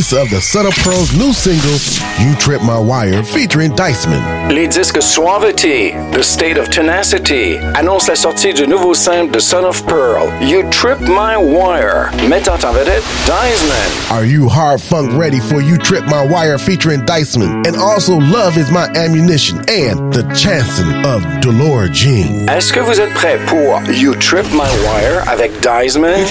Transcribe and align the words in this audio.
release 0.00 0.12
of 0.12 0.30
the 0.30 0.40
Son 0.40 0.66
of 0.66 0.74
Pearl's 0.76 1.12
new 1.14 1.32
single, 1.32 1.76
You 2.24 2.34
Trip 2.36 2.62
My 2.62 2.78
Wire, 2.78 3.22
featuring 3.22 3.72
Diceman. 3.72 4.48
Les 4.48 4.66
disques 4.66 5.02
Suavity, 5.02 5.92
The 6.12 6.22
State 6.22 6.56
of 6.58 6.70
Tenacity 6.70 7.58
annoncent 7.76 8.08
la 8.08 8.14
sortie 8.14 8.54
du 8.54 8.66
nouveau 8.66 8.94
simple 8.94 9.32
de 9.32 9.40
Son 9.40 9.64
of 9.64 9.84
Pearl, 9.86 10.30
You 10.42 10.62
Trip 10.70 11.00
My 11.00 11.36
Wire, 11.36 12.10
mettant 12.28 12.64
en 12.64 12.72
vedette 12.72 13.02
Diceman. 13.26 14.10
Are 14.10 14.24
you 14.24 14.48
hard 14.48 14.80
funk 14.80 15.12
ready 15.12 15.40
for 15.40 15.60
You 15.60 15.76
Trip 15.76 16.04
My 16.06 16.26
Wire 16.26 16.58
featuring 16.58 17.04
Diceman? 17.04 17.66
And 17.66 17.76
also 17.76 18.18
Love 18.18 18.56
Is 18.56 18.70
My 18.70 18.88
Ammunition 18.94 19.58
and 19.68 20.12
The 20.12 20.24
Chanson 20.34 21.04
of 21.04 21.22
Dolores 21.40 21.90
Jean. 21.90 22.48
Est-ce 22.48 22.72
que 22.72 22.80
vous 22.80 23.00
êtes 23.00 23.12
prêts 23.12 23.38
pour 23.46 23.82
You 23.92 24.14
Trip 24.14 24.46
My 24.52 24.70
Wire 24.84 25.28
avec 25.28 25.52
Diceman? 25.60 26.24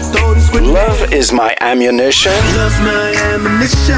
Love 0.00 1.12
is 1.12 1.30
my 1.32 1.54
ammunition. 1.60 2.32
Love 2.54 2.80
my 2.80 3.12
ammunition. 3.32 3.94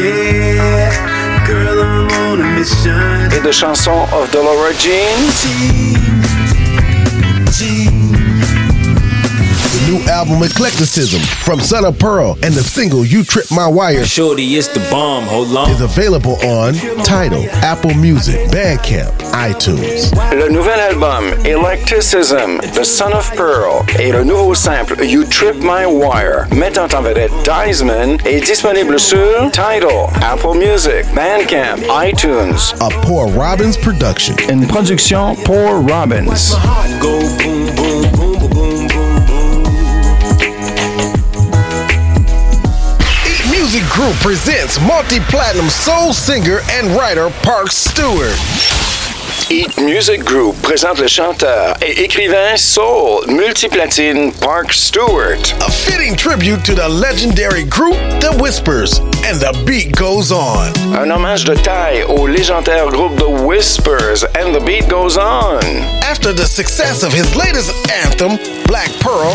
Yeah. 0.00 1.46
Girl, 1.46 1.82
I'm 1.82 2.08
on 2.22 2.40
a 2.40 2.44
mission. 2.58 3.30
Et 3.32 3.40
de 3.42 3.52
chansons 3.52 4.08
of 4.12 4.30
Dolores 4.30 4.74
Jean. 4.78 5.18
Jean. 5.42 6.15
New 9.86 10.00
album 10.08 10.42
Eclecticism 10.42 11.20
from 11.44 11.60
Son 11.60 11.84
of 11.84 11.96
Pearl 11.96 12.36
and 12.42 12.52
the 12.52 12.62
single 12.62 13.04
You 13.04 13.22
Trip 13.22 13.44
My 13.52 13.68
Wire 13.68 14.04
Shorty, 14.04 14.56
it's 14.56 14.66
the 14.66 14.80
bomb. 14.90 15.22
Hold 15.26 15.56
on. 15.56 15.70
is 15.70 15.80
available 15.80 16.44
on 16.44 16.74
Tidal, 17.04 17.46
Apple 17.62 17.94
Music, 17.94 18.34
Bandcamp, 18.50 19.12
iTunes. 19.32 20.10
Le 20.32 20.48
nouvel 20.48 20.80
album 20.80 21.32
Eclecticism, 21.46 22.58
The 22.74 22.84
Son 22.84 23.12
of 23.12 23.30
Pearl 23.36 23.84
et 24.00 24.10
le 24.10 24.24
nouveau 24.24 24.56
simple 24.56 25.04
You 25.04 25.24
Trip 25.24 25.54
My 25.60 25.86
Wire 25.86 26.48
mettant 26.50 26.88
en 26.92 27.02
vedette 27.02 27.30
Diceman 27.44 28.18
est 28.24 28.44
disponible 28.44 28.98
sur 28.98 29.52
Tidal, 29.52 30.10
Apple 30.20 30.58
Music, 30.58 31.06
Bandcamp, 31.14 31.78
iTunes. 32.04 32.74
A 32.80 32.88
Poor 33.02 33.28
Robbins 33.28 33.76
production. 33.80 34.34
Une 34.48 34.66
production 34.66 35.36
pour 35.44 35.86
Robbins. 35.86 36.56
Group 43.96 44.16
presents 44.16 44.78
multi-platinum 44.78 45.70
soul 45.70 46.12
singer 46.12 46.58
and 46.70 46.88
writer 46.88 47.30
Park 47.42 47.68
Stewart. 47.72 48.36
Eat 49.50 49.80
Music 49.80 50.22
Group 50.22 50.60
présente 50.60 50.98
le 50.98 51.08
chanteur 51.08 51.74
et 51.80 52.02
écrivain 52.04 52.58
soul 52.58 53.24
multiplatine 53.26 54.34
Park 54.34 54.74
Stewart. 54.74 55.40
A 55.66 55.70
fitting 55.70 56.14
tribute 56.14 56.62
to 56.62 56.74
the 56.74 56.86
legendary 56.86 57.64
group 57.64 57.96
The 58.20 58.36
Whispers. 58.38 58.98
And 59.24 59.40
the 59.40 59.54
beat 59.64 59.96
goes 59.96 60.30
on. 60.30 60.74
Un 60.94 61.10
hommage 61.10 61.44
de 61.44 61.54
taille 61.54 62.02
au 62.02 62.26
légendaire 62.26 62.90
groupe 62.90 63.16
The 63.16 63.46
Whispers 63.46 64.24
and 64.38 64.54
the 64.54 64.60
beat 64.60 64.90
goes 64.90 65.16
on. 65.16 65.62
After 66.02 66.34
the 66.34 66.44
success 66.44 67.02
of 67.02 67.14
his 67.14 67.34
latest 67.34 67.72
anthem, 68.04 68.36
Black 68.66 68.90
Pearl, 69.00 69.32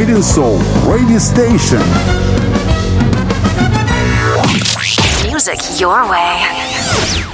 The 0.05 0.13
Biden 0.13 0.23
Soul 0.23 0.59
radio 0.93 1.17
station. 1.19 1.79
Music 5.27 5.59
your 5.81 6.03
way. 6.11 6.45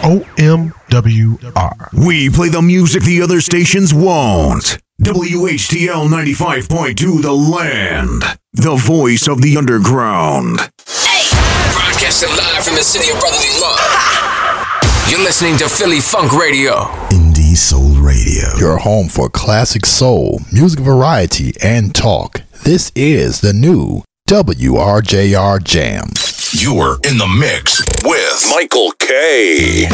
OMWR. 0.03 2.06
We 2.06 2.30
play 2.30 2.48
the 2.48 2.62
music 2.62 3.03
the 3.03 3.22
other 3.22 3.41
stations 3.41 3.92
won't. 3.92 4.78
WHTL 5.03 6.09
95.2 6.09 7.22
The 7.22 7.32
Land. 7.32 8.22
The 8.53 8.76
voice 8.76 9.26
of 9.26 9.42
the 9.42 9.56
underground. 9.56 10.59
Broadcasting 10.59 12.28
live 12.30 12.64
from 12.64 12.76
the 12.76 12.84
city 12.84 13.10
of 13.10 13.19
brotherly 13.19 13.50
love. 13.60 13.80
You're 15.10 15.25
listening 15.25 15.56
to 15.56 15.69
Philly 15.69 15.98
Funk 15.98 16.32
Radio. 16.34 16.84
Indie 17.10 17.56
Soul 17.56 17.97
Radio. 17.97 18.47
Your 18.59 18.78
home 18.78 19.09
for 19.09 19.28
classic 19.28 19.86
soul, 19.86 20.38
music 20.53 20.78
variety, 20.78 21.53
and 21.60 21.92
talk. 21.92 22.42
This 22.62 22.93
is 22.94 23.41
the 23.41 23.54
new 23.54 24.03
WRJR 24.28 25.65
Jam. 25.65 26.10
You're 26.53 26.98
in 27.09 27.16
the 27.16 27.26
mix 27.26 27.82
with 28.04 28.50
Michael 28.54 28.93
K. 28.98 29.88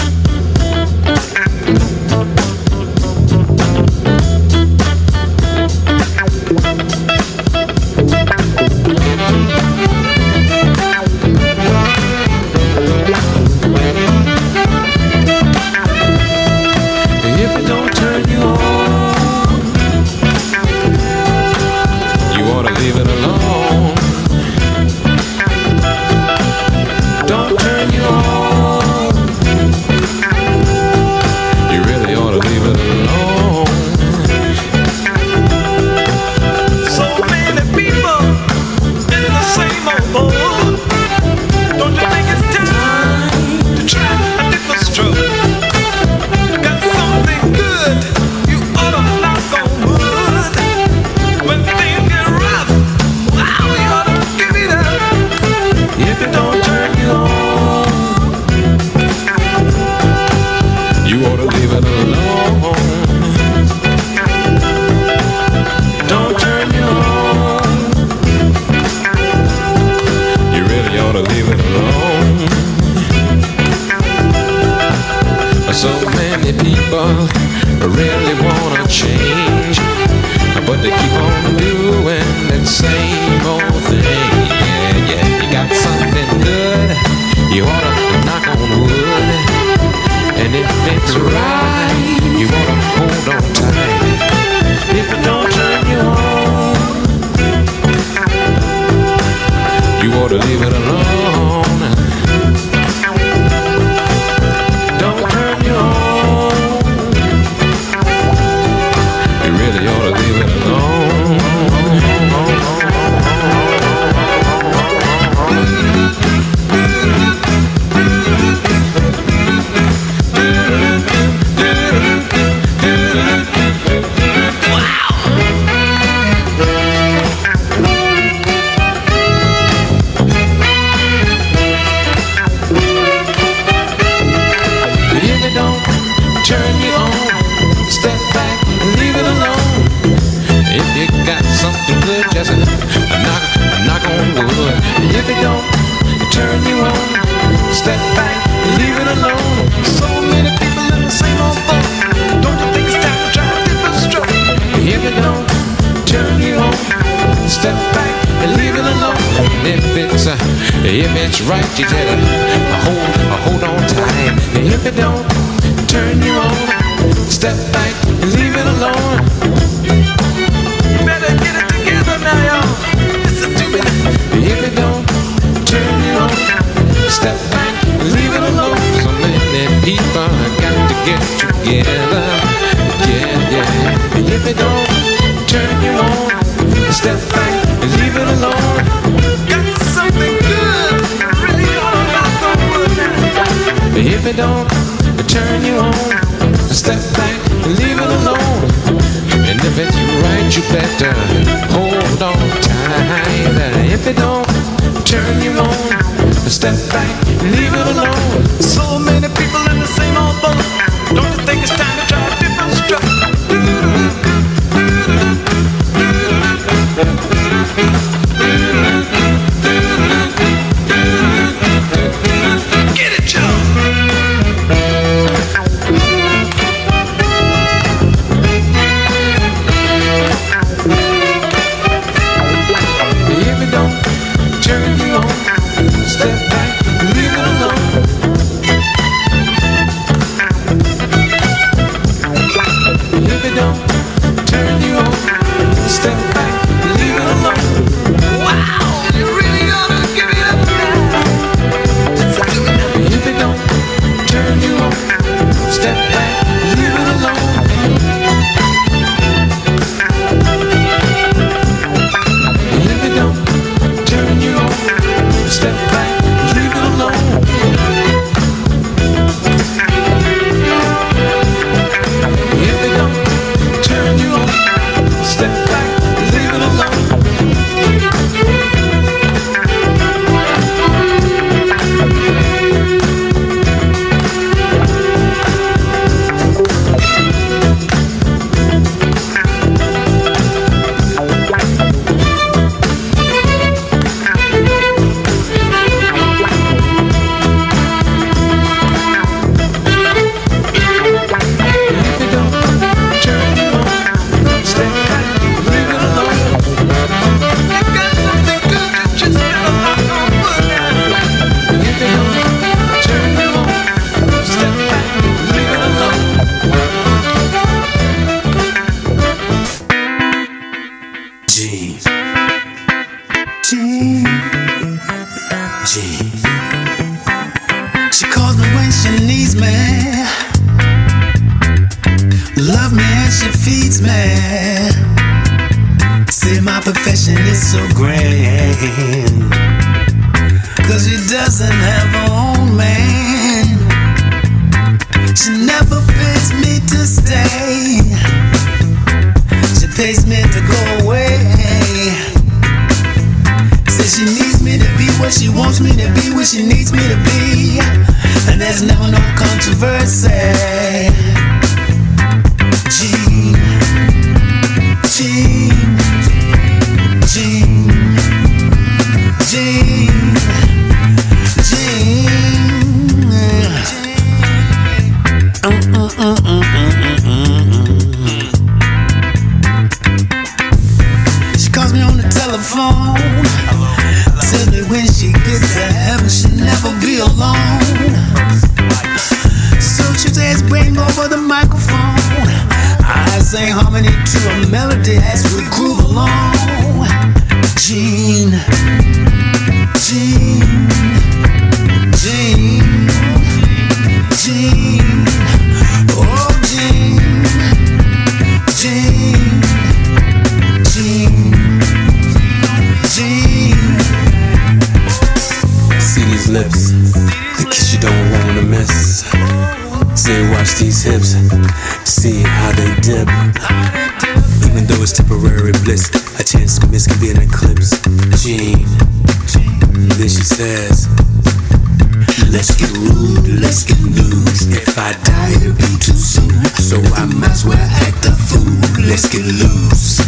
Act 437.77 438.25
fool. 438.49 439.05
Let's 439.05 439.29
get 439.29 439.45
loose. 439.45 440.21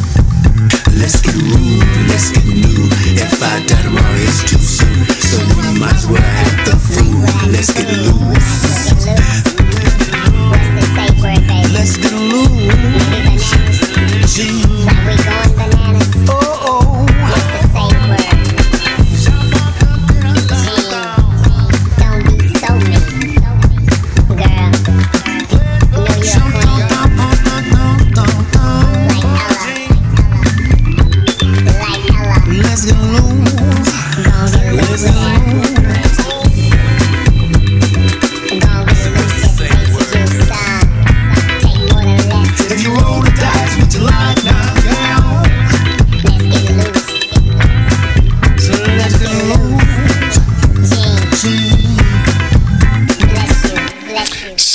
Let's 0.98 1.20
get 1.20 1.34
rude, 1.34 2.08
let's 2.08 2.30
get 2.32 2.44
new. 2.44 2.88
If 3.14 3.40
I 3.40 3.64
die 3.66 3.82
tomorrow, 3.82 4.14
it's 4.18 4.42
too 4.50 4.58
soon. 4.58 5.04
So 5.20 5.38
might 5.78 5.94
as 5.94 6.06
well 6.06 6.22
act 6.22 6.68
fool. 6.68 7.50
Let's 7.52 7.72
get 7.72 7.88
loose. 7.98 8.67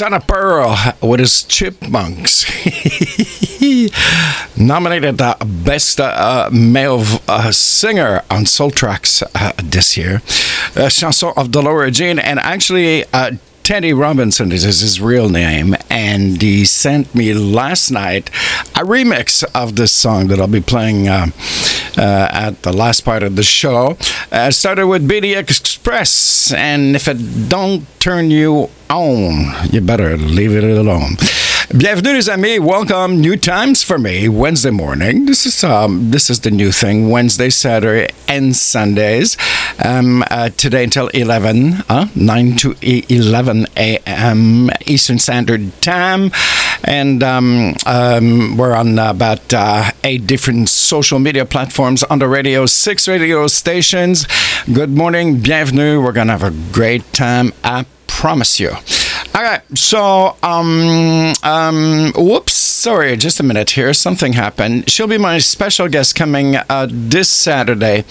Son 0.03 0.13
of 0.13 0.27
Pearl 0.27 0.75
with 1.01 1.21
his 1.21 1.43
Chipmunks. 1.43 2.43
Nominated 4.57 5.21
uh, 5.21 5.37
Best 5.45 6.01
uh, 6.01 6.49
Male 6.51 7.05
uh, 7.29 7.53
Singer 7.53 8.21
on 8.29 8.45
Soul 8.45 8.71
Tracks 8.71 9.23
uh, 9.33 9.53
this 9.63 9.95
year. 9.95 10.21
Uh, 10.75 10.89
Chanson 10.89 11.31
of 11.37 11.51
Delora 11.51 11.89
Jean. 11.89 12.19
And 12.19 12.37
actually, 12.39 13.05
uh, 13.13 13.37
Teddy 13.63 13.93
Robinson 13.93 14.51
is 14.51 14.63
his 14.63 14.99
real 14.99 15.29
name, 15.29 15.73
and 15.89 16.41
he 16.41 16.65
sent 16.65 17.15
me 17.15 17.33
last 17.33 17.89
night 17.89 18.27
a 18.75 18.83
remix 18.83 19.41
of 19.55 19.77
this 19.77 19.93
song 19.93 20.27
that 20.27 20.37
I'll 20.37 20.47
be 20.47 20.59
playing 20.59 21.07
at 22.01 22.61
the 22.63 22.73
last 22.73 23.01
part 23.01 23.23
of 23.23 23.35
the 23.35 23.43
show. 23.43 23.97
Uh, 24.31 24.51
started 24.51 24.87
with 24.87 25.07
B.T. 25.07 25.33
Express, 25.35 26.53
and 26.53 26.95
if 26.95 27.07
it 27.07 27.49
don't 27.49 27.85
turn 27.99 28.31
you 28.31 28.69
on, 28.89 29.53
you 29.71 29.81
better 29.81 30.17
leave 30.17 30.51
it 30.55 30.63
alone. 30.63 31.17
Bienvenue 31.71 32.13
les 32.13 32.29
amis, 32.29 32.59
welcome. 32.59 33.19
New 33.21 33.35
times 33.37 33.83
for 33.83 33.97
me. 33.97 34.27
Wednesday 34.27 34.69
morning. 34.69 35.25
This 35.25 35.45
is 35.45 35.63
um 35.63 36.11
this 36.11 36.29
is 36.29 36.41
the 36.41 36.51
new 36.51 36.71
thing. 36.71 37.09
Wednesday, 37.09 37.49
Saturday, 37.49 38.09
and 38.27 38.55
Sundays. 38.55 39.37
Um, 39.83 40.23
uh, 40.29 40.49
today 40.49 40.83
until 40.83 41.07
11, 41.07 41.83
uh, 41.89 42.07
9 42.15 42.55
to 42.57 42.75
11 42.81 43.65
a.m. 43.75 44.69
Eastern 44.85 45.17
Standard 45.17 45.71
Time, 45.81 46.31
and 46.83 47.23
um, 47.23 47.73
um, 47.87 48.55
we're 48.57 48.75
on 48.75 48.99
about 48.99 49.51
uh, 49.53 49.89
eight 50.03 50.27
different 50.27 50.69
social 50.69 51.17
media 51.17 51.45
platforms 51.45 52.03
on 52.03 52.19
the 52.19 52.27
radio, 52.27 52.65
six 52.67 53.07
radio 53.07 53.47
stations. 53.47 54.27
Good 54.71 54.91
morning, 54.91 55.39
bienvenue. 55.39 56.01
We're 56.03 56.11
gonna 56.11 56.37
have 56.37 56.43
a 56.43 56.53
great 56.71 57.11
time. 57.13 57.51
I 57.63 57.85
promise 58.05 58.59
you. 58.59 58.75
Right, 59.33 59.61
so 59.77 60.37
um 60.41 61.33
um 61.43 62.13
whoops, 62.15 62.53
sorry, 62.53 63.17
just 63.17 63.39
a 63.39 63.43
minute 63.43 63.71
here. 63.71 63.93
Something 63.93 64.33
happened. 64.33 64.89
She'll 64.89 65.07
be 65.07 65.17
my 65.17 65.39
special 65.39 65.89
guest 65.89 66.15
coming 66.15 66.55
uh, 66.55 66.87
this 66.89 67.29
Saturday. 67.29 68.05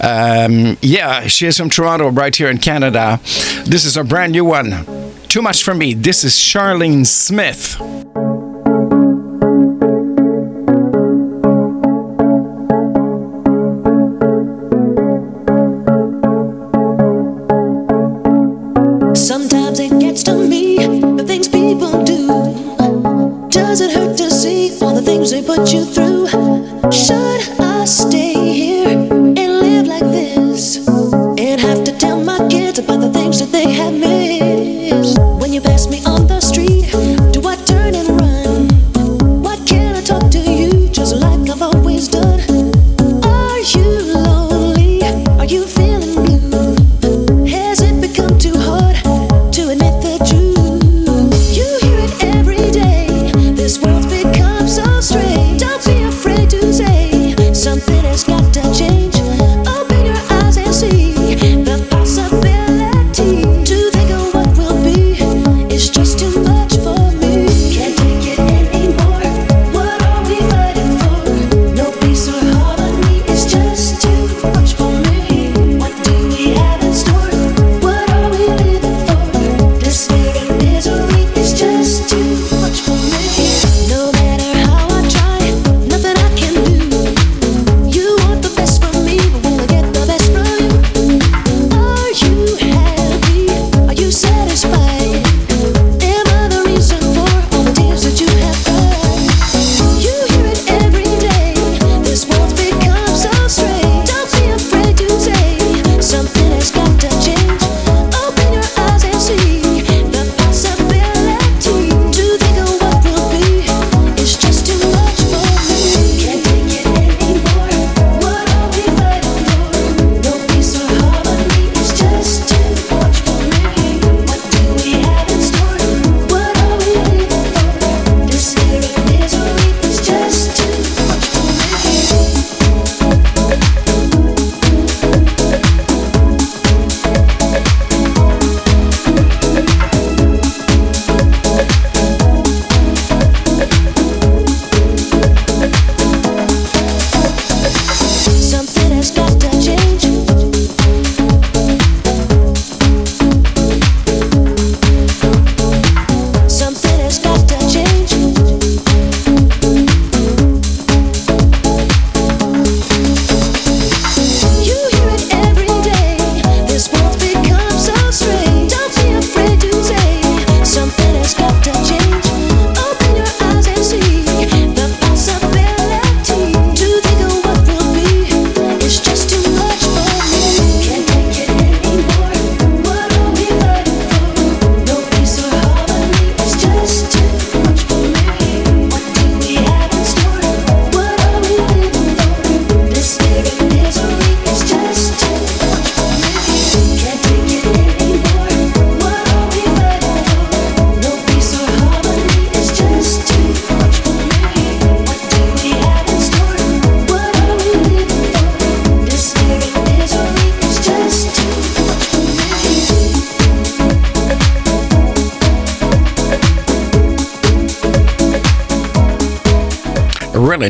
Um, 0.00 0.76
yeah, 0.82 1.26
she 1.26 1.46
is 1.46 1.56
from 1.56 1.70
Toronto, 1.70 2.10
right 2.10 2.34
here 2.36 2.50
in 2.50 2.58
Canada. 2.58 3.18
This 3.64 3.84
is 3.84 3.96
a 3.96 4.04
brand 4.04 4.32
new 4.32 4.44
one. 4.44 4.84
Too 5.28 5.40
much 5.40 5.62
for 5.64 5.74
me. 5.74 5.94
This 5.94 6.22
is 6.22 6.34
Charlene 6.34 7.06
Smith. 7.06 7.80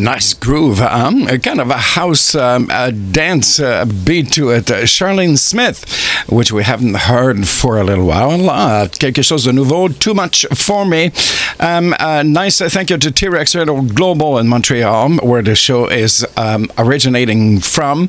Nice 0.05 0.35
groove, 0.35 0.81
um, 0.83 1.27
kind 1.39 1.61
of 1.61 1.71
a 1.71 1.79
house 1.79 2.35
um, 2.35 2.69
a 2.71 2.93
dance 2.93 3.59
uh, 3.59 3.87
beat 4.05 4.31
to 4.33 4.51
it. 4.51 4.71
Uh, 4.71 4.83
Charlene 4.83 5.39
Smith, 5.39 5.85
which 6.29 6.53
we 6.53 6.63
haven't 6.63 6.95
heard 6.95 7.49
for 7.49 7.81
a 7.81 7.85
little 7.85 8.07
while. 8.07 8.51
Uh, 8.51 8.87
quelque 8.89 9.23
chose 9.23 9.45
de 9.45 9.53
nouveau, 9.53 9.89
too 9.89 10.15
much 10.15 10.47
for 10.55 10.85
me. 10.85 11.11
Um, 11.59 11.95
uh, 11.99 12.23
nice 12.23 12.61
uh, 12.61 12.69
thank 12.69 12.91
you 12.91 12.99
to 12.99 13.11
T-Rex 13.11 13.55
Radio 13.55 13.81
Global 13.81 14.39
in 14.39 14.47
Montreal, 14.47 15.17
where 15.23 15.43
the 15.43 15.55
show 15.55 15.87
is 15.89 16.27
um, 16.37 16.71
originating 16.77 17.61
from. 17.61 18.09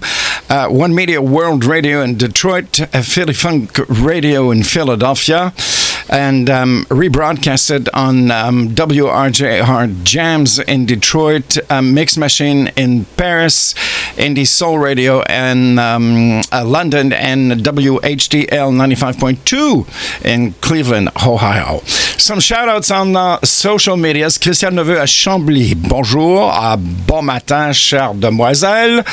One 0.49 0.93
Media 0.93 1.21
World 1.21 1.63
Radio 1.63 2.01
in 2.01 2.17
Detroit, 2.17 2.75
Philly 3.03 3.33
Funk 3.33 3.79
Radio 3.87 4.51
in 4.51 4.63
Philadelphia 4.63 5.53
and 6.15 6.49
um, 6.49 6.85
rebroadcasted 6.89 7.89
on 7.93 8.31
um, 8.31 8.69
WRJR 8.69 10.03
Jams 10.03 10.59
in 10.59 10.85
Detroit, 10.85 11.57
um, 11.69 11.93
Mix 11.93 12.15
Machine 12.15 12.71
in 12.77 13.03
Paris, 13.17 13.75
Indie 14.17 14.47
Soul 14.47 14.79
Radio 14.79 15.21
in 15.23 15.77
um, 15.77 16.41
uh, 16.51 16.63
London, 16.65 17.11
and 17.13 17.51
WHDL 17.51 18.47
95.2 18.47 20.25
in 20.25 20.53
Cleveland, 20.61 21.09
Ohio. 21.25 21.81
Some 22.17 22.39
shout 22.39 22.69
outs 22.69 22.91
on 22.91 23.15
uh, 23.15 23.39
social 23.43 23.97
medias. 23.97 24.37
Christian 24.37 24.71
Neveu 24.71 24.99
à 24.99 25.05
Chambly. 25.05 25.75
Bonjour. 25.75 26.49
Uh, 26.51 26.77
bon 26.77 27.21
matin, 27.21 27.71
chère 27.71 28.13
demoiselle. 28.13 29.03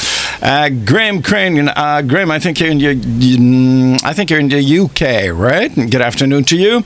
Uh, 0.40 0.68
Graham 0.84 1.20
Crane. 1.22 1.68
Uh, 1.68 2.02
Graham, 2.02 2.30
I 2.30 2.38
think 2.38 2.60
you're 2.60 2.70
in 2.70 2.80
your, 2.80 2.92
you, 2.92 3.96
I 4.04 4.12
think 4.12 4.30
you're 4.30 4.40
in 4.40 4.48
the 4.48 4.78
UK, 4.78 5.36
right? 5.36 5.74
Good 5.74 6.00
afternoon 6.00 6.44
to 6.44 6.56
you. 6.56 6.84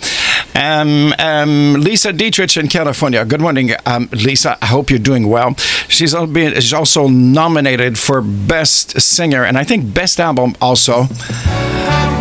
Um, 0.55 1.15
um, 1.19 1.75
Lisa 1.75 2.13
Dietrich 2.13 2.57
in 2.57 2.69
California. 2.69 3.25
Good 3.25 3.41
morning, 3.41 3.73
um, 3.85 4.09
Lisa. 4.13 4.57
I 4.63 4.67
hope 4.67 4.91
you're 4.91 4.99
doing 4.99 5.29
well. 5.29 5.55
She's 5.89 6.15
also 6.15 7.09
nominated 7.09 7.99
for 8.07 8.21
Best 8.21 9.01
Singer 9.01 9.42
and 9.42 9.59
I 9.59 9.64
think 9.64 9.92
Best 9.92 10.21
Album 10.21 10.55
also. 10.61 11.07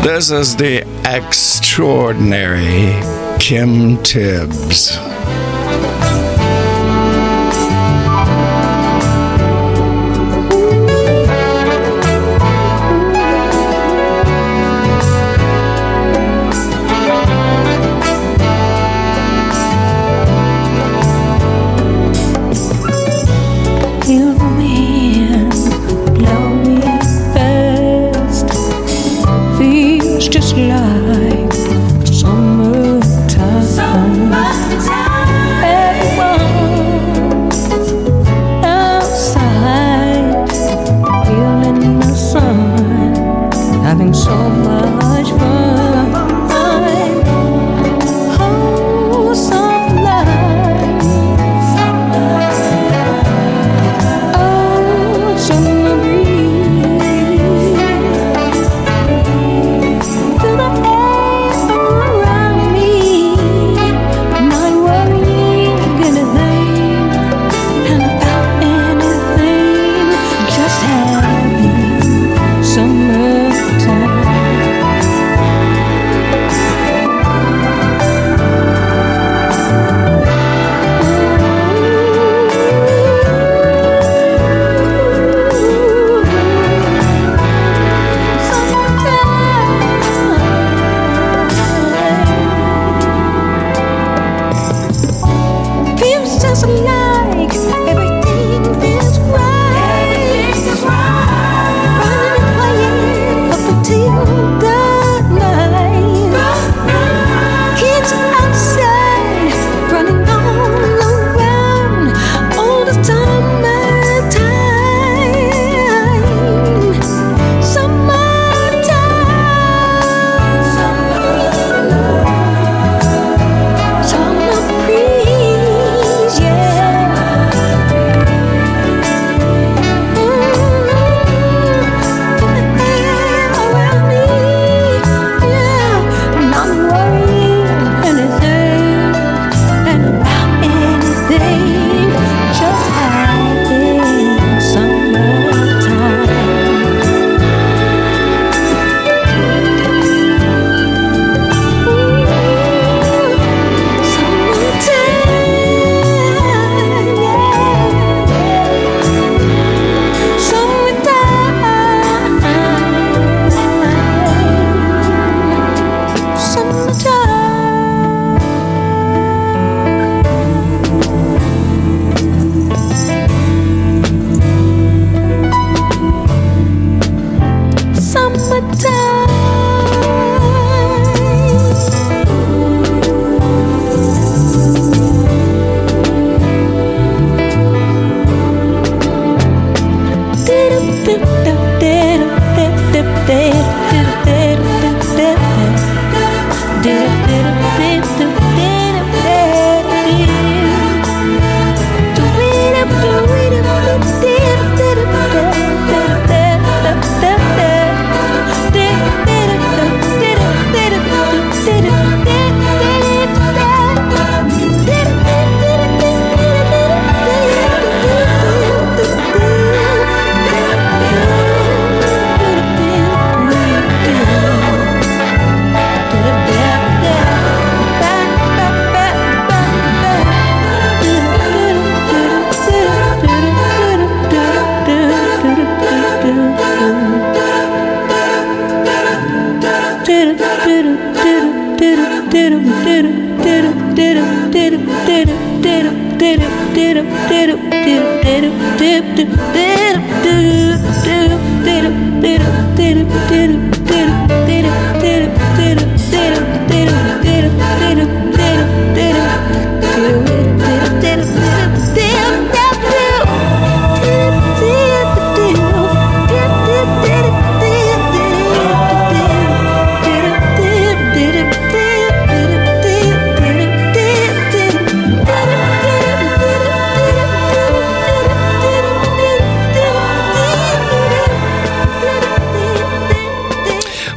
This 0.01 0.31
is 0.31 0.55
the 0.55 0.79
extraordinary 1.05 2.91
Kim 3.39 4.01
Tibbs. 4.01 4.97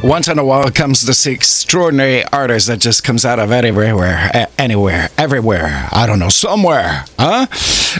Once 0.09 0.27
in 0.27 0.39
a 0.39 0.43
while 0.43 0.71
comes 0.71 1.01
this 1.01 1.27
extraordinary 1.27 2.25
artist 2.33 2.65
that 2.65 2.79
just 2.79 3.03
comes 3.03 3.23
out 3.23 3.37
of 3.37 3.51
everywhere, 3.51 4.47
anywhere, 4.57 5.07
everywhere. 5.19 5.87
I 5.91 6.07
don't 6.07 6.17
know, 6.17 6.29
somewhere. 6.29 7.05
Huh? 7.19 7.45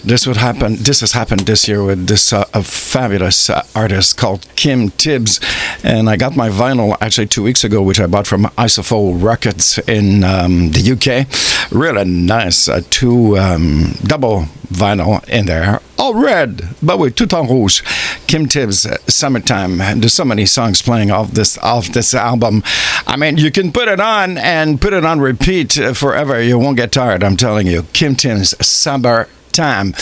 This 0.03 0.25
would 0.25 0.37
happen. 0.37 0.77
This 0.77 1.01
has 1.01 1.11
happened 1.11 1.41
this 1.41 1.67
year 1.67 1.83
with 1.83 2.07
this 2.07 2.33
uh, 2.33 2.45
fabulous 2.63 3.51
uh, 3.51 3.61
artist 3.75 4.17
called 4.17 4.47
Kim 4.55 4.89
Tibbs, 4.89 5.39
and 5.83 6.09
I 6.09 6.17
got 6.17 6.35
my 6.35 6.49
vinyl 6.49 6.97
actually 6.99 7.27
two 7.27 7.43
weeks 7.43 7.63
ago, 7.63 7.83
which 7.83 7.99
I 7.99 8.07
bought 8.07 8.25
from 8.25 8.45
Isofol 8.57 9.21
Records 9.21 9.77
in 9.87 10.23
um, 10.23 10.71
the 10.71 10.81
UK. 10.93 11.71
Really 11.71 12.05
nice, 12.05 12.67
uh, 12.67 12.81
two 12.89 13.37
um, 13.37 13.93
double 14.01 14.45
vinyl 14.73 15.23
in 15.29 15.45
there, 15.45 15.79
all 15.99 16.13
red, 16.13 16.69
but 16.81 16.97
with 16.97 17.15
tout 17.15 17.33
en 17.33 17.47
rouge. 17.47 17.83
Kim 18.25 18.47
Tibbs, 18.47 18.87
"Summertime." 19.07 19.77
There's 19.99 20.13
so 20.13 20.25
many 20.25 20.45
songs 20.45 20.81
playing 20.81 21.11
off 21.11 21.31
this 21.31 21.57
off 21.57 21.89
this 21.89 22.13
album. 22.13 22.63
I 23.05 23.17
mean, 23.17 23.37
you 23.37 23.51
can 23.51 23.71
put 23.71 23.87
it 23.87 23.99
on 23.99 24.37
and 24.37 24.79
put 24.79 24.93
it 24.93 25.05
on 25.05 25.19
repeat 25.19 25.73
forever. 25.93 26.41
You 26.41 26.57
won't 26.57 26.77
get 26.77 26.91
tired. 26.91 27.23
I'm 27.23 27.37
telling 27.37 27.67
you. 27.67 27.83
Kim 27.93 28.15
Tibbs, 28.15 28.55
"Summer." 28.65 29.27
Time. 29.51 29.93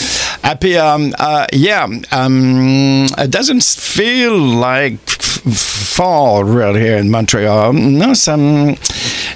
Puis, 0.60 0.76
um, 0.76 1.14
uh, 1.18 1.46
yeah, 1.52 1.86
um, 2.12 3.06
it 3.18 3.30
doesn't 3.30 3.62
feel 3.62 4.36
like 4.36 4.98
fall 5.08 6.44
really 6.44 6.80
here 6.80 6.96
in 6.96 7.10
Montreal. 7.10 7.72
No, 7.72 8.14
some, 8.14 8.76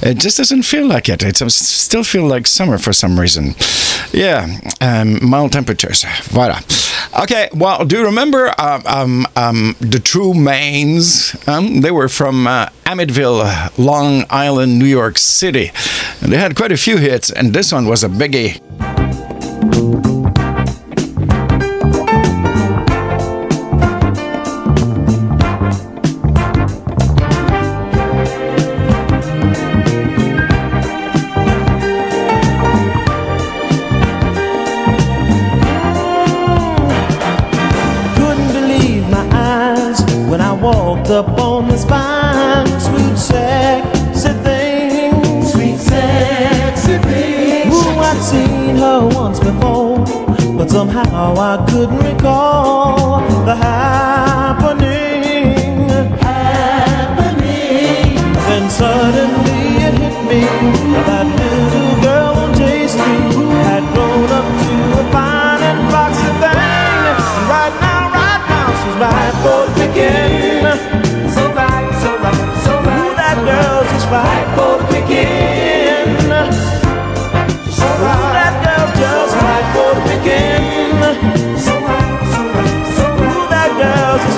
it 0.03 0.19
just 0.19 0.39
doesn't 0.39 0.63
feel 0.63 0.87
like 0.87 1.09
it. 1.09 1.23
It 1.23 1.37
still 1.51 2.05
feel 2.05 2.27
like 2.27 2.47
summer 2.47 2.79
for 2.79 2.93
some 2.93 3.19
reason. 3.19 3.55
Yeah, 4.13 4.59
um, 4.81 5.19
mild 5.29 5.53
temperatures. 5.53 6.05
Voilà. 6.31 6.63
Okay, 7.23 7.49
well, 7.55 7.85
do 7.85 7.99
you 7.99 8.05
remember 8.05 8.53
um, 8.59 8.83
um, 8.87 9.27
um, 9.37 9.77
the 9.81 9.99
True 9.99 10.35
Mains? 10.35 11.37
Um, 11.49 11.81
they 11.81 11.91
were 11.91 12.09
from 12.09 12.47
uh, 12.47 12.67
Amityville, 12.85 13.79
Long 13.79 14.25
Island, 14.31 14.79
New 14.79 14.87
York 14.87 15.19
City. 15.19 15.73
And 16.21 16.33
they 16.33 16.39
had 16.39 16.57
quite 16.57 16.73
a 16.73 16.77
few 16.77 16.99
hits, 16.99 17.31
and 17.31 17.53
this 17.53 17.73
one 17.73 17.87
was 17.87 18.05
a 18.05 18.09
biggie. 18.09 18.61
Couldn't 19.73 20.23
believe 38.53 39.09
my 39.09 39.27
eyes 39.33 40.03
when 40.29 40.43
I 40.43 40.53
walked 40.53 41.09
up 41.09 41.27
on 41.27 41.27
the 41.27 41.37
spine. 41.37 41.52
Somehow 50.73 51.35
I 51.37 51.63
couldn't 51.71 51.99
recall 51.99 52.82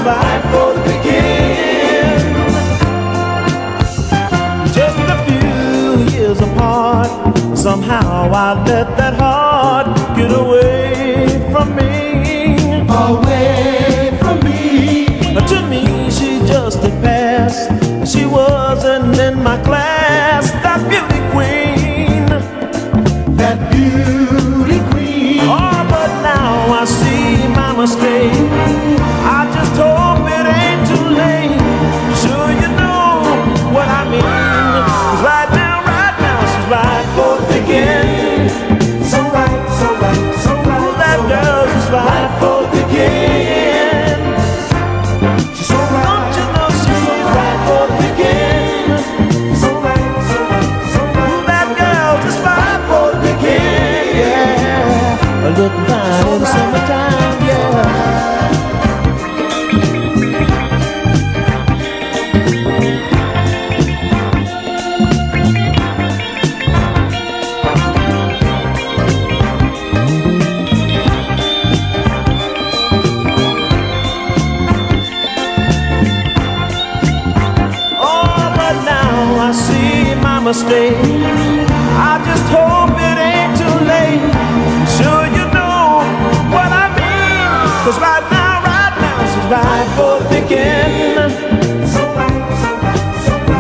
right 0.04 0.42
for 0.52 0.74
the. 0.84 0.94
Just 4.74 4.98
a 4.98 5.16
few 5.26 6.18
years 6.18 6.40
apart, 6.40 7.08
somehow 7.56 8.28
I 8.32 8.62
let 8.66 8.96
that 8.98 9.14
heart 9.14 9.86
get 10.16 10.30
away 10.32 11.48
from 11.52 11.76
me. 11.76 12.82
Away 12.88 14.18
from 14.20 14.40
me. 14.40 15.06
To 15.48 15.58
me, 15.68 16.10
she 16.10 16.40
just 16.46 16.82
a 16.84 16.90
past. 17.02 17.70
She 18.12 18.26
wasn't 18.26 19.18
in 19.18 19.42
my 19.42 19.62
class. 19.62 20.50
That 20.64 20.80
beauty 20.90 21.20
queen. 21.32 22.26
That 23.36 23.58
beauty 23.72 24.80
queen. 24.90 25.40
Oh, 25.42 25.86
but 25.88 26.10
now 26.22 26.80
I 26.80 26.84
see 26.84 27.46
my 27.60 27.72
mistake. 27.80 28.32
I 29.36 29.50
just 29.54 29.76
hope 29.76 29.93
mistake. 80.64 80.96
I 81.96 82.20
just 82.24 82.46
hope 82.48 82.96
it 82.96 83.18
ain't 83.20 83.54
too 83.60 83.76
late. 83.84 84.24
Sure, 84.96 85.24
you 85.36 85.44
know 85.52 86.00
what 86.54 86.70
I 86.72 86.88
mean. 86.96 87.48
Cause 87.84 87.98
right 88.00 88.24
now, 88.30 88.62
right 88.64 88.94
now, 89.04 89.18
she's 89.30 89.46
right 89.52 89.88
for 89.96 90.14
the 90.20 90.26
picking. 90.32 91.14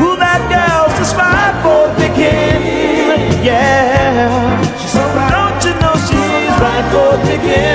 Who 0.00 0.16
that 0.16 0.42
girl's 0.52 1.14
right 1.14 1.54
for 1.62 1.88
the 1.88 1.94
picking. 2.00 3.44
Yeah. 3.44 4.60
Don't 5.34 5.60
you 5.64 5.74
know 5.80 5.94
she's 6.06 6.54
right 6.64 6.86
for 6.92 7.16
the 7.16 7.24
picking? 7.26 7.73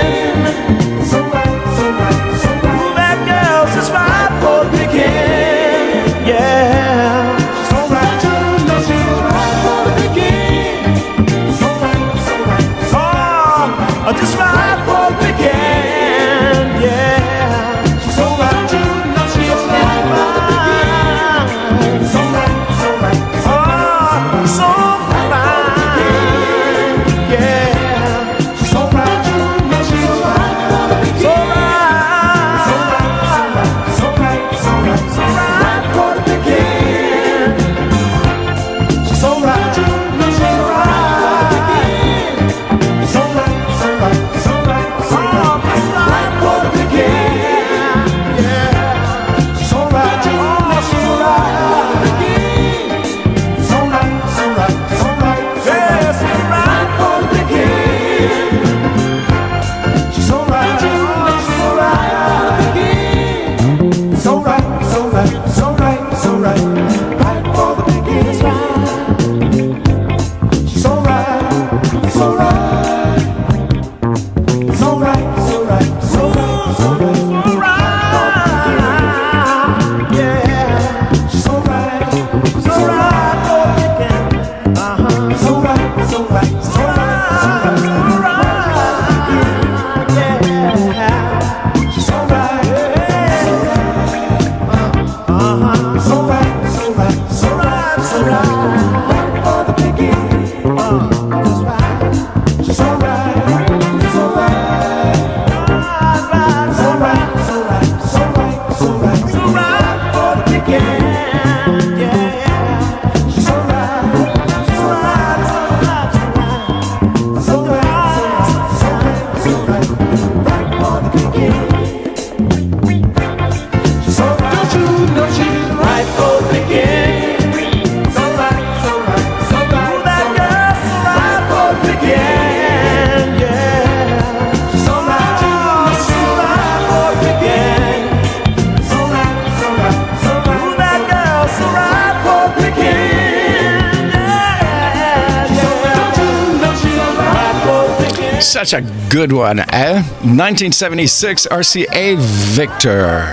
Such 148.70 148.84
a 148.84 149.10
good 149.10 149.32
one, 149.32 149.60
eh? 149.60 150.04
1976 150.22 151.48
RCA 151.48 152.18
Victor. 152.54 153.26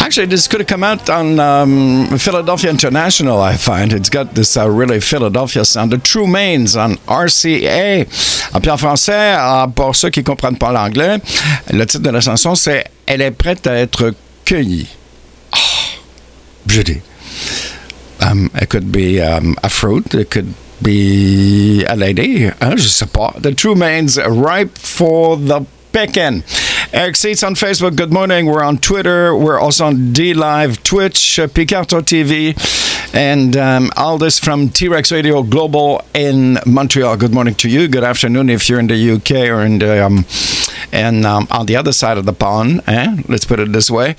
Actually, 0.00 0.26
this 0.26 0.48
could 0.48 0.60
have 0.60 0.66
come 0.66 0.82
out 0.82 1.10
on 1.10 1.38
um, 1.38 2.06
Philadelphia 2.16 2.70
International, 2.70 3.42
I 3.42 3.58
find. 3.58 3.92
It's 3.92 4.08
got 4.08 4.34
this 4.34 4.56
uh, 4.56 4.70
really 4.70 5.00
Philadelphia 5.00 5.66
sound. 5.66 5.92
The 5.92 5.98
True 5.98 6.26
Mains 6.26 6.76
on 6.76 6.96
RCA. 7.06 8.06
En 8.54 8.78
français, 8.78 9.34
ah, 9.36 9.68
pour 9.68 9.94
ceux 9.94 10.08
qui 10.08 10.20
ne 10.20 10.24
comprennent 10.24 10.56
pas 10.56 10.72
l'anglais, 10.72 11.20
le 11.70 11.84
titre 11.84 12.02
de 12.02 12.10
la 12.10 12.20
chanson, 12.20 12.54
c'est 12.54 12.86
Elle 13.04 13.20
est 13.20 13.32
prête 13.32 13.66
à 13.66 13.74
être 13.74 14.14
cueillie. 14.46 14.88
Oh, 15.52 15.58
beauty. 16.64 17.02
Um, 18.22 18.50
it 18.54 18.70
could 18.70 18.90
be 18.90 19.20
um, 19.20 19.56
a 19.62 19.68
fruit, 19.68 20.14
it 20.14 20.30
could 20.30 20.54
be 20.82 21.84
a 21.84 21.96
lady, 21.96 22.50
hein, 22.60 22.76
je 22.76 22.88
sais 22.88 23.06
pas. 23.06 23.34
The 23.40 23.54
True 23.54 23.74
Mains 23.74 24.18
ripe 24.18 24.76
for 24.78 25.36
the 25.36 25.64
picking. 25.92 26.42
Eric 26.92 27.16
Seats 27.16 27.42
on 27.42 27.54
Facebook, 27.54 27.96
good 27.96 28.12
morning. 28.12 28.46
We're 28.46 28.62
on 28.62 28.78
Twitter. 28.78 29.34
We're 29.36 29.60
also 29.60 29.86
on 29.86 30.12
D 30.12 30.34
Live, 30.34 30.82
Twitch, 30.82 31.38
uh, 31.38 31.46
Picarto 31.46 32.00
TV, 32.00 32.54
and 33.14 33.56
um, 33.56 33.90
this 34.18 34.38
from 34.38 34.68
T 34.68 34.88
Rex 34.88 35.12
Radio 35.12 35.42
Global 35.42 36.02
in 36.14 36.58
Montreal. 36.66 37.16
Good 37.16 37.32
morning 37.32 37.54
to 37.56 37.68
you. 37.68 37.88
Good 37.88 38.04
afternoon 38.04 38.50
if 38.50 38.68
you're 38.68 38.80
in 38.80 38.88
the 38.88 39.12
UK 39.12 39.48
or 39.50 39.62
in 39.62 39.78
the 39.78 40.04
um, 40.04 40.24
and 40.92 41.24
um, 41.24 41.46
on 41.50 41.66
the 41.66 41.76
other 41.76 41.92
side 41.92 42.18
of 42.18 42.26
the 42.26 42.32
pond. 42.32 42.82
Eh? 42.86 43.22
Let's 43.28 43.44
put 43.44 43.60
it 43.60 43.72
this 43.72 43.90
way. 43.90 44.16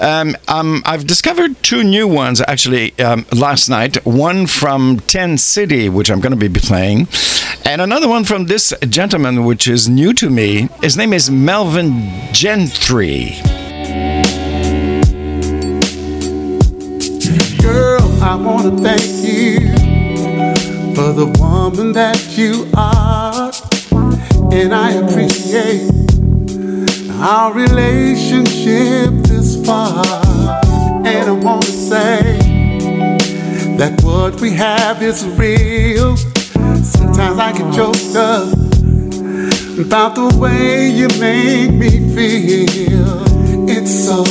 Um, 0.00 0.36
um, 0.48 0.82
I've 0.84 1.06
discovered 1.06 1.62
two 1.62 1.82
new 1.84 2.06
ones 2.08 2.40
actually 2.40 2.98
um, 2.98 3.26
last 3.34 3.68
night. 3.68 4.04
One 4.04 4.46
from 4.46 5.00
Ten 5.06 5.38
City, 5.38 5.88
which 5.88 6.10
I'm 6.10 6.20
going 6.20 6.38
to 6.38 6.48
be 6.48 6.48
playing, 6.48 7.08
and 7.64 7.80
another 7.80 8.08
one 8.08 8.24
from 8.24 8.46
this 8.46 8.72
gentleman, 8.88 9.44
which 9.44 9.68
is 9.68 9.88
new 9.88 10.12
to 10.14 10.30
me. 10.30 10.68
His 10.82 10.96
name 10.96 11.12
is 11.12 11.30
Melvin 11.30 12.10
Gentry. 12.32 13.36
Girl, 17.60 18.02
I 18.22 18.36
want 18.36 18.78
to 18.78 18.82
thank 18.82 19.02
you 19.26 19.58
for 20.94 21.12
the 21.12 21.26
woman 21.38 21.92
that 21.92 22.36
you 22.36 22.68
are. 22.76 23.52
And 24.52 24.72
I 24.74 24.92
appreciate 24.92 25.90
our 27.20 27.52
relationship 27.52 29.10
far. 29.64 30.04
And 31.06 31.28
I 31.28 31.32
want 31.32 31.62
to 31.62 31.72
say 31.72 32.38
that 33.78 34.00
what 34.02 34.40
we 34.40 34.50
have 34.52 35.02
is 35.02 35.26
real. 35.26 36.16
Sometimes 36.16 37.38
I 37.38 37.52
get 37.52 37.74
choked 37.74 38.16
up 38.16 38.52
about 39.78 40.14
the 40.14 40.36
way 40.38 40.88
you 40.88 41.08
make 41.20 41.72
me 41.72 41.90
feel. 42.14 43.24
It's 43.68 43.92
so 44.06 44.22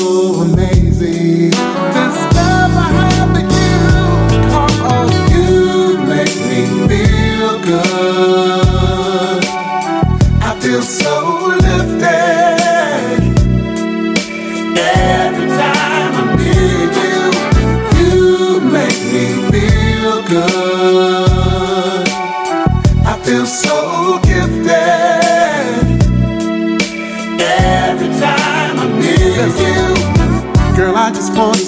amazing. 0.42 1.50
This 1.50 2.18
love 2.38 2.74
I 2.86 2.90
have 2.98 3.30
for 3.34 3.46
you. 3.58 3.80
Oh, 4.92 5.06
you 5.34 5.50
make 6.14 6.38
me 6.50 6.62
feel 6.88 7.54
good. 7.72 9.44
I 10.42 10.60
feel 10.60 10.82
so 10.82 11.14
lifted 11.62 12.43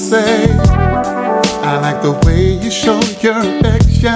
say 0.05 0.45
I 1.65 1.79
like 1.81 2.03
the 2.03 2.11
way 2.25 2.53
you 2.63 2.69
show 2.69 2.99
your 3.21 3.39
affection, 3.39 4.11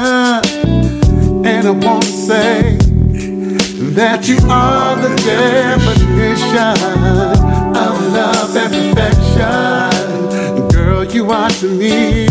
and 1.43 1.67
I 1.67 1.71
want 1.71 2.03
to 2.03 2.09
say 2.09 2.77
that 3.95 4.27
you 4.27 4.37
are 4.47 4.95
the 4.97 5.15
definition 5.25 6.77
of 7.75 7.93
love 8.13 8.55
and 8.55 8.71
perfection. 8.93 9.89
Girl, 10.69 11.03
you 11.05 11.31
are 11.31 11.49
to 11.49 11.67
me. 11.67 12.27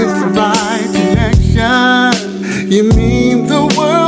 It's 0.00 0.16
the 0.20 0.28
right 0.34 0.88
connection. 0.92 2.72
You 2.72 2.82
mean 2.92 3.46
the 3.46 3.72
world 3.78 4.07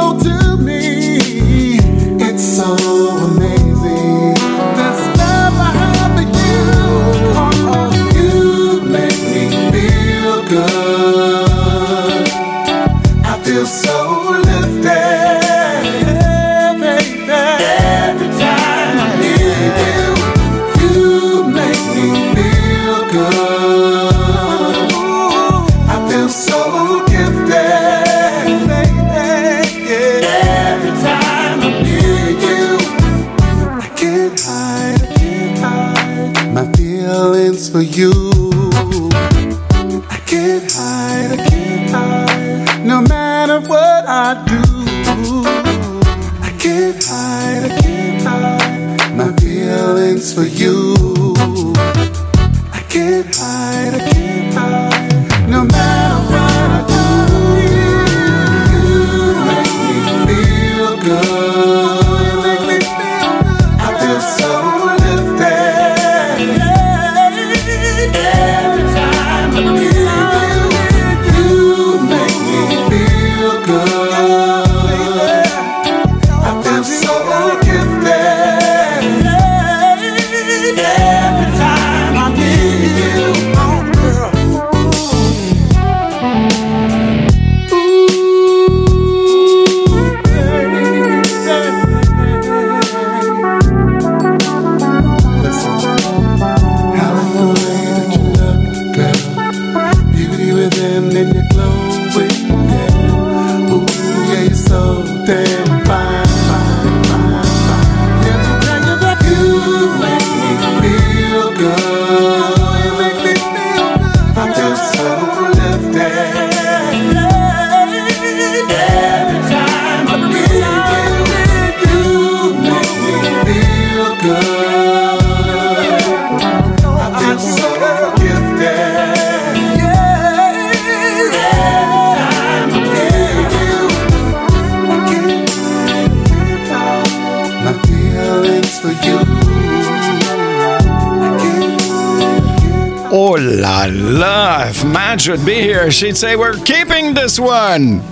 La, 143.88 144.68
if 144.68 144.84
Madge 144.84 145.28
would 145.28 145.44
be 145.44 145.54
here, 145.54 145.90
she'd 145.90 146.16
say, 146.16 146.36
We're 146.36 146.58
keeping 146.64 147.14
this 147.14 147.38
one. 147.38 148.02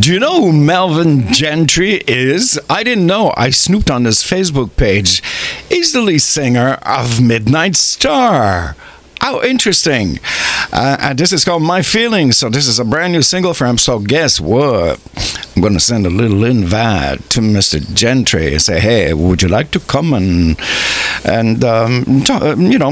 Do 0.00 0.12
you 0.12 0.20
know 0.20 0.42
who 0.42 0.52
Melvin 0.52 1.32
Gentry 1.32 2.02
is? 2.06 2.60
I 2.68 2.82
didn't 2.82 3.06
know. 3.06 3.32
I 3.36 3.50
snooped 3.50 3.90
on 3.90 4.04
his 4.04 4.18
Facebook 4.22 4.76
page. 4.76 5.22
He's 5.68 5.92
the 5.92 6.02
lead 6.02 6.20
singer 6.20 6.78
of 6.82 7.20
Midnight 7.20 7.76
Star. 7.76 8.76
How 9.20 9.42
interesting. 9.42 10.18
Uh, 10.72 10.96
and 11.00 11.18
this 11.18 11.32
is 11.32 11.44
called 11.44 11.62
My 11.62 11.82
Feelings. 11.82 12.36
So, 12.36 12.48
this 12.48 12.66
is 12.66 12.78
a 12.78 12.84
brand 12.84 13.12
new 13.12 13.22
single 13.22 13.54
for 13.54 13.66
him. 13.66 13.78
So, 13.78 13.98
guess 13.98 14.40
what? 14.40 15.00
I'm 15.54 15.62
going 15.62 15.74
to 15.74 15.80
send 15.80 16.06
a 16.06 16.10
little 16.10 16.44
invite 16.44 17.28
to 17.30 17.40
Mr. 17.40 17.80
Gentry 17.94 18.52
and 18.52 18.62
say, 18.62 18.78
hey, 18.78 19.14
would 19.14 19.42
you 19.42 19.48
like 19.48 19.70
to 19.72 19.80
come 19.80 20.12
and, 20.12 20.58
and 21.24 21.64
um, 21.64 22.22
talk, 22.24 22.42
uh, 22.42 22.56
you 22.56 22.78
know, 22.78 22.90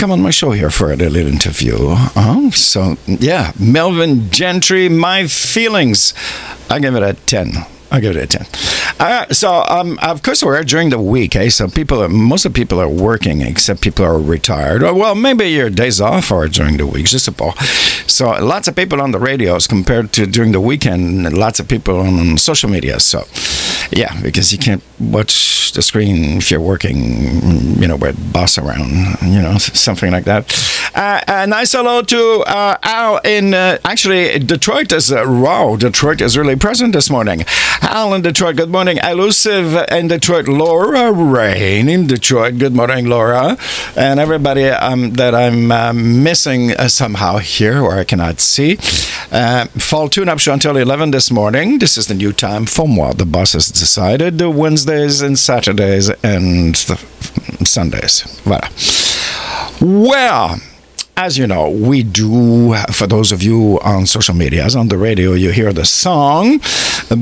come 0.00 0.10
on 0.10 0.22
my 0.22 0.30
show 0.30 0.52
here 0.52 0.70
for 0.70 0.92
a 0.92 0.96
little 0.96 1.26
interview? 1.26 1.76
Uh-huh. 1.90 2.50
So, 2.50 2.96
yeah, 3.06 3.52
Melvin 3.60 4.30
Gentry, 4.30 4.88
My 4.88 5.26
Feelings. 5.26 6.14
I 6.70 6.78
give 6.78 6.94
it 6.94 7.02
a 7.02 7.12
10. 7.12 7.52
I'll 7.94 8.00
give 8.00 8.16
it 8.16 8.24
a 8.24 8.26
10. 8.26 8.46
Uh, 8.98 9.32
so, 9.32 9.64
um, 9.68 10.00
of 10.02 10.20
course, 10.22 10.42
we're 10.42 10.64
during 10.64 10.90
the 10.90 10.98
week, 10.98 11.36
eh? 11.36 11.48
So, 11.48 11.68
people, 11.68 12.08
most 12.08 12.44
of 12.44 12.52
the 12.52 12.58
people 12.58 12.80
are 12.80 12.88
working, 12.88 13.40
except 13.40 13.82
people 13.82 14.04
are 14.04 14.18
retired. 14.18 14.82
Or, 14.82 14.92
well, 14.92 15.14
maybe 15.14 15.44
your 15.44 15.70
days 15.70 16.00
off 16.00 16.32
are 16.32 16.48
during 16.48 16.76
the 16.76 16.88
week, 16.88 17.06
je 17.06 17.18
sais. 17.18 17.34
So, 18.08 18.30
lots 18.44 18.66
of 18.66 18.74
people 18.74 19.00
on 19.00 19.12
the 19.12 19.20
radios 19.20 19.68
compared 19.68 20.12
to 20.14 20.26
during 20.26 20.50
the 20.50 20.60
weekend, 20.60 21.32
lots 21.38 21.60
of 21.60 21.68
people 21.68 22.00
on 22.00 22.36
social 22.36 22.68
media. 22.68 22.98
So, 22.98 23.20
yeah, 23.94 24.20
because 24.22 24.52
you 24.52 24.58
can't 24.58 24.82
watch 24.98 25.72
the 25.72 25.82
screen 25.82 26.36
if 26.38 26.50
you're 26.50 26.60
working, 26.60 27.80
you 27.80 27.86
know, 27.86 27.96
with 27.96 28.32
boss 28.32 28.58
around, 28.58 28.90
you 29.22 29.40
know, 29.40 29.56
something 29.58 30.10
like 30.10 30.24
that. 30.24 30.52
Uh, 30.94 31.20
a 31.26 31.46
nice 31.46 31.72
hello 31.72 32.02
to 32.02 32.44
uh, 32.46 32.76
Al 32.82 33.18
in 33.18 33.54
uh, 33.54 33.78
actually 33.84 34.38
Detroit 34.38 34.92
is 34.92 35.10
uh, 35.12 35.24
wow. 35.26 35.76
Detroit 35.76 36.20
is 36.20 36.36
really 36.36 36.56
present 36.56 36.92
this 36.92 37.10
morning. 37.10 37.44
Al 37.82 38.14
in 38.14 38.22
Detroit, 38.22 38.56
good 38.56 38.70
morning. 38.70 38.98
Elusive 38.98 39.76
in 39.90 40.08
Detroit, 40.08 40.46
Laura 40.48 41.12
Rain 41.12 41.88
in 41.88 42.06
Detroit, 42.06 42.58
good 42.58 42.74
morning, 42.74 43.06
Laura, 43.06 43.56
and 43.96 44.20
everybody 44.20 44.66
um, 44.68 45.12
that 45.14 45.34
I'm 45.34 45.70
uh, 45.70 45.92
missing 45.92 46.72
uh, 46.72 46.88
somehow 46.88 47.38
here 47.38 47.80
or 47.80 47.94
I 47.94 48.04
cannot 48.04 48.40
see. 48.40 48.78
Uh, 49.32 49.66
fall 49.78 50.08
tune 50.08 50.28
up 50.28 50.38
show 50.38 50.52
until 50.52 50.76
11 50.76 51.10
this 51.10 51.30
morning. 51.30 51.78
This 51.78 51.96
is 51.96 52.06
the 52.06 52.14
new 52.14 52.32
time 52.32 52.66
for 52.66 52.86
moi. 52.86 53.12
The 53.12 53.26
boss 53.26 53.52
has 53.54 53.66
decided 53.84 54.40
Wednesdays 54.40 55.20
and 55.20 55.38
Saturdays 55.38 56.08
and 56.34 56.74
the 56.88 56.96
Sundays. 57.76 58.14
Voilà. 58.46 58.66
Well, 59.78 60.58
as 61.18 61.36
you 61.36 61.46
know, 61.46 61.68
we 61.68 62.02
do, 62.02 62.74
for 62.98 63.06
those 63.06 63.30
of 63.30 63.42
you 63.42 63.78
on 63.82 64.06
social 64.06 64.34
medias, 64.34 64.74
on 64.74 64.88
the 64.88 64.96
radio, 64.96 65.34
you 65.34 65.50
hear 65.50 65.70
the 65.74 65.84
song, 65.84 66.60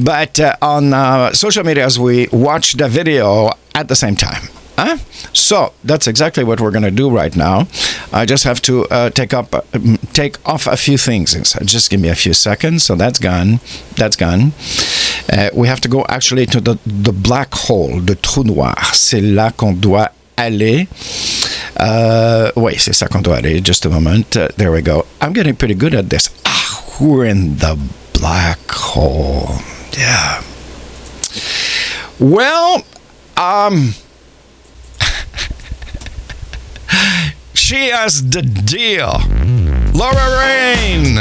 but 0.08 0.38
uh, 0.38 0.54
on 0.62 0.94
uh, 0.94 1.32
social 1.32 1.64
medias, 1.64 1.98
we 1.98 2.28
watch 2.32 2.74
the 2.74 2.88
video 2.88 3.50
at 3.74 3.88
the 3.88 3.96
same 3.96 4.14
time. 4.14 4.44
Huh? 4.78 4.96
So 5.32 5.72
that's 5.84 6.06
exactly 6.06 6.44
what 6.44 6.60
we're 6.60 6.70
going 6.70 6.84
to 6.84 6.90
do 7.04 7.10
right 7.10 7.34
now. 7.36 7.66
I 8.12 8.24
just 8.24 8.44
have 8.44 8.60
to 8.62 8.86
uh, 8.88 9.10
take 9.10 9.34
up, 9.34 9.48
take 10.12 10.36
off 10.48 10.66
a 10.66 10.76
few 10.76 10.96
things. 10.96 11.52
Just 11.64 11.90
give 11.90 12.00
me 12.00 12.08
a 12.08 12.14
few 12.14 12.34
seconds. 12.34 12.84
So 12.84 12.94
that's 12.94 13.18
gone. 13.18 13.60
That's 13.96 14.16
gone. 14.16 14.52
Uh, 15.30 15.50
we 15.54 15.68
have 15.68 15.80
to 15.80 15.88
go 15.88 16.04
actually 16.08 16.46
to 16.46 16.60
the, 16.60 16.78
the 16.86 17.12
black 17.12 17.54
hole, 17.54 18.00
the 18.00 18.14
trou 18.14 18.44
noir. 18.44 18.94
C'est 18.94 19.20
là 19.20 19.50
qu'on 19.56 19.72
doit 19.74 20.10
aller. 20.36 20.88
Uh, 21.78 22.50
oui, 22.56 22.74
c'est 22.78 22.92
ça 22.92 23.08
qu'on 23.08 23.20
doit 23.22 23.36
aller. 23.36 23.60
Just 23.64 23.86
a 23.86 23.88
moment. 23.88 24.36
Uh, 24.36 24.48
there 24.56 24.70
we 24.72 24.82
go. 24.82 25.04
I'm 25.20 25.32
getting 25.32 25.54
pretty 25.56 25.74
good 25.74 25.94
at 25.94 26.10
this. 26.10 26.28
Ah, 26.46 26.84
we're 27.00 27.24
in 27.26 27.56
the 27.58 27.76
black 28.14 28.70
hole. 28.70 29.60
Yeah. 29.96 30.42
Well, 32.18 32.82
um, 33.36 33.94
she 37.54 37.88
has 37.90 38.28
the 38.30 38.42
deal. 38.42 39.20
Laura 39.92 40.38
Rain. 40.38 41.18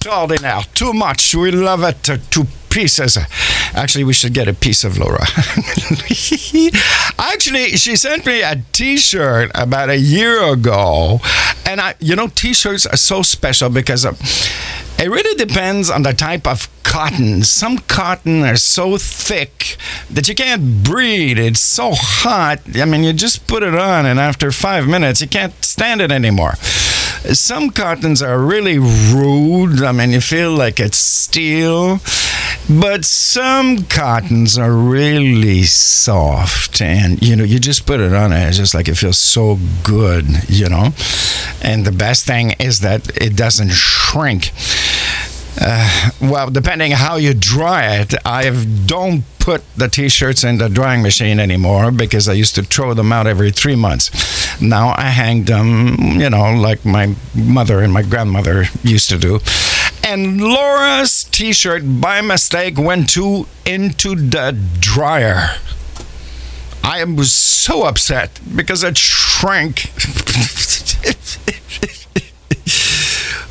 Extraordinaire. 0.00 0.62
Too 0.74 0.94
much. 0.94 1.34
We 1.34 1.50
love 1.50 1.82
it 1.84 2.02
to, 2.04 2.46
pieces. 2.70 3.18
Actually, 3.74 4.04
we 4.04 4.12
should 4.12 4.32
get 4.32 4.46
a 4.46 4.54
piece 4.54 4.84
of 4.84 4.96
Laura. 4.96 5.20
Actually, 7.18 7.76
she 7.76 7.96
sent 7.96 8.24
me 8.24 8.42
a 8.42 8.62
T-shirt 8.70 9.50
about 9.56 9.90
a 9.90 9.98
year 9.98 10.52
ago, 10.52 11.18
and 11.66 11.80
I, 11.80 11.96
you 11.98 12.14
know, 12.14 12.28
T-shirts 12.28 12.86
are 12.86 12.96
so 12.96 13.22
special 13.22 13.68
because. 13.68 14.06
Uh, 14.06 14.14
it 15.02 15.08
really 15.08 15.34
depends 15.34 15.88
on 15.88 16.02
the 16.02 16.12
type 16.12 16.46
of 16.46 16.68
cotton. 16.82 17.42
Some 17.42 17.78
cotton 17.78 18.42
are 18.44 18.56
so 18.56 18.98
thick 18.98 19.78
that 20.10 20.28
you 20.28 20.34
can't 20.34 20.84
breathe. 20.84 21.38
It's 21.38 21.58
so 21.58 21.92
hot. 21.94 22.60
I 22.76 22.84
mean, 22.84 23.02
you 23.02 23.14
just 23.14 23.46
put 23.46 23.62
it 23.62 23.74
on, 23.74 24.04
and 24.04 24.20
after 24.20 24.52
five 24.52 24.86
minutes, 24.86 25.22
you 25.22 25.26
can't 25.26 25.54
stand 25.64 26.02
it 26.02 26.12
anymore. 26.12 26.52
Some 27.32 27.70
cottons 27.70 28.22
are 28.22 28.38
really 28.38 28.78
rude. 28.78 29.82
I 29.82 29.92
mean, 29.92 30.10
you 30.10 30.20
feel 30.20 30.52
like 30.52 30.80
it's 30.80 30.98
steel. 30.98 32.00
But 32.68 33.04
some 33.04 33.84
cottons 33.84 34.56
are 34.56 34.72
really 34.72 35.64
soft, 35.64 36.80
and 36.80 37.20
you 37.20 37.34
know, 37.34 37.42
you 37.42 37.58
just 37.58 37.84
put 37.84 37.98
it 37.98 38.12
on, 38.12 38.32
and 38.32 38.48
it's 38.48 38.58
just 38.58 38.74
like 38.74 38.86
it 38.86 38.94
feels 38.94 39.18
so 39.18 39.58
good, 39.82 40.24
you 40.48 40.68
know. 40.68 40.90
And 41.62 41.84
the 41.84 41.92
best 41.92 42.26
thing 42.26 42.54
is 42.60 42.78
that 42.80 43.08
it 43.16 43.34
doesn't 43.34 43.70
shrink. 43.70 44.52
Uh, 45.60 46.10
well, 46.20 46.50
depending 46.50 46.92
how 46.92 47.16
you 47.16 47.34
dry 47.34 47.96
it, 47.96 48.14
I 48.24 48.50
don't 48.86 49.24
put 49.38 49.62
the 49.74 49.88
t-shirts 49.88 50.44
in 50.44 50.58
the 50.58 50.68
drying 50.68 51.02
machine 51.02 51.40
anymore 51.40 51.90
because 51.90 52.28
I 52.28 52.34
used 52.34 52.54
to 52.56 52.62
throw 52.62 52.94
them 52.94 53.12
out 53.12 53.26
every 53.26 53.50
three 53.50 53.76
months. 53.76 54.10
Now 54.60 54.94
I 54.96 55.06
hang 55.06 55.44
them, 55.44 56.20
you 56.20 56.30
know, 56.30 56.52
like 56.54 56.84
my 56.84 57.14
mother 57.34 57.80
and 57.80 57.92
my 57.92 58.02
grandmother 58.02 58.64
used 58.82 59.08
to 59.10 59.18
do. 59.18 59.40
And 60.04 60.40
Laura's 60.40 61.24
t-shirt 61.24 61.82
by 62.00 62.20
mistake 62.20 62.78
went 62.78 63.10
to 63.10 63.46
into 63.64 64.14
the 64.14 64.56
dryer. 64.78 65.56
I 66.82 67.04
was 67.04 67.32
so 67.32 67.84
upset 67.84 68.40
because 68.54 68.82
it 68.82 68.96
shrank. 68.98 69.92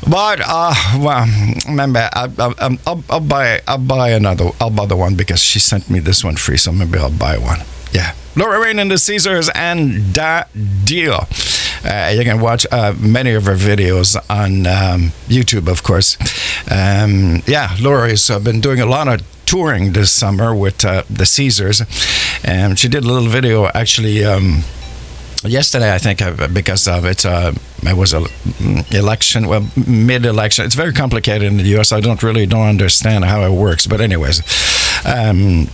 But 0.08 0.40
uh, 0.42 0.74
well, 0.98 1.26
maybe 1.68 1.98
I, 1.98 2.24
I, 2.38 2.78
I'll, 2.86 3.04
I'll 3.10 3.20
buy 3.20 3.60
I'll 3.68 3.78
buy 3.78 4.10
another 4.10 4.50
I'll 4.60 4.70
buy 4.70 4.86
the 4.86 4.96
one 4.96 5.14
because 5.14 5.42
she 5.42 5.58
sent 5.58 5.90
me 5.90 5.98
this 6.00 6.24
one 6.24 6.36
free, 6.36 6.56
so 6.56 6.72
maybe 6.72 6.98
I'll 6.98 7.10
buy 7.10 7.36
one. 7.38 7.60
Yeah, 7.92 8.14
Laura 8.36 8.60
Rain 8.60 8.78
and 8.78 8.90
the 8.90 8.98
Caesars 8.98 9.50
and 9.54 10.14
Da 10.14 10.44
Deal. 10.84 11.26
Uh, 11.84 12.12
you 12.14 12.24
can 12.24 12.40
watch 12.40 12.66
uh, 12.70 12.94
many 12.98 13.32
of 13.34 13.44
her 13.46 13.54
videos 13.54 14.16
on 14.28 14.66
um, 14.66 15.12
YouTube, 15.28 15.68
of 15.68 15.82
course. 15.82 16.16
Um, 16.70 17.42
yeah, 17.46 17.74
Laura 17.80 18.08
has 18.10 18.30
uh, 18.30 18.38
been 18.38 18.60
doing 18.60 18.80
a 18.80 18.86
lot 18.86 19.08
of 19.08 19.22
touring 19.46 19.92
this 19.92 20.12
summer 20.12 20.54
with 20.54 20.84
uh, 20.84 21.02
the 21.10 21.26
Caesars, 21.26 21.82
and 22.44 22.78
she 22.78 22.88
did 22.88 23.04
a 23.04 23.06
little 23.06 23.28
video 23.28 23.66
actually. 23.74 24.24
Um, 24.24 24.62
yesterday, 25.44 25.94
I 25.94 25.98
think, 25.98 26.22
uh, 26.22 26.48
because 26.48 26.86
of 26.88 27.04
it, 27.04 27.24
uh, 27.24 27.52
it 27.82 27.96
was 27.96 28.12
a 28.12 28.20
mm, 28.20 28.94
election, 28.94 29.48
well, 29.48 29.66
mid-election. 29.86 30.64
It's 30.64 30.74
very 30.74 30.92
complicated 30.92 31.48
in 31.48 31.56
the 31.56 31.64
U.S. 31.76 31.92
I 31.92 32.00
don't 32.00 32.22
really 32.22 32.46
don't 32.46 32.66
understand 32.68 33.24
how 33.24 33.42
it 33.42 33.52
works, 33.52 33.86
but 33.86 34.00
anyways, 34.00 34.42
um, 35.06 35.68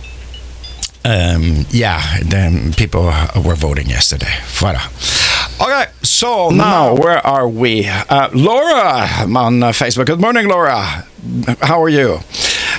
um, 1.05 1.65
yeah, 1.69 2.19
then 2.23 2.73
people 2.73 3.05
were 3.43 3.55
voting 3.55 3.87
yesterday. 3.87 4.33
Voilà. 4.59 4.81
Okay, 5.59 5.85
so 6.03 6.49
now 6.49 6.93
where 6.93 7.25
are 7.25 7.47
we? 7.47 7.87
Uh, 7.87 8.29
Laura 8.33 9.07
on 9.35 9.63
uh, 9.63 9.71
Facebook. 9.71 10.05
Good 10.05 10.21
morning, 10.21 10.47
Laura. 10.47 11.05
How 11.61 11.81
are 11.81 11.89
you? 11.89 12.19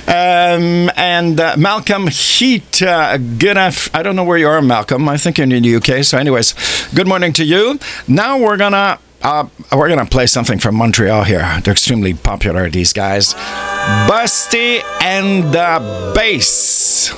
Um, 0.09 0.89
and 0.95 1.39
uh, 1.39 1.55
Malcolm 1.55 2.07
Heat, 2.07 2.81
uh, 2.81 3.17
good 3.17 3.57
af- 3.57 3.93
I 3.93 4.01
don't 4.01 4.15
know 4.15 4.23
where 4.23 4.39
you 4.39 4.47
are, 4.47 4.59
Malcolm. 4.61 5.07
I 5.07 5.17
think 5.17 5.37
you're 5.37 5.47
in 5.47 5.61
the 5.61 5.75
UK. 5.75 6.03
So, 6.03 6.17
anyways, 6.17 6.55
good 6.95 7.07
morning 7.07 7.31
to 7.33 7.43
you. 7.45 7.77
Now 8.07 8.39
we're 8.39 8.57
gonna 8.57 8.97
uh, 9.21 9.47
we're 9.71 9.87
gonna 9.87 10.07
play 10.07 10.25
something 10.25 10.57
from 10.57 10.75
Montreal 10.75 11.25
here. 11.25 11.59
They're 11.63 11.73
extremely 11.73 12.15
popular. 12.15 12.69
These 12.71 12.91
guys, 12.93 13.35
Busty 14.09 14.81
and 15.03 15.53
the 15.53 16.13
Bass. 16.15 17.09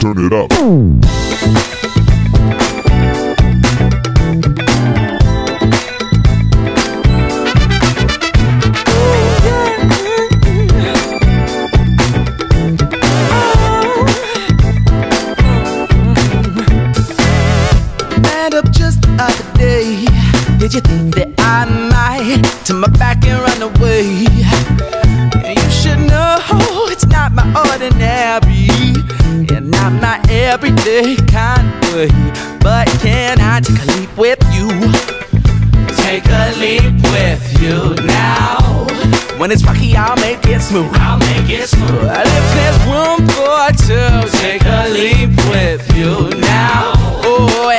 Turn 0.00 0.26
it 0.26 0.32
up. 0.32 1.87
Did 20.68 20.74
you 20.74 20.80
think 20.82 21.14
that 21.14 21.32
I 21.38 21.64
might 21.64 22.44
turn 22.66 22.80
my 22.80 22.88
back 22.88 23.24
and 23.24 23.40
run 23.40 23.72
away? 23.72 24.04
You 24.04 25.70
should 25.72 25.96
know 25.96 26.36
it's 26.92 27.06
not 27.06 27.32
my 27.32 27.48
ordinary 27.56 28.68
and 29.48 29.70
not 29.70 29.94
my 29.94 30.20
everyday 30.28 31.16
kind 31.24 31.72
of 31.84 31.94
way. 31.94 32.12
But 32.60 32.86
can 33.00 33.40
I 33.40 33.60
take 33.64 33.80
a 33.80 33.86
leap 33.96 34.12
with 34.18 34.44
you? 34.52 34.68
Take 36.04 36.28
a 36.28 36.52
leap 36.60 37.00
with 37.16 37.40
you 37.64 37.96
now. 38.04 38.84
When 39.40 39.50
it's 39.50 39.64
rocky, 39.64 39.96
I'll 39.96 40.16
make 40.16 40.44
it 40.44 40.60
smooth. 40.60 40.92
I'll 41.00 41.16
make 41.16 41.48
it 41.48 41.66
smooth. 41.66 42.12
If 42.12 42.44
there's 42.52 42.76
room 42.84 43.24
for 43.32 43.72
two, 43.88 44.28
take 44.36 44.68
a 44.68 44.84
leap 44.92 45.32
with 45.48 45.80
you 45.96 46.28
now. 46.38 46.92
Oh, 47.24 47.70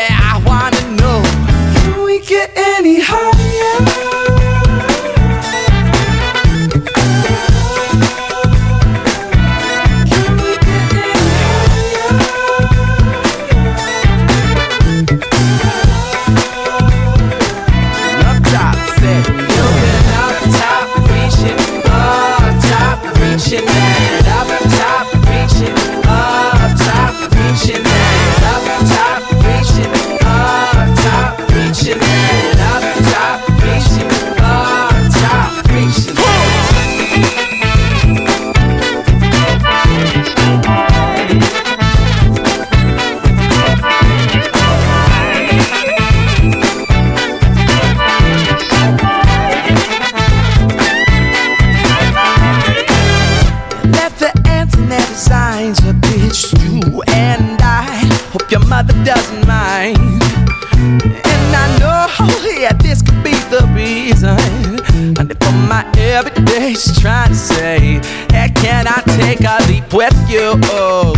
my 66.09 66.15
everyday 66.15 66.73
she's 66.73 66.99
trying 66.99 67.29
to 67.29 67.35
say 67.35 67.99
hey 68.31 68.49
can 68.55 68.87
I 68.87 69.01
take 69.17 69.41
a 69.41 69.57
leap 69.67 69.93
with 69.93 70.17
you? 70.29 70.53
Oh, 70.71 71.13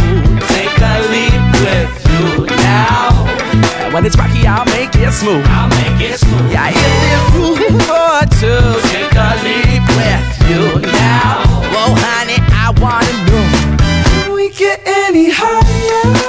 take 0.50 0.78
a 0.80 0.96
leap 1.12 1.42
with 1.64 1.92
you 2.12 2.46
now. 2.48 3.26
And 3.84 3.94
when 3.94 4.06
it's 4.06 4.18
rocky 4.18 4.46
I'll 4.46 4.66
make 4.66 4.94
it 4.96 5.12
smooth. 5.12 5.46
I'll 5.48 5.70
make 5.70 6.10
it 6.10 6.20
smooth. 6.20 6.52
Yeah 6.52 6.70
if 6.70 6.96
there's 7.04 7.28
room 7.36 7.80
for 7.88 8.20
two. 8.40 8.64
Take 8.92 9.16
a 9.16 9.32
leap 9.46 9.84
with 9.98 10.26
you 10.50 10.82
now. 10.92 11.44
Whoa 11.72 11.96
honey 12.04 12.40
I 12.52 12.74
wanna 12.82 13.14
know 13.28 14.24
Can 14.24 14.34
we 14.34 14.50
get 14.50 14.82
any 14.86 15.30
higher? 15.32 16.21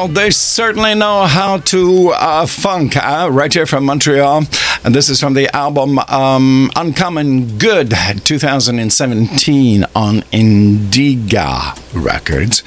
Well, 0.00 0.08
they 0.08 0.30
certainly 0.30 0.94
know 0.94 1.26
how 1.26 1.58
to 1.58 2.12
uh, 2.14 2.46
funk, 2.46 2.96
uh, 2.96 3.28
right 3.30 3.52
here 3.52 3.66
from 3.66 3.84
Montreal. 3.84 4.44
And 4.82 4.94
this 4.94 5.10
is 5.10 5.20
from 5.20 5.34
the 5.34 5.54
album 5.54 5.98
um, 5.98 6.70
Uncommon 6.74 7.58
Good 7.58 7.92
2017 8.24 9.84
on 9.94 10.24
Indica 10.32 11.74
Records. 11.92 12.62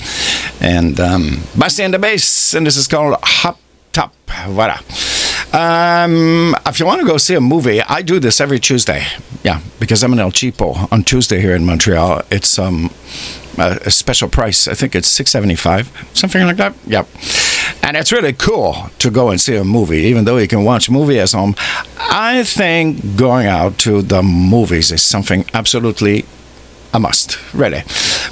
And 0.62 1.00
um, 1.00 1.24
Busty 1.58 1.80
and 1.80 1.96
the 1.96 1.98
Bass, 1.98 2.54
and 2.54 2.68
this 2.68 2.78
is 2.78 2.88
called 2.88 3.18
Hop 3.24 3.60
Top. 3.94 4.14
Voilà. 4.28 4.78
Um, 5.56 6.56
if 6.68 6.80
you 6.80 6.86
want 6.86 7.02
to 7.02 7.08
go 7.08 7.18
see 7.18 7.34
a 7.34 7.42
movie, 7.42 7.82
I 7.82 8.04
do 8.04 8.20
this 8.20 8.40
every 8.40 8.60
Tuesday. 8.60 9.08
Yeah, 9.44 9.60
because 9.80 10.04
I'm 10.04 10.14
in 10.14 10.20
El 10.20 10.32
Cheapo 10.32 10.88
on 10.92 11.04
Tuesday 11.04 11.42
here 11.42 11.56
in 11.56 11.66
Montreal. 11.66 12.22
It's 12.30 12.60
um, 12.60 12.92
a, 13.58 13.80
a 13.86 13.92
special 13.92 14.30
price. 14.30 14.68
I 14.68 14.74
think 14.74 14.96
it's 14.96 15.08
six 15.08 15.32
seventy 15.32 15.56
five, 15.56 15.92
something 16.14 16.46
like 16.46 16.58
that. 16.58 16.74
Yep. 16.88 17.08
And 17.82 17.98
it's 17.98 18.12
really 18.12 18.34
cool 18.34 18.90
to 19.00 19.12
go 19.12 19.30
and 19.30 19.40
see 19.40 19.56
a 19.58 19.64
movie, 19.64 20.04
even 20.10 20.26
though 20.26 20.38
you 20.38 20.48
can 20.48 20.64
watch 20.64 20.90
movie 20.90 21.20
at 21.20 21.32
home. 21.32 21.56
I 21.98 22.44
think 22.44 23.18
going 23.18 23.48
out 23.48 23.78
to 23.80 24.02
the 24.02 24.24
movies 24.24 24.92
is 24.92 25.02
something 25.02 25.46
absolutely 25.54 26.26
a 26.94 27.00
must, 27.00 27.38
really. 27.54 27.82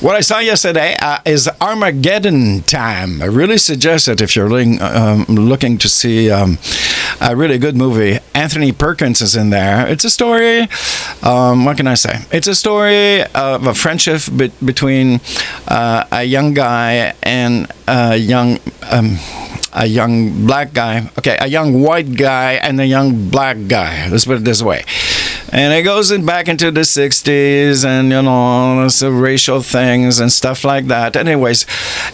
What 0.02 0.16
I 0.16 0.22
saw 0.22 0.40
yesterday 0.40 0.96
uh, 1.02 1.20
is 1.26 1.50
Armageddon 1.60 2.62
Time. 2.62 3.22
I 3.22 3.26
really 3.26 3.58
suggest 3.58 4.08
it 4.08 4.22
if 4.22 4.36
you're 4.36 4.50
looking, 4.50 4.82
um, 4.82 5.26
looking 5.26 5.78
to 5.80 5.90
see 5.90 6.30
um, 6.30 6.60
a 7.20 7.36
really 7.36 7.58
good 7.58 7.76
movie. 7.76 8.20
Anthony 8.34 8.72
Perkins 8.72 9.22
is 9.22 9.36
in 9.36 9.50
there. 9.50 9.88
It's 9.88 10.06
a 10.06 10.10
story, 10.10 10.68
um, 11.24 11.66
what 11.66 11.78
can 11.78 11.88
I 11.88 11.96
say? 11.96 12.22
It's 12.32 12.48
a 12.48 12.56
story 12.56 13.24
of 13.24 13.66
a 13.68 13.74
friendship 13.74 14.22
be- 14.36 14.52
between 14.64 15.20
uh, 15.68 16.06
a 16.12 16.24
young 16.24 16.54
guy 16.54 17.14
and 17.24 17.72
a 17.88 18.16
young. 18.18 18.60
Um, 18.90 19.18
a 19.74 19.86
young 19.86 20.46
black 20.46 20.74
guy, 20.74 21.10
okay, 21.18 21.38
a 21.40 21.48
young 21.48 21.82
white 21.82 22.16
guy 22.18 22.54
and 22.54 22.78
a 22.82 22.86
young 22.86 23.30
black 23.30 23.56
guy. 23.68 24.10
Let's 24.10 24.26
put 24.26 24.38
it 24.38 24.44
this 24.44 24.62
way. 24.62 24.84
And 25.50 25.74
it 25.74 25.84
goes 25.84 26.12
in 26.12 26.26
back 26.26 26.48
into 26.48 26.72
the 26.72 26.82
60s 26.82 27.86
and, 27.86 28.10
you 28.10 28.22
know, 28.22 28.88
some 28.90 29.20
racial 29.20 29.62
things 29.62 30.20
and 30.20 30.32
stuff 30.32 30.64
like 30.64 30.88
that. 30.88 31.16
Anyways, 31.16 31.66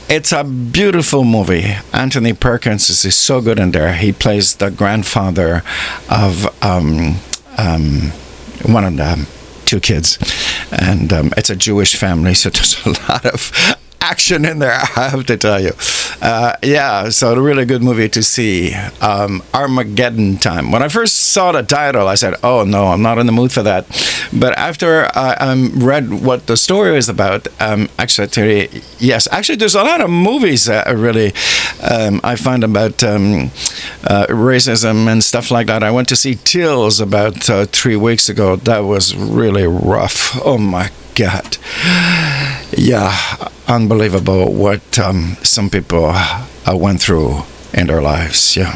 it's 0.09 0.31
a 0.31 0.43
beautiful 0.43 1.23
movie. 1.23 1.75
Anthony 1.93 2.33
Perkins 2.33 2.89
is, 2.89 3.05
is 3.05 3.15
so 3.15 3.41
good 3.41 3.59
in 3.59 3.71
there. 3.71 3.93
He 3.93 4.11
plays 4.11 4.55
the 4.55 4.69
grandfather 4.69 5.63
of 6.09 6.45
um, 6.63 7.17
um, 7.57 8.11
one 8.65 8.83
of 8.83 8.97
the 8.97 9.27
two 9.65 9.79
kids. 9.79 10.17
And 10.71 11.11
um, 11.13 11.33
it's 11.37 11.49
a 11.49 11.55
Jewish 11.55 11.95
family, 11.95 12.33
so 12.33 12.49
there's 12.51 12.85
a 12.85 12.89
lot 13.11 13.25
of 13.25 13.51
action 14.01 14.45
in 14.45 14.59
there, 14.59 14.71
I 14.95 15.09
have 15.09 15.25
to 15.25 15.37
tell 15.37 15.61
you. 15.61 15.71
Uh, 16.21 16.53
yeah, 16.63 17.09
so 17.09 17.33
a 17.33 17.41
really 17.41 17.65
good 17.65 17.83
movie 17.83 18.09
to 18.09 18.23
see. 18.23 18.73
Um, 19.01 19.43
Armageddon 19.53 20.37
Time. 20.37 20.71
When 20.71 20.81
I 20.81 20.87
first 20.87 21.15
saw 21.15 21.51
the 21.51 21.61
title, 21.61 22.07
I 22.07 22.15
said, 22.15 22.35
"Oh 22.43 22.63
no, 22.63 22.87
I'm 22.87 23.01
not 23.01 23.17
in 23.19 23.25
the 23.25 23.31
mood 23.31 23.51
for 23.51 23.63
that." 23.63 23.85
But 24.33 24.57
after 24.57 25.09
I 25.15 25.33
um, 25.35 25.71
read 25.75 26.09
what 26.25 26.47
the 26.47 26.57
story 26.57 26.97
is 26.97 27.09
about, 27.09 27.47
um, 27.59 27.89
actually, 27.99 28.67
I 28.67 28.81
yes, 28.99 29.27
actually, 29.31 29.57
there's 29.57 29.75
a 29.75 29.83
lot 29.83 30.01
of 30.01 30.09
movies 30.09 30.65
that 30.65 30.87
are 30.87 30.97
really 30.97 31.33
um, 31.81 32.19
I 32.23 32.35
find 32.35 32.63
about 32.63 33.03
um, 33.03 33.51
uh, 34.03 34.25
racism 34.29 35.07
and 35.07 35.23
stuff 35.23 35.51
like 35.51 35.67
that. 35.67 35.83
I 35.83 35.91
went 35.91 36.07
to 36.09 36.15
see 36.15 36.35
Tills 36.35 36.99
about 36.99 37.49
uh, 37.49 37.65
three 37.65 37.95
weeks 37.95 38.29
ago. 38.29 38.55
That 38.55 38.79
was 38.79 39.15
really 39.15 39.67
rough. 39.67 40.39
Oh 40.43 40.57
my 40.57 40.89
God. 41.17 41.57
Yeah, 42.77 43.11
unbelievable 43.67 44.53
what 44.53 44.99
um, 44.99 45.35
some 45.41 45.69
people 45.69 46.11
uh, 46.13 46.75
went 46.75 47.01
through 47.01 47.41
in 47.73 47.87
their 47.87 48.01
lives. 48.03 48.55
Yeah. 48.55 48.73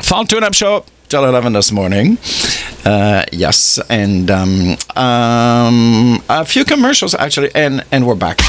Fall 0.00 0.24
tune 0.24 0.42
up 0.42 0.54
show 0.54 0.84
till 1.08 1.24
11 1.26 1.52
this 1.52 1.70
morning. 1.70 2.16
Uh, 2.84 3.24
yes, 3.30 3.78
and 3.90 4.30
um, 4.30 4.76
um, 4.96 6.22
a 6.30 6.46
few 6.46 6.64
commercials 6.64 7.14
actually, 7.14 7.50
and, 7.54 7.84
and 7.92 8.06
we're 8.06 8.14
back. 8.14 8.40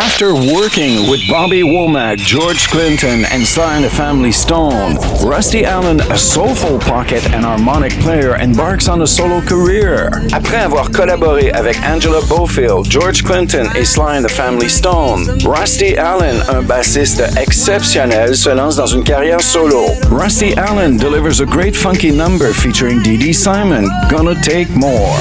After 0.00 0.32
working 0.32 1.10
with 1.10 1.20
Bobby 1.28 1.60
Womack, 1.60 2.16
George 2.16 2.68
Clinton, 2.68 3.26
and 3.26 3.46
Sly 3.46 3.76
and 3.76 3.84
the 3.84 3.90
Family 3.90 4.32
Stone, 4.32 4.96
Rusty 5.22 5.66
Allen, 5.66 6.00
a 6.00 6.16
soulful 6.16 6.78
pocket 6.78 7.22
and 7.34 7.44
harmonic 7.44 7.92
player, 8.00 8.34
embarks 8.36 8.88
on 8.88 9.02
a 9.02 9.06
solo 9.06 9.42
career. 9.42 10.08
Après 10.32 10.64
avoir 10.64 10.90
collaboré 10.90 11.50
avec 11.52 11.76
Angela 11.84 12.22
Bofield, 12.30 12.90
George 12.90 13.22
Clinton 13.22 13.68
et 13.76 13.84
Sly 13.84 14.16
and 14.16 14.24
the 14.24 14.30
Family 14.30 14.70
Stone, 14.70 15.26
Rusty 15.44 15.98
Allen, 15.98 16.40
un 16.48 16.62
bassiste 16.62 17.22
exceptionnel, 17.36 18.34
se 18.34 18.48
lance 18.48 18.76
dans 18.76 18.86
une 18.86 19.04
carrière 19.04 19.42
solo. 19.42 19.84
Rusty 20.10 20.54
Allen 20.56 20.96
delivers 20.96 21.42
a 21.42 21.46
great 21.46 21.76
funky 21.76 22.10
number 22.10 22.54
featuring 22.54 23.02
Dee 23.02 23.18
Dee 23.18 23.34
Simon, 23.34 23.86
Gonna 24.08 24.34
Take 24.42 24.70
More. 24.74 25.18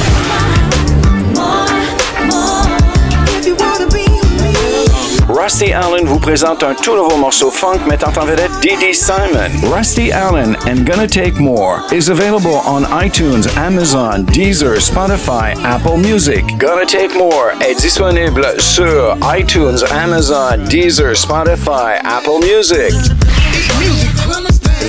Rusty 5.50 5.74
Allen 5.74 6.06
vous 6.06 6.20
présente 6.20 6.62
un 6.62 6.76
tout 6.76 6.96
nouveau 6.96 7.18
morceau 7.18 7.50
funk 7.50 7.80
mettant 7.88 8.14
en 8.16 8.24
vedette 8.24 8.52
Dee 8.62 8.78
Dee 8.78 8.94
Simon. 8.94 9.50
Rusty 9.64 10.12
Allen 10.12 10.56
and 10.68 10.86
Gonna 10.86 11.08
Take 11.08 11.40
More 11.40 11.82
is 11.92 12.12
available 12.12 12.62
on 12.68 12.84
iTunes, 13.04 13.48
Amazon, 13.58 14.28
Deezer, 14.28 14.78
Spotify, 14.80 15.56
Apple 15.64 15.98
Music. 15.98 16.46
Gonna 16.60 16.86
Take 16.86 17.18
More 17.18 17.54
est 17.68 17.82
disponible 17.82 18.46
sur 18.60 19.18
iTunes, 19.36 19.80
Amazon, 19.92 20.66
Deezer, 20.70 21.16
Spotify, 21.16 22.00
Apple 22.04 22.42
Music. 22.42 22.94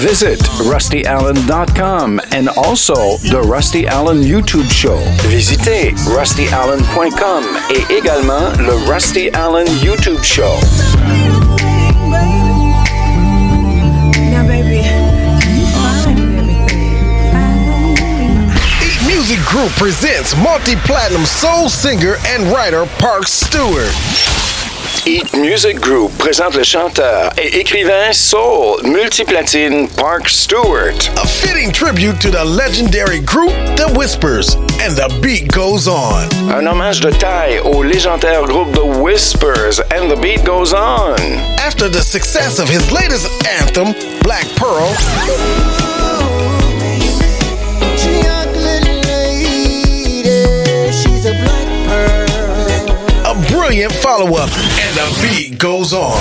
Visit 0.00 0.40
rustyallen.com 0.64 2.20
and 2.32 2.48
also 2.56 3.18
the 3.18 3.42
Rusty 3.42 3.86
Allen 3.86 4.22
YouTube 4.22 4.70
show. 4.70 4.96
Visitez 5.28 5.92
rustyallen.com 6.08 7.44
et 7.70 7.92
également 7.92 8.50
le 8.56 8.72
Rusty 8.90 9.28
Allen 9.34 9.66
YouTube 9.82 10.24
show. 10.24 10.56
Now, 14.30 14.46
baby, 14.46 14.80
Eat 18.82 19.02
Music 19.06 19.38
Group 19.44 19.70
presents 19.72 20.34
multi-platinum 20.34 21.26
soul 21.26 21.68
singer 21.68 22.16
and 22.26 22.50
writer 22.50 22.86
Park 22.98 23.28
Stewart. 23.28 24.29
Eat 25.06 25.34
Music 25.34 25.80
Group 25.80 26.16
présente 26.18 26.54
le 26.56 26.62
chanteur 26.62 27.32
et 27.38 27.58
écrivain 27.58 28.12
soul 28.12 28.80
multiplatine 28.84 29.88
Park 29.96 30.28
Stewart. 30.28 30.94
A 31.16 31.26
fitting 31.26 31.72
tribute 31.72 32.20
to 32.20 32.30
the 32.30 32.44
legendary 32.44 33.20
group 33.20 33.50
The 33.76 33.90
Whispers, 33.96 34.56
and 34.82 34.94
the 34.96 35.08
beat 35.22 35.48
goes 35.52 35.88
on. 35.88 36.28
Un 36.50 36.66
hommage 36.66 37.00
de 37.00 37.10
taille 37.10 37.60
au 37.60 37.82
légendaire 37.82 38.44
groupe 38.44 38.72
The 38.72 38.84
Whispers 39.00 39.80
and 39.90 40.10
the 40.10 40.20
beat 40.20 40.44
goes 40.44 40.74
on. 40.74 41.16
After 41.58 41.88
the 41.88 42.02
success 42.02 42.58
of 42.58 42.68
his 42.68 42.92
latest 42.92 43.26
anthem, 43.60 43.94
Black 44.22 44.46
Pearl, 44.56 44.92
follow 53.78 54.36
up, 54.36 54.50
and 54.80 54.96
the 54.96 55.06
beat 55.22 55.58
goes 55.58 55.92
on. 55.92 56.18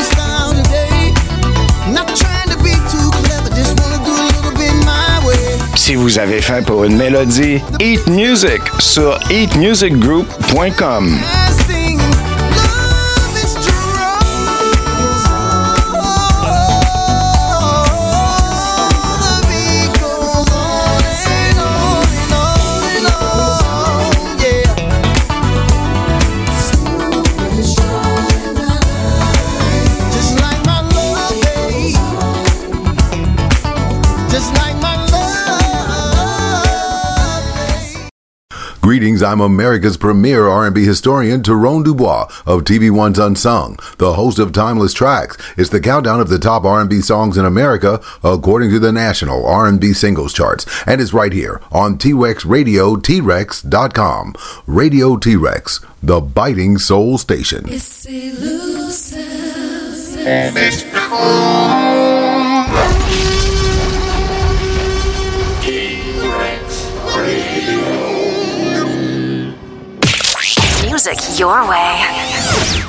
vous 6.04 6.20
avez 6.20 6.41
faim 6.41 6.62
pour 6.64 6.84
une 6.84 6.97
mélodie, 6.97 7.62
Eat 7.80 8.06
Music 8.08 8.62
sur 8.80 9.18
eatmusicgroup.com. 9.32 11.18
Greetings, 38.84 39.24
I'm 39.24 39.40
America's 39.40 39.96
premier 39.96 40.46
R&B 40.46 40.84
historian, 40.84 41.42
Tyrone 41.42 41.84
Dubois 41.84 42.24
of 42.46 42.66
TV 42.66 42.92
One's 42.92 43.18
Unsung, 43.18 43.80
the 43.98 44.16
host 44.16 44.40
of 44.40 44.52
Timeless 44.52 44.94
Tracks. 44.94 45.38
It's 45.56 45.70
the 45.70 45.80
countdown 45.80 46.20
of 46.20 46.28
the 46.28 46.38
top 46.38 46.66
R&B 46.66 47.00
songs 47.00 47.38
in 47.38 47.46
America 47.46 48.02
according 48.26 48.72
to 48.72 48.80
the 48.80 48.92
National 48.92 49.46
R&B 49.46 49.94
Singles 49.94 50.34
Charts, 50.34 50.66
and 50.86 51.00
it's 51.00 51.14
right 51.14 51.32
here 51.32 51.62
on 51.72 51.98
T-Rex 51.98 52.44
Radio, 52.44 52.98
T-Rex.com. 52.98 54.36
Radio 54.68 55.16
T-Rex, 55.16 55.80
the 56.04 56.20
biting 56.20 56.78
soul 56.78 57.18
station. 57.18 57.64
And 60.26 60.58
it's 60.58 60.84
Music 71.06 71.38
your 71.38 71.68
way. 71.68 71.99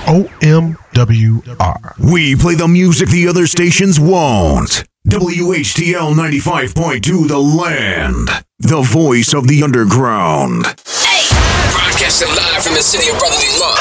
OMWR. 0.06 1.98
We 1.98 2.36
play 2.36 2.54
the 2.54 2.68
music 2.68 3.08
the 3.08 3.26
other 3.26 3.48
stations 3.48 3.98
won't. 3.98 4.84
WHTL 5.08 6.14
95.2 6.14 7.26
The 7.26 7.38
Land. 7.38 8.28
The 8.60 8.82
voice 8.82 9.34
of 9.34 9.48
the 9.48 9.64
underground. 9.64 10.64
Hey. 10.86 11.26
Broadcasting 11.72 12.28
live 12.28 12.62
from 12.62 12.74
the 12.74 12.82
city 12.82 13.10
of 13.10 13.18
brotherly 13.18 13.48
love. 13.58 13.78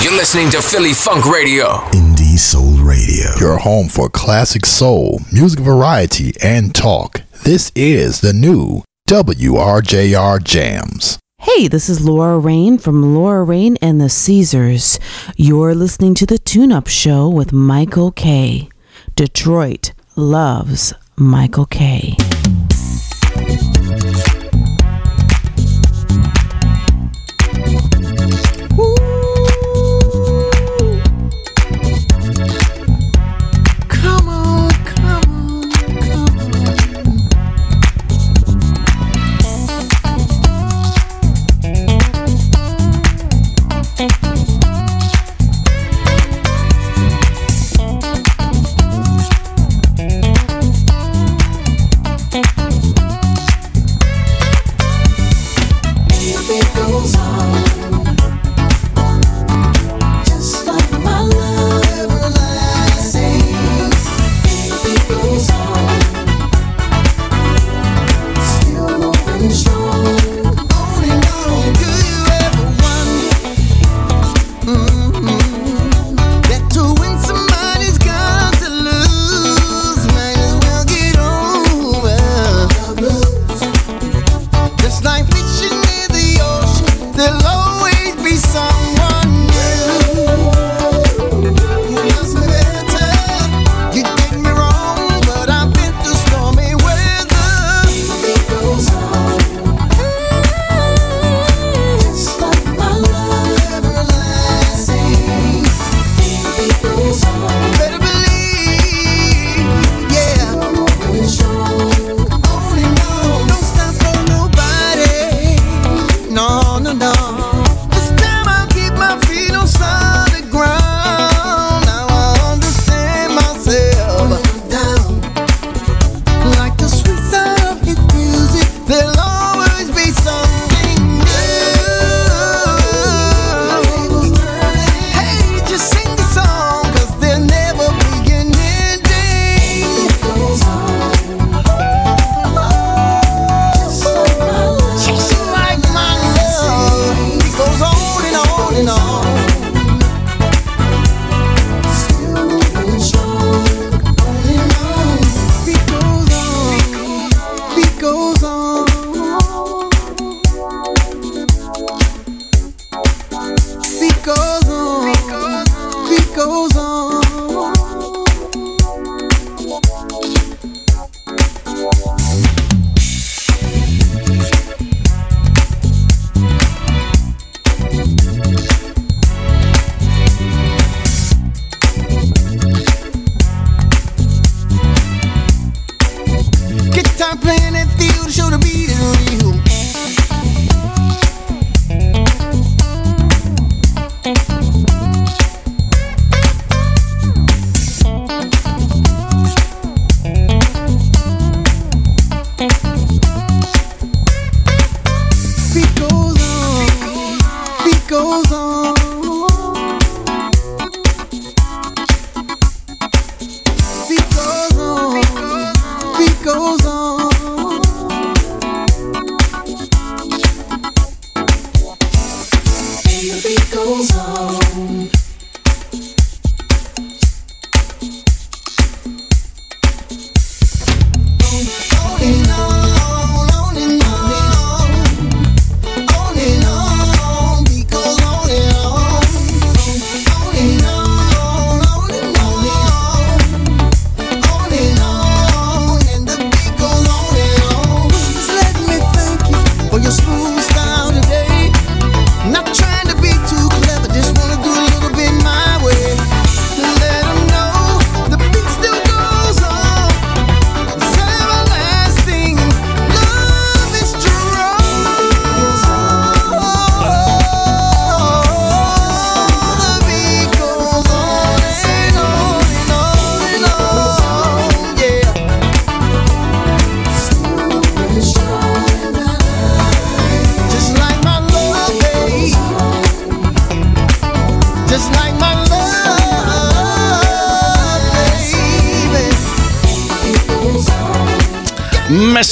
You're 0.02 0.12
listening 0.12 0.50
to 0.50 0.60
Philly 0.60 0.92
Funk 0.92 1.24
Radio. 1.24 1.78
Indie 1.92 2.38
Soul 2.38 2.74
Radio. 2.84 3.30
Your 3.40 3.56
home 3.56 3.88
for 3.88 4.10
classic 4.10 4.66
soul, 4.66 5.20
music 5.32 5.60
variety, 5.60 6.34
and 6.42 6.74
talk. 6.74 7.22
This 7.42 7.72
is 7.74 8.20
the 8.20 8.34
new 8.34 8.82
WRJR 9.08 10.44
Jams. 10.44 11.18
Hey, 11.40 11.68
this 11.68 11.88
is 11.88 12.04
Laura 12.04 12.36
Rain 12.36 12.78
from 12.78 13.14
Laura 13.14 13.44
Rain 13.44 13.76
and 13.80 14.00
the 14.00 14.08
Caesars. 14.08 14.98
You're 15.36 15.72
listening 15.72 16.14
to 16.16 16.26
the 16.26 16.36
Tune 16.36 16.72
Up 16.72 16.88
Show 16.88 17.28
with 17.28 17.52
Michael 17.52 18.10
K. 18.10 18.68
Detroit 19.14 19.92
loves 20.16 20.92
Michael 21.14 21.66
K. 21.66 22.16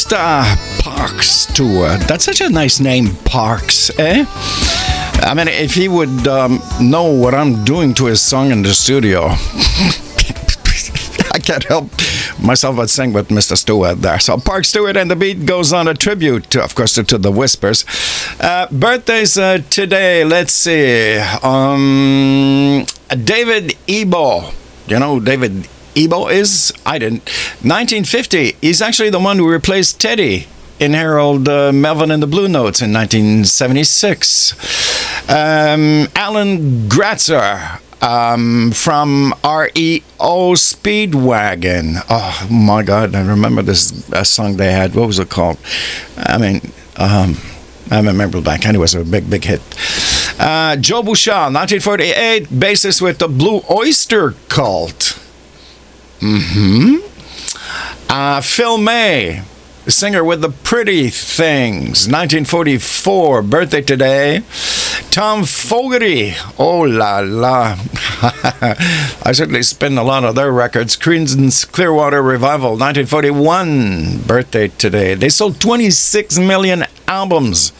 Mr. 0.07 0.83
Parks 0.83 1.27
Stewart. 1.27 2.01
That's 2.03 2.25
such 2.25 2.41
a 2.41 2.49
nice 2.49 2.79
name, 2.79 3.17
Parks, 3.25 3.91
eh? 3.99 4.25
I 4.29 5.35
mean, 5.35 5.49
if 5.49 5.75
he 5.75 5.89
would 5.89 6.29
um, 6.29 6.61
know 6.81 7.13
what 7.13 7.35
I'm 7.35 7.65
doing 7.65 7.93
to 7.95 8.05
his 8.05 8.23
song 8.23 8.53
in 8.53 8.63
the 8.63 8.73
studio, 8.73 9.23
I 11.33 11.41
can't 11.41 11.65
help 11.65 11.91
myself 12.41 12.77
but 12.77 12.89
sing 12.89 13.13
with 13.13 13.31
Mr. 13.31 13.57
Stewart 13.57 14.01
there. 14.01 14.21
So 14.21 14.39
Park 14.39 14.65
Stewart 14.65 14.97
and 14.97 15.11
the 15.11 15.17
beat 15.17 15.45
goes 15.45 15.73
on 15.73 15.89
a 15.89 15.95
tribute, 15.95 16.51
to, 16.51 16.63
of 16.63 16.77
course, 16.77 16.95
to, 16.95 17.03
to 17.03 17.19
the 17.19 17.33
Whispers. 17.33 17.85
Uh, 18.39 18.69
birthdays 18.71 19.37
uh, 19.37 19.59
today. 19.71 20.25
Let's 20.25 20.53
see. 20.53 21.19
Um, 21.43 22.87
David 23.09 23.75
Ebo. 23.89 24.53
You 24.87 25.01
know 25.01 25.19
David 25.19 25.67
Ebo 25.97 26.29
is? 26.29 26.73
I 26.85 26.99
didn't. 26.99 27.23
1950. 27.63 28.57
He's 28.61 28.83
actually 28.83 29.11
the 29.11 29.19
one 29.19 29.39
who 29.39 29.49
replaced 29.51 30.01
Teddy 30.01 30.47
in 30.79 30.93
Harold 30.93 31.49
uh, 31.49 31.73
Melvin 31.73 32.11
and 32.11 32.23
the 32.23 32.27
Blue 32.27 32.49
Notes 32.49 32.83
in 32.83 32.93
1976. 32.93 34.53
Um, 35.31 36.09
Alan 36.15 36.89
Gratzer 36.89 37.81
um, 38.03 38.73
from 38.73 39.35
REO 39.43 40.55
Speedwagon. 40.55 42.03
Oh 42.09 42.47
my 42.51 42.83
God, 42.83 43.15
I 43.15 43.27
remember 43.27 43.63
this 43.63 44.05
song 44.25 44.57
they 44.57 44.73
had. 44.73 44.95
What 44.95 45.07
was 45.07 45.19
it 45.19 45.31
called? 45.31 45.59
I 46.17 46.39
mean, 46.39 46.61
um, 46.97 47.37
I 47.91 48.01
remember 48.01 48.41
back. 48.41 48.67
Anyway, 48.67 48.83
it 48.83 48.83
was 48.83 48.95
a 48.95 49.05
big, 49.05 49.31
big 49.31 49.45
hit. 49.45 49.63
Uh, 50.39 50.77
Joe 50.77 51.03
Bouchard, 51.03 51.55
1948, 51.55 52.49
bassist 52.49 53.01
with 53.01 53.19
the 53.19 53.29
Blue 53.29 53.63
Oyster 53.71 54.35
Cult. 54.49 55.19
Hmm 56.21 56.97
Uh, 58.09 58.41
Phil 58.41 58.79
May, 58.79 59.43
singer 59.89 60.23
with 60.25 60.41
the 60.41 60.49
Pretty 60.51 61.09
Things, 61.11 62.07
1944, 62.09 63.43
birthday 63.43 63.83
today. 63.83 64.43
Tom 65.11 65.45
Fogerty, 65.45 66.35
oh 66.59 66.81
la 66.83 67.21
la. 67.21 67.77
I 68.23 69.33
certainly 69.33 69.63
spin 69.63 69.99
a 69.99 70.03
lot 70.05 70.25
of 70.25 70.35
their 70.35 70.53
records. 70.53 70.97
Creedence 70.97 71.71
Clearwater 71.71 72.23
Revival, 72.23 72.71
1941, 72.79 74.23
birthday 74.27 74.69
today. 74.69 75.15
They 75.15 75.29
sold 75.29 75.61
26 75.61 76.39
million 76.39 76.85
albums 77.09 77.73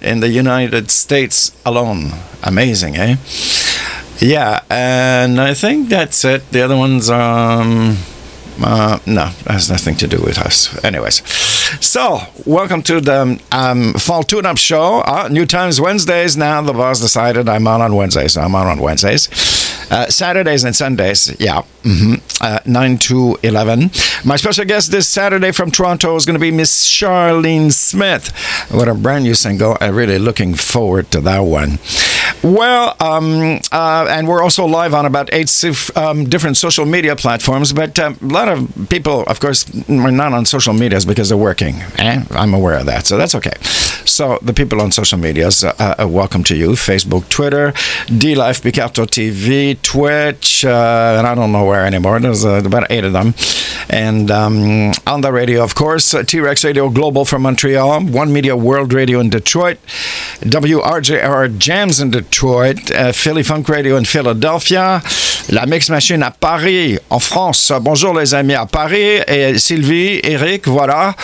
in 0.00 0.20
the 0.20 0.28
United 0.28 0.90
States 0.90 1.52
alone. 1.66 2.12
Amazing, 2.42 2.96
eh? 2.96 3.16
Yeah, 4.20 4.62
and 4.68 5.40
I 5.40 5.54
think 5.54 5.88
that's 5.88 6.24
it. 6.26 6.50
The 6.50 6.60
other 6.60 6.76
ones, 6.76 7.08
um, 7.08 7.96
uh, 8.62 8.98
no, 9.06 9.26
has 9.46 9.70
nothing 9.70 9.96
to 9.96 10.06
do 10.06 10.20
with 10.20 10.38
us. 10.38 10.82
Anyways, 10.84 11.26
so 11.80 12.20
welcome 12.44 12.82
to 12.82 13.00
the 13.00 13.40
um, 13.50 13.94
Fall 13.94 14.22
Tune 14.22 14.44
Up 14.44 14.58
Show. 14.58 15.00
Uh, 15.06 15.28
new 15.30 15.46
times 15.46 15.80
Wednesdays 15.80 16.36
now. 16.36 16.60
The 16.60 16.74
boss 16.74 17.00
decided 17.00 17.48
I'm 17.48 17.66
on 17.66 17.80
on 17.80 17.96
Wednesdays. 17.96 18.34
So 18.34 18.42
I'm 18.42 18.54
on 18.54 18.66
on 18.66 18.80
Wednesdays. 18.80 19.28
Uh, 19.90 20.06
Saturdays 20.08 20.62
and 20.62 20.76
Sundays, 20.76 21.34
yeah, 21.40 21.62
mm-hmm. 21.82 22.14
uh, 22.40 22.60
9 22.64 22.98
to 22.98 23.36
11. 23.42 23.90
My 24.24 24.36
special 24.36 24.64
guest 24.64 24.92
this 24.92 25.08
Saturday 25.08 25.50
from 25.50 25.72
Toronto 25.72 26.14
is 26.14 26.24
going 26.24 26.34
to 26.34 26.40
be 26.40 26.52
Miss 26.52 26.86
Charlene 26.86 27.72
Smith. 27.72 28.30
What 28.70 28.86
a 28.86 28.94
brand 28.94 29.24
new 29.24 29.34
single. 29.34 29.76
I'm 29.80 29.96
really 29.96 30.20
looking 30.20 30.54
forward 30.54 31.10
to 31.10 31.20
that 31.22 31.40
one. 31.40 31.80
Well, 32.42 32.96
um, 33.00 33.60
uh, 33.72 34.06
and 34.08 34.26
we're 34.26 34.42
also 34.42 34.66
live 34.66 34.94
on 34.94 35.06
about 35.06 35.28
eight 35.32 35.50
um, 35.96 36.24
different 36.28 36.56
social 36.56 36.86
media 36.86 37.16
platforms, 37.16 37.72
but 37.72 37.98
uh, 37.98 38.14
a 38.20 38.24
lot 38.24 38.48
of 38.48 38.88
people, 38.88 39.22
of 39.24 39.40
course, 39.40 39.68
are 39.88 40.10
not 40.10 40.32
on 40.32 40.44
social 40.46 40.72
medias 40.72 41.04
because 41.04 41.28
they're 41.28 41.38
working. 41.38 41.74
Eh? 41.98 42.24
I'm 42.30 42.54
aware 42.54 42.78
of 42.78 42.86
that, 42.86 43.06
so 43.06 43.16
that's 43.18 43.34
okay. 43.34 43.56
So 44.10 44.38
the 44.42 44.52
people 44.52 44.80
on 44.80 44.92
social 44.92 45.18
medias, 45.18 45.64
uh, 45.64 45.74
uh, 45.78 46.08
welcome 46.08 46.42
to 46.44 46.56
you. 46.56 46.70
Facebook, 46.70 47.28
Twitter, 47.28 47.72
DLive, 48.06 48.62
Picarto 48.62 49.04
TV, 49.04 49.80
Twitch, 49.82 50.64
uh, 50.64 51.16
and 51.18 51.26
I 51.26 51.34
don't 51.34 51.52
know 51.52 51.64
where 51.64 51.84
anymore. 51.84 52.18
There's 52.20 52.44
uh, 52.44 52.62
about 52.64 52.90
eight 52.90 53.04
of 53.04 53.12
them. 53.12 53.34
And 53.88 54.30
um, 54.30 54.92
on 55.06 55.20
the 55.20 55.32
radio, 55.32 55.62
of 55.62 55.74
course, 55.74 56.14
uh, 56.14 56.22
T-Rex 56.22 56.64
Radio 56.64 56.88
Global 56.88 57.24
from 57.24 57.42
Montreal, 57.42 58.04
One 58.04 58.32
Media 58.32 58.56
World 58.56 58.92
Radio 58.92 59.20
in 59.20 59.30
Detroit, 59.30 59.78
WRJR 60.40 61.58
Jams 61.58 62.00
in 62.00 62.10
Detroit, 62.10 62.19
uh, 62.20 63.12
Philly 63.12 63.42
Funk 63.42 63.64
Radio 63.68 63.96
in 63.96 64.04
Philadelphia, 64.04 65.00
La 65.50 65.66
Mix 65.66 65.88
Machine 65.90 66.22
à 66.22 66.30
Paris, 66.30 66.98
en 67.10 67.18
France. 67.18 67.72
Bonjour 67.80 68.18
les 68.18 68.34
amis 68.34 68.54
à 68.54 68.66
Paris, 68.66 69.20
et 69.26 69.58
Sylvie, 69.58 70.20
Eric, 70.22 70.68
voilà. 70.68 71.14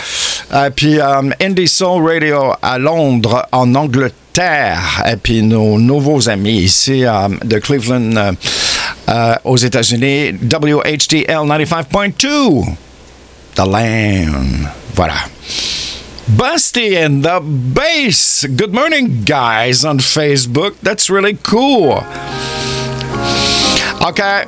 Euh, 0.53 0.69
puis 0.69 0.99
Indie 1.41 1.67
Soul 1.67 2.07
Radio 2.07 2.53
à 2.61 2.77
Londres, 2.77 3.45
en 3.51 3.73
Angleterre. 3.75 4.23
Et 4.39 5.15
puis 5.17 5.41
nos 5.41 5.79
nouveaux 5.79 6.29
amis 6.29 6.59
ici 6.59 7.05
euh, 7.05 7.27
de 7.43 7.57
Cleveland 7.57 8.15
euh, 8.15 8.31
euh, 9.09 9.35
aux 9.43 9.57
États-Unis, 9.57 10.33
WHTL 10.43 11.25
95.2, 11.25 12.65
The 13.55 13.59
Land. 13.59 14.69
Voilà. 14.93 15.15
Busty 16.35 16.95
and 16.97 17.23
the 17.23 17.39
Bass. 17.39 18.45
Good 18.45 18.73
morning, 18.73 19.23
guys, 19.23 19.85
on 19.85 19.99
Facebook. 19.99 20.77
That's 20.81 21.09
really 21.09 21.35
cool. 21.35 22.03
Okay, 24.05 24.43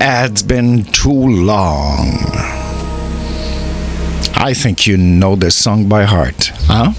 it's 0.00 0.42
been 0.42 0.84
too 0.84 1.12
long. 1.12 2.18
I 4.34 4.54
think 4.54 4.86
you 4.86 4.96
know 4.96 5.36
this 5.36 5.54
song 5.54 5.88
by 5.88 6.04
heart, 6.04 6.50
huh? 6.66 6.92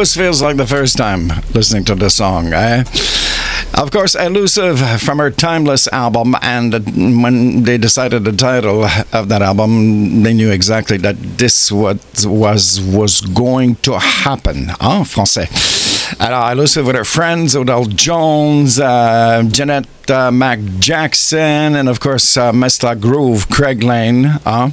Always 0.00 0.16
feels 0.16 0.40
like 0.40 0.56
the 0.56 0.66
first 0.66 0.96
time 0.96 1.28
listening 1.52 1.84
to 1.84 1.94
the 1.94 2.08
song, 2.08 2.54
eh? 2.54 2.84
Of 3.74 3.90
course, 3.90 4.14
Elusive 4.14 4.80
from 5.02 5.18
her 5.18 5.30
Timeless 5.30 5.88
album, 5.92 6.34
and 6.40 6.72
when 7.22 7.64
they 7.64 7.76
decided 7.76 8.24
the 8.24 8.32
title 8.32 8.84
of 9.12 9.28
that 9.28 9.42
album, 9.42 10.22
they 10.22 10.32
knew 10.32 10.50
exactly 10.50 10.96
that 10.96 11.16
this 11.36 11.70
was 11.70 12.80
was, 12.80 13.20
going 13.20 13.74
to 13.82 13.98
happen. 13.98 14.70
En 14.80 15.04
français. 15.04 15.50
Elusive 16.18 16.86
with 16.86 16.96
her 16.96 17.04
friends, 17.04 17.54
Odell 17.54 17.84
Jones, 17.84 18.80
uh, 18.80 19.42
Jeanette 19.52 20.10
uh, 20.10 20.30
Mac 20.30 20.60
Jackson, 20.78 21.76
and 21.76 21.90
of 21.90 22.00
course, 22.00 22.38
uh, 22.38 22.52
Mr. 22.52 22.98
Groove, 22.98 23.50
Craig 23.50 23.82
Lane, 23.82 24.24
uh, 24.46 24.70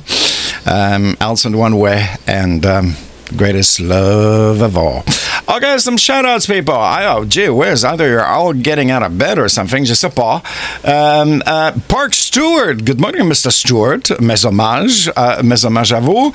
um, 0.65 1.17
Alison 1.19 1.57
One 1.57 1.77
Way, 1.79 2.07
and 2.25 2.65
um, 2.65 2.95
Greatest 3.35 3.79
Love 3.79 4.61
of 4.61 4.77
All. 4.77 5.03
Okay, 5.49 5.77
some 5.77 5.95
shout 5.97 6.25
outs, 6.25 6.45
people. 6.45 6.73
I, 6.73 7.05
oh, 7.05 7.23
gee 7.23 7.47
where's 7.49 7.83
either 7.85 8.07
you're 8.07 8.25
all 8.25 8.51
getting 8.53 8.91
out 8.91 9.01
of 9.01 9.17
bed 9.17 9.39
or 9.39 9.47
something, 9.47 9.85
je 9.85 9.93
sais 9.93 10.13
pas. 10.13 10.41
Um, 10.83 11.41
uh, 11.45 11.71
Park 11.87 12.13
Stewart, 12.13 12.83
good 12.83 12.99
morning, 12.99 13.23
Mr. 13.23 13.51
Stewart. 13.51 14.11
Mes 14.19 14.43
hommages, 14.43 15.09
uh, 15.15 15.41
mes 15.43 15.63
hommages 15.63 15.93
à 15.93 16.01
vous. 16.01 16.33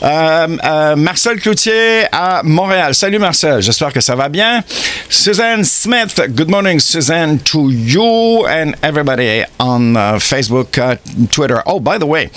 Um, 0.00 0.58
uh, 0.62 0.96
Marcel 0.96 1.38
Cloutier 1.40 2.06
à 2.10 2.42
Montréal. 2.42 2.94
Salut, 2.94 3.18
Marcel, 3.18 3.60
j'espère 3.60 3.92
que 3.92 4.00
ça 4.00 4.16
va 4.16 4.28
bien. 4.28 4.64
Suzanne 5.10 5.64
Smith, 5.64 6.18
good 6.34 6.48
morning, 6.50 6.80
Suzanne, 6.80 7.38
to 7.40 7.70
you 7.70 8.46
and 8.46 8.74
everybody 8.82 9.44
on 9.60 9.94
uh, 9.94 10.18
Facebook, 10.18 10.78
uh, 10.78 10.96
Twitter. 11.30 11.62
Oh, 11.66 11.80
by 11.80 11.98
the 11.98 12.06
way, 12.06 12.30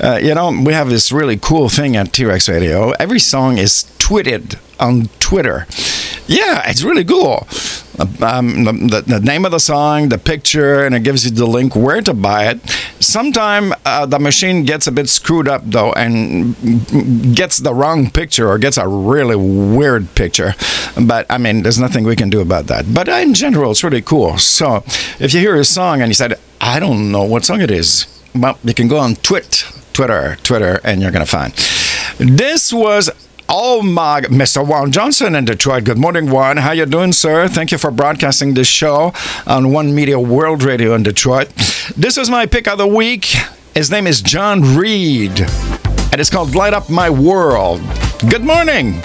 uh, 0.00 0.18
you 0.22 0.34
know, 0.34 0.50
we 0.64 0.72
have 0.72 0.88
this 0.88 1.10
really 1.12 1.36
cool 1.36 1.68
thing 1.68 1.96
at 1.96 2.12
T 2.12 2.24
Rex 2.24 2.48
Radio. 2.48 2.92
Every 3.00 3.18
song 3.18 3.51
song 3.52 3.58
is 3.58 3.84
tweeted 3.98 4.58
on 4.80 5.08
Twitter. 5.18 5.66
Yeah, 6.26 6.62
it's 6.68 6.82
really 6.82 7.04
cool. 7.04 7.46
Um, 8.22 8.64
the, 8.64 9.04
the, 9.06 9.20
name 9.20 9.44
of 9.44 9.50
the 9.50 9.58
song, 9.58 10.08
the 10.08 10.18
picture, 10.18 10.86
and 10.86 10.94
it 10.94 11.00
gives 11.02 11.24
you 11.24 11.30
the 11.30 11.46
link 11.46 11.76
where 11.76 12.00
to 12.00 12.14
buy 12.14 12.48
it. 12.48 12.58
Sometimes 13.00 13.74
uh, 13.84 14.06
the 14.06 14.18
machine 14.18 14.64
gets 14.64 14.86
a 14.86 14.92
bit 14.92 15.08
screwed 15.08 15.46
up 15.46 15.62
though 15.66 15.92
and 15.92 16.56
gets 17.36 17.58
the 17.58 17.74
wrong 17.74 18.10
picture 18.10 18.48
or 18.48 18.58
gets 18.58 18.78
a 18.78 18.88
really 18.88 19.36
weird 19.36 20.14
picture. 20.14 20.54
But 20.96 21.26
I 21.28 21.38
mean, 21.38 21.62
there's 21.62 21.78
nothing 21.78 22.04
we 22.04 22.16
can 22.16 22.30
do 22.30 22.40
about 22.40 22.66
that. 22.68 22.86
But 22.94 23.08
uh, 23.08 23.20
in 23.20 23.34
general, 23.34 23.72
it's 23.72 23.84
really 23.84 24.02
cool. 24.02 24.38
So 24.38 24.84
if 25.20 25.34
you 25.34 25.40
hear 25.40 25.56
a 25.56 25.64
song 25.64 26.00
and 26.00 26.08
you 26.08 26.14
said, 26.14 26.38
I 26.60 26.80
don't 26.80 27.12
know 27.12 27.24
what 27.24 27.44
song 27.44 27.60
it 27.60 27.70
is, 27.70 28.06
well, 28.34 28.58
you 28.64 28.74
can 28.74 28.88
go 28.88 28.98
on 28.98 29.16
Twit, 29.16 29.64
Twitter, 29.92 30.36
Twitter, 30.42 30.80
and 30.82 31.02
you're 31.02 31.12
going 31.12 31.26
to 31.26 31.30
find. 31.30 31.52
This 32.18 32.72
was 32.72 33.10
Oh 33.54 33.82
my, 33.82 34.22
Mr. 34.22 34.66
Juan 34.66 34.92
Johnson 34.92 35.34
in 35.34 35.44
Detroit. 35.44 35.84
Good 35.84 35.98
morning, 35.98 36.30
Juan. 36.30 36.56
How 36.56 36.72
you 36.72 36.86
doing, 36.86 37.12
sir? 37.12 37.48
Thank 37.48 37.70
you 37.70 37.76
for 37.76 37.90
broadcasting 37.90 38.54
this 38.54 38.66
show 38.66 39.12
on 39.46 39.70
One 39.72 39.94
Media 39.94 40.18
World 40.18 40.62
Radio 40.62 40.94
in 40.94 41.02
Detroit. 41.02 41.48
This 41.94 42.16
is 42.16 42.30
my 42.30 42.46
pick 42.46 42.66
of 42.66 42.78
the 42.78 42.86
week. 42.86 43.26
His 43.74 43.90
name 43.90 44.06
is 44.06 44.22
John 44.22 44.74
Reed, 44.74 45.38
and 45.38 46.14
it's 46.14 46.30
called 46.30 46.54
Light 46.54 46.72
Up 46.72 46.88
My 46.88 47.10
World. 47.10 47.82
Good 48.30 48.42
morning. 48.42 49.02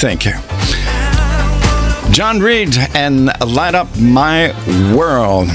Thank 0.00 0.24
you. 0.24 0.32
John 2.10 2.40
Reed 2.40 2.74
and 2.94 3.30
Light 3.46 3.74
Up 3.74 3.86
My 3.98 4.54
World. 4.96 5.48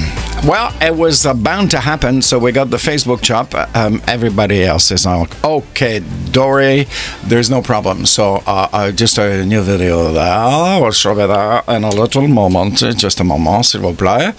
Well, 0.46 0.72
it 0.80 0.96
was 0.96 1.26
uh, 1.26 1.34
bound 1.34 1.72
to 1.72 1.80
happen, 1.80 2.22
so 2.22 2.38
we 2.38 2.52
got 2.52 2.70
the 2.70 2.78
Facebook 2.78 3.24
chop. 3.24 3.56
Um, 3.76 4.04
everybody 4.08 4.64
else 4.64 4.92
is 4.92 5.08
like, 5.08 5.44
okay, 5.44 6.04
Dory, 6.32 6.88
there's 7.24 7.50
no 7.50 7.64
problem. 7.64 8.06
So 8.06 8.44
uh, 8.46 8.70
uh, 8.72 8.92
just 8.92 9.18
a 9.18 9.44
new 9.44 9.62
video 9.62 10.14
there. 10.14 10.80
We'll 10.80 10.92
show 10.92 11.20
you 11.20 11.26
that 11.26 11.68
in 11.68 11.84
a 11.84 11.90
little 11.90 12.28
moment. 12.28 12.78
Just 12.78 13.20
a 13.20 13.24
moment, 13.24 13.66
s'il 13.66 13.82
vous 13.82 13.96
plaît. 13.96 14.36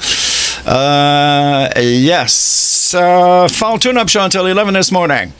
Uh, 0.64 1.68
yes, 1.80 2.94
uh, 2.94 3.48
fall 3.48 3.76
tune-up 3.78 4.08
show 4.08 4.24
until 4.24 4.46
11 4.46 4.74
this 4.74 4.92
morning. 4.92 5.32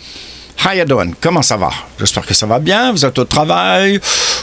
How 0.57 0.73
you 0.73 0.85
doing? 0.85 1.15
Comment 1.21 1.45
ça 1.45 1.57
va? 1.57 1.71
J'espère 1.99 2.27
que 2.27 2.35
ça 2.35 2.47
va 2.47 2.59
bien. 2.59 2.91
Vous 2.91 3.05
êtes 3.05 3.19
au 3.19 3.25
travail 3.25 4.01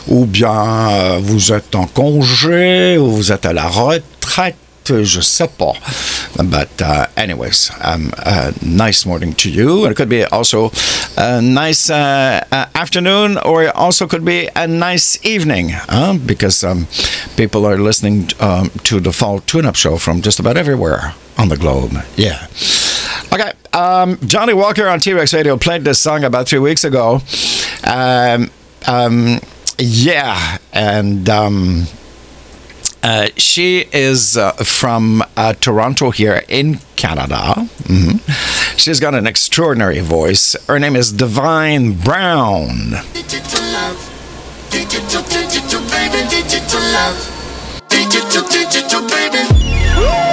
ou 0.08 0.26
bien 0.26 0.90
euh, 0.90 1.20
vous 1.22 1.54
êtes 1.54 1.76
en 1.76 1.86
congé 1.88 2.98
ou 2.98 3.12
vous 3.12 3.32
êtes 3.32 3.46
à 3.46 3.54
la 3.54 3.68
retraite. 3.68 4.56
Je 4.86 5.22
sais 5.22 5.48
pas. 5.48 5.74
But 6.44 6.82
uh, 6.82 7.06
anyways, 7.16 7.72
um, 7.82 8.12
uh, 8.26 8.52
nice 8.62 9.06
morning 9.06 9.34
to 9.36 9.50
you. 9.50 9.86
It 9.86 9.96
could 9.96 10.10
be 10.10 10.26
also 10.26 10.72
a 11.16 11.42
nice 11.42 11.90
uh, 11.90 12.44
uh, 12.52 12.66
afternoon 12.76 13.38
or 13.46 13.64
it 13.64 13.76
also 13.76 14.08
could 14.08 14.26
be 14.26 14.50
a 14.56 14.68
nice 14.68 15.18
evening 15.24 15.70
huh? 15.70 16.18
because 16.26 16.66
um, 16.66 16.88
people 17.38 17.66
are 17.66 17.78
listening 17.78 18.28
um, 18.42 18.72
to 18.84 19.00
the 19.00 19.14
Fall 19.14 19.40
Tune-Up 19.40 19.76
Show 19.76 19.98
from 19.98 20.22
just 20.22 20.40
about 20.40 20.58
everywhere 20.58 21.14
on 21.38 21.48
the 21.48 21.58
globe. 21.58 21.94
Yeah. 22.18 22.48
Okay, 23.32 23.54
um, 23.72 24.18
Johnny 24.26 24.54
Walker 24.54 24.88
on 24.88 25.00
T 25.00 25.14
Rex 25.14 25.34
Radio 25.34 25.56
played 25.56 25.84
this 25.86 26.00
song 26.00 26.24
about 26.24 26.48
three 26.48 26.60
weeks 26.60 26.84
ago. 26.84 27.22
Yeah, 29.78 30.58
and 30.72 31.28
um, 31.30 31.88
uh, 33.02 33.28
she 33.38 33.86
is 33.92 34.38
uh, 34.38 34.52
from 34.54 35.24
uh, 35.36 35.54
Toronto 35.54 36.12
here 36.12 36.44
in 36.48 36.80
Canada. 36.96 37.68
Mhm. 37.84 38.22
She's 38.78 39.00
got 39.00 39.14
an 39.16 39.28
extraordinary 39.28 40.00
voice. 40.00 40.56
Her 40.68 40.80
name 40.80 40.96
is 40.96 41.12
Divine 41.12 41.94
Brown. 41.94 42.92
Digital 43.14 43.62
love. 43.72 44.10
Digital, 44.70 45.22
digital, 45.24 45.82
baby, 45.90 46.28
digital 46.30 46.82
love. 46.94 47.18
Digital, 47.90 48.48
digital, 48.48 49.02
baby. 49.08 49.44
Bobby 49.96 50.33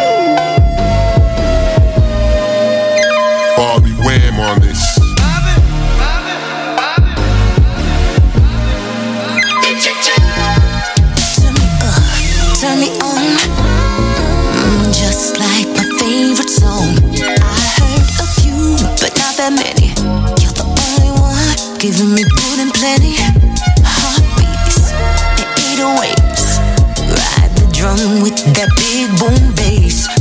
that 19.56 19.74
many. 19.76 19.88
You're 20.40 20.52
the 20.52 20.64
only 20.64 21.10
one 21.18 21.78
giving 21.78 22.14
me 22.14 22.22
good 22.22 22.58
and 22.58 22.72
plenty. 22.72 23.16
Heartbeats 23.82 24.92
and 25.38 25.50
808s. 25.74 26.58
Ride 27.10 27.52
the 27.56 27.66
drum 27.72 28.22
with 28.22 28.36
that 28.54 28.70
big 28.76 29.08
boom 29.18 29.54
bass. 29.54 30.19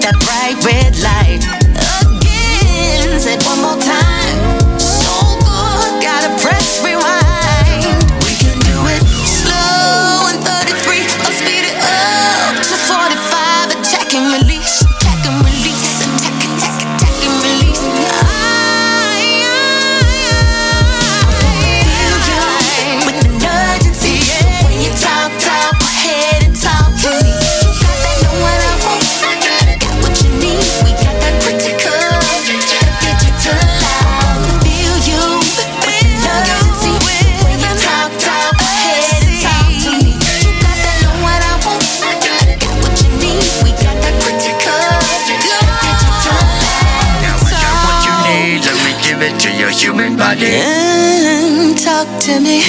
That 0.00 0.18
bright 0.20 0.58
red 0.66 0.98
light 1.00 1.23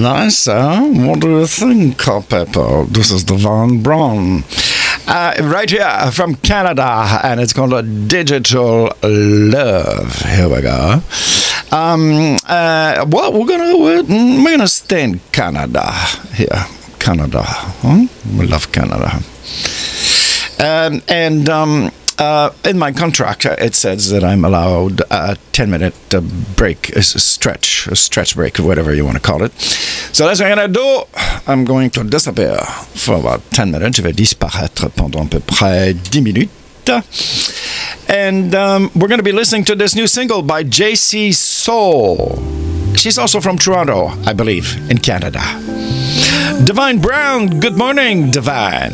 Nice? 0.03 0.47
What 0.47 1.21
do 1.21 1.29
you 1.29 1.47
think, 1.47 1.97
Pepper? 1.97 2.83
This 2.89 3.09
is 3.09 3.23
Divine 3.23 3.81
Brown. 3.81 4.43
Uh, 5.07 5.33
right 5.43 5.69
here 5.69 6.11
from 6.11 6.35
Canada, 6.35 7.21
and 7.23 7.39
it's 7.39 7.53
called 7.53 8.09
Digital 8.09 8.91
Love. 9.01 10.21
Here 10.23 10.49
we 10.49 10.61
go. 10.61 11.01
Um, 11.71 12.37
uh, 12.45 13.05
well, 13.07 13.31
we're 13.31 13.47
gonna 13.47 13.77
we're, 13.77 14.03
we're 14.03 14.51
gonna 14.51 14.67
stay 14.67 15.05
in 15.05 15.21
Canada 15.31 15.89
here, 16.33 16.65
Canada. 16.99 17.43
Huh? 17.45 18.05
We 18.37 18.45
love 18.45 18.73
Canada. 18.73 19.21
Um, 20.59 21.01
and 21.07 21.47
um, 21.47 21.91
uh, 22.17 22.51
in 22.63 22.77
my 22.77 22.91
contract, 22.91 23.45
uh, 23.45 23.55
it 23.59 23.73
says 23.73 24.09
that 24.11 24.23
I'm 24.23 24.45
allowed 24.45 25.01
a 25.09 25.35
10 25.51 25.69
minute 25.69 25.95
uh, 26.13 26.21
break, 26.55 26.89
a 26.89 27.01
stretch, 27.01 27.87
a 27.87 27.95
stretch 27.95 28.35
break, 28.35 28.57
whatever 28.57 28.93
you 28.93 29.03
want 29.03 29.17
to 29.17 29.21
call 29.21 29.43
it. 29.43 29.51
So 29.59 30.25
that's 30.27 30.39
what 30.39 30.51
I'm 30.51 30.57
going 30.57 30.67
to 30.67 30.73
do. 30.73 31.03
I'm 31.47 31.65
going 31.65 31.89
to 31.91 32.03
disappear 32.03 32.57
for 32.95 33.15
about 33.15 33.41
10 33.51 33.71
minutes. 33.71 33.97
Je 33.97 34.01
vais 34.03 34.13
disparaître 34.13 34.89
pendant 34.91 35.25
à 35.25 35.29
peu 35.29 35.39
près 35.39 35.93
10 35.93 36.21
minutes. 36.21 36.49
And 38.09 38.53
um, 38.53 38.91
we're 38.93 39.07
going 39.07 39.19
to 39.19 39.23
be 39.23 39.31
listening 39.31 39.63
to 39.65 39.75
this 39.75 39.95
new 39.95 40.05
single 40.07 40.41
by 40.41 40.63
JC 40.63 41.33
Soul. 41.33 42.37
She's 42.95 43.17
also 43.17 43.39
from 43.39 43.57
Toronto, 43.57 44.11
I 44.25 44.33
believe, 44.33 44.77
in 44.91 44.99
Canada. 44.99 45.41
Divine 46.63 46.99
Brown, 46.99 47.59
good 47.59 47.77
morning, 47.77 48.31
Divine. 48.31 48.93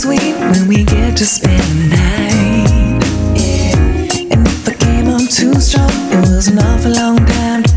sweet 0.00 0.34
when 0.34 0.66
we 0.66 0.82
get 0.82 1.14
to 1.14 1.26
spend 1.26 1.62
the 1.78 1.88
night. 1.88 3.04
And 3.36 4.08
if 4.32 4.66
I 4.66 4.72
came 4.72 5.08
on 5.08 5.26
too 5.26 5.60
strong, 5.60 5.90
it 6.10 6.20
was 6.20 6.48
an 6.48 6.58
awful 6.58 6.92
long 6.92 7.18
time 7.26 7.69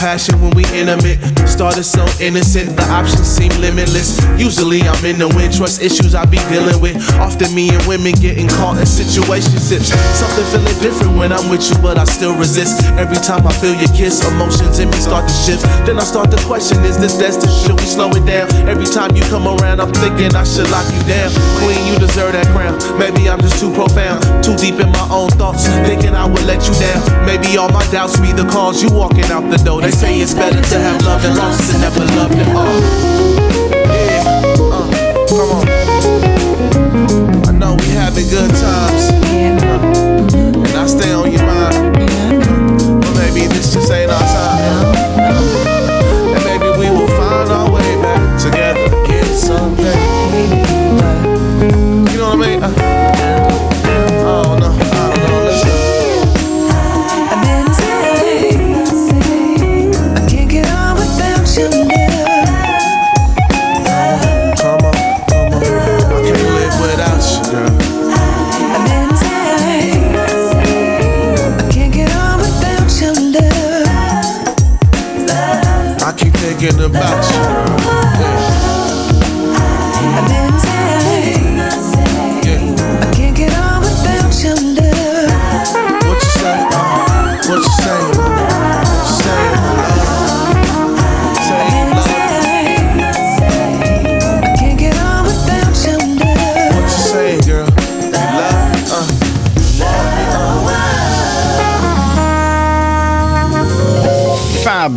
passion 0.00 0.40
when 0.40 0.50
we 0.56 0.64
intimate. 0.72 1.39
Started 1.60 1.84
so 1.84 2.08
innocent, 2.24 2.72
the 2.72 2.88
options 2.88 3.28
seem 3.28 3.52
limitless. 3.60 4.16
Usually 4.40 4.80
I'm 4.80 5.04
in 5.04 5.20
the 5.20 5.28
win, 5.36 5.52
trust 5.52 5.84
issues 5.84 6.16
I 6.16 6.24
be 6.24 6.40
dealing 6.48 6.80
with. 6.80 6.96
Often 7.20 7.52
me 7.52 7.68
and 7.68 7.84
women 7.84 8.16
getting 8.16 8.48
caught 8.48 8.80
in 8.80 8.88
situationships. 8.88 9.92
Something 10.16 10.48
feeling 10.48 10.80
different 10.80 11.20
when 11.20 11.36
I'm 11.36 11.52
with 11.52 11.68
you, 11.68 11.76
but 11.84 12.00
I 12.00 12.08
still 12.08 12.32
resist. 12.32 12.80
Every 12.96 13.20
time 13.20 13.44
I 13.44 13.52
feel 13.60 13.76
your 13.76 13.92
kiss, 13.92 14.24
emotions 14.24 14.80
in 14.80 14.88
me 14.88 14.96
start 15.04 15.28
to 15.28 15.36
shift. 15.36 15.60
Then 15.84 16.00
I 16.00 16.04
start 16.08 16.32
to 16.32 16.40
question, 16.48 16.80
is 16.80 16.96
this 16.96 17.20
destined? 17.20 17.52
Should 17.52 17.76
we 17.76 17.84
slow 17.84 18.08
it 18.16 18.24
down? 18.24 18.48
Every 18.64 18.88
time 18.88 19.12
you 19.12 19.20
come 19.28 19.44
around, 19.44 19.84
I'm 19.84 19.92
thinking 20.00 20.32
I 20.32 20.48
should 20.48 20.72
lock 20.72 20.88
you 20.88 21.04
down. 21.04 21.28
Queen, 21.60 21.76
you 21.92 22.00
deserve 22.00 22.32
that 22.40 22.48
crown. 22.56 22.80
Maybe 22.96 23.28
I'm 23.28 23.36
just 23.44 23.60
too 23.60 23.68
profound, 23.76 24.24
too 24.40 24.56
deep 24.56 24.80
in 24.80 24.88
my 24.96 25.04
own 25.12 25.28
thoughts, 25.36 25.68
thinking 25.84 26.16
I 26.16 26.24
would 26.24 26.48
let 26.48 26.64
you 26.64 26.72
down. 26.80 27.04
Maybe 27.28 27.60
all 27.60 27.68
my 27.68 27.84
doubts 27.92 28.16
be 28.16 28.32
the 28.32 28.48
cause 28.48 28.80
you 28.80 28.88
walking 28.88 29.28
out 29.28 29.44
the 29.52 29.60
door. 29.60 29.84
They 29.84 29.92
say 29.92 30.16
it's 30.24 30.32
better 30.32 30.56
to 30.56 30.76
have 30.80 31.04
loved 31.04 31.28
and 31.28 31.36
lost 31.36 31.49
than 31.58 31.80
never 31.80 32.04
loved 32.16 32.34
at 32.38 32.48
all. 32.54 32.80
Yeah, 33.88 34.22
uh, 34.76 34.86
come 35.28 35.50
on. 35.58 35.66
I 37.46 37.52
know 37.52 37.74
we 37.76 37.88
having 37.94 38.28
good 38.28 38.50
times, 38.50 39.10
uh, 39.10 40.64
and 40.64 40.76
I 40.76 40.86
stay 40.86 41.12
on 41.12 41.30
your 41.32 41.42
mind. 41.42 41.96
Uh, 41.96 43.00
but 43.00 43.14
maybe 43.16 43.46
this 43.46 43.72
just 43.72 43.90
ain't 43.90 44.10
our 44.10 44.20
time. 44.20 44.49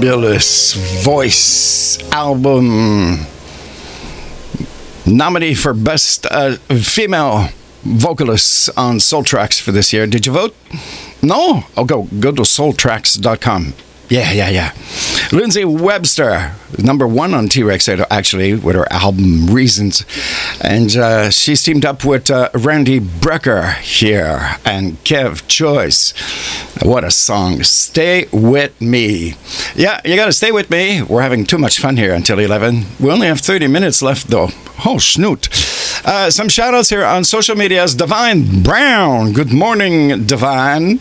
Fabulous 0.03 0.73
voice 1.05 1.97
album. 2.11 3.19
Nominee 5.05 5.53
for 5.53 5.73
Best 5.73 6.25
uh, 6.29 6.57
Female 6.67 7.47
Vocalist 7.83 8.69
on 8.75 8.99
Soul 8.99 9.23
Tracks 9.23 9.57
for 9.61 9.71
this 9.71 9.93
year. 9.93 10.05
Did 10.05 10.25
you 10.25 10.33
vote? 10.33 10.53
No? 11.21 11.63
Oh, 11.77 11.85
go, 11.85 12.09
go 12.19 12.33
to 12.33 12.41
soultracks.com. 12.41 13.75
Yeah, 14.09 14.33
yeah, 14.33 14.49
yeah. 14.49 14.73
Lindsay 15.31 15.63
Webster, 15.63 16.51
number 16.77 17.07
one 17.07 17.33
on 17.33 17.47
T 17.47 17.63
Rex 17.63 17.87
actually, 17.87 18.55
with 18.55 18.75
her 18.75 18.91
album 18.91 19.47
Reasons. 19.47 20.05
And 20.63 20.95
uh, 20.95 21.29
she's 21.29 21.61
teamed 21.61 21.85
up 21.85 22.05
with 22.05 22.31
uh, 22.31 22.49
Randy 22.53 23.01
Brecker 23.01 23.75
here 23.79 24.55
and 24.63 24.93
Kev 25.03 25.45
Choice. 25.47 26.13
What 26.81 27.03
a 27.03 27.11
song. 27.11 27.63
Stay 27.63 28.27
with 28.31 28.79
me. 28.79 29.35
Yeah, 29.75 29.99
you 30.05 30.15
got 30.15 30.27
to 30.27 30.31
stay 30.31 30.53
with 30.53 30.69
me. 30.69 31.01
We're 31.01 31.21
having 31.21 31.45
too 31.45 31.57
much 31.57 31.79
fun 31.79 31.97
here 31.97 32.13
until 32.13 32.39
11. 32.39 32.85
We 32.99 33.11
only 33.11 33.27
have 33.27 33.41
30 33.41 33.67
minutes 33.67 34.01
left, 34.01 34.29
though. 34.29 34.49
Oh, 34.85 34.99
snoot. 34.99 35.49
Uh, 36.05 36.29
some 36.31 36.49
shout 36.49 36.73
outs 36.73 36.89
here 36.89 37.05
on 37.05 37.23
social 37.23 37.55
medias. 37.55 37.93
Divine 37.93 38.63
Brown. 38.63 39.33
Good 39.33 39.53
morning, 39.53 40.25
Divine. 40.25 40.99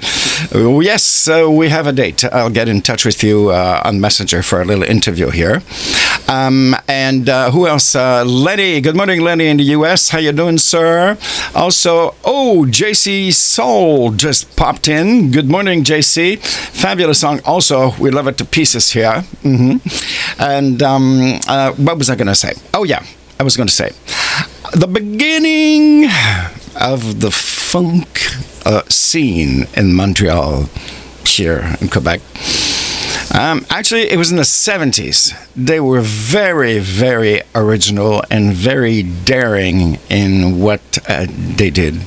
Uh, 0.54 0.78
yes, 0.80 1.28
uh, 1.28 1.48
we 1.50 1.68
have 1.68 1.86
a 1.86 1.92
date. 1.92 2.24
I'll 2.24 2.50
get 2.50 2.68
in 2.68 2.80
touch 2.80 3.04
with 3.04 3.22
you 3.22 3.50
uh, 3.50 3.80
on 3.84 4.00
Messenger 4.00 4.42
for 4.42 4.60
a 4.60 4.64
little 4.64 4.84
interview 4.84 5.30
here. 5.30 5.62
Um, 6.28 6.74
and 6.88 7.28
uh, 7.28 7.50
who 7.50 7.66
else? 7.66 7.94
Uh, 7.94 8.24
Lenny. 8.24 8.80
Good 8.80 8.96
morning, 8.96 9.20
Lenny 9.20 9.48
in 9.48 9.56
the 9.56 9.64
US. 9.76 10.10
How 10.10 10.18
you 10.18 10.32
doing, 10.32 10.58
sir? 10.58 11.18
Also, 11.54 12.14
oh, 12.24 12.66
JC 12.68 13.32
Soul 13.32 14.12
just 14.12 14.56
popped 14.56 14.88
in. 14.88 15.30
Good 15.30 15.48
morning, 15.48 15.84
JC. 15.84 16.38
Fabulous 16.38 17.20
song. 17.20 17.40
Also, 17.44 17.92
we 17.98 18.10
love 18.10 18.26
it 18.28 18.38
to 18.38 18.44
pieces 18.44 18.92
here. 18.92 19.22
hmm 19.42 19.76
And 20.38 20.82
um, 20.82 21.40
uh, 21.48 21.72
what 21.72 21.98
was 21.98 22.08
I 22.08 22.16
going 22.16 22.28
to 22.28 22.34
say? 22.34 22.54
Oh, 22.72 22.84
yeah. 22.84 23.04
I 23.38 23.42
was 23.44 23.56
going 23.56 23.66
to 23.68 23.74
say 23.74 23.90
the 24.72 24.86
beginning 24.86 26.08
of 26.80 27.20
the 27.20 27.30
funk 27.30 28.06
uh, 28.64 28.82
scene 28.88 29.66
in 29.74 29.94
Montreal, 29.94 30.68
here 31.26 31.76
in 31.80 31.88
Quebec. 31.88 32.20
Um, 33.34 33.64
actually, 33.70 34.10
it 34.10 34.18
was 34.18 34.30
in 34.30 34.36
the 34.36 34.42
70s. 34.42 35.32
They 35.56 35.80
were 35.80 36.02
very, 36.02 36.78
very 36.78 37.40
original 37.54 38.22
and 38.30 38.52
very 38.52 39.02
daring 39.02 39.98
in 40.10 40.60
what 40.60 40.98
uh, 41.08 41.26
they 41.28 41.70
did. 41.70 42.02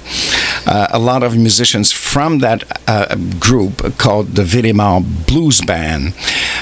Uh, 0.68 0.88
a 0.92 1.00
lot 1.00 1.24
of 1.24 1.36
musicians 1.36 1.92
from 1.92 2.40
that 2.40 2.64
uh, 2.88 3.16
group 3.40 3.98
called 3.98 4.36
the 4.36 4.44
Ville 4.44 4.72
Emard 4.72 5.28
Blues 5.28 5.62
Band 5.62 6.14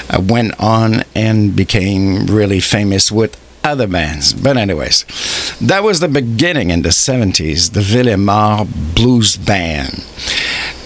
uh, 0.08 0.22
went 0.26 0.58
on 0.58 1.04
and 1.14 1.54
became 1.54 2.26
really 2.26 2.60
famous 2.60 3.12
with 3.12 3.38
other 3.64 3.86
bands. 3.86 4.32
But, 4.32 4.56
anyways, 4.56 5.04
that 5.60 5.82
was 5.82 6.00
the 6.00 6.08
beginning 6.08 6.70
in 6.70 6.82
the 6.82 6.90
70s, 6.90 7.72
the 7.72 7.80
Ville 7.80 8.14
Emard 8.14 8.94
Blues 8.94 9.36
Band. 9.36 10.04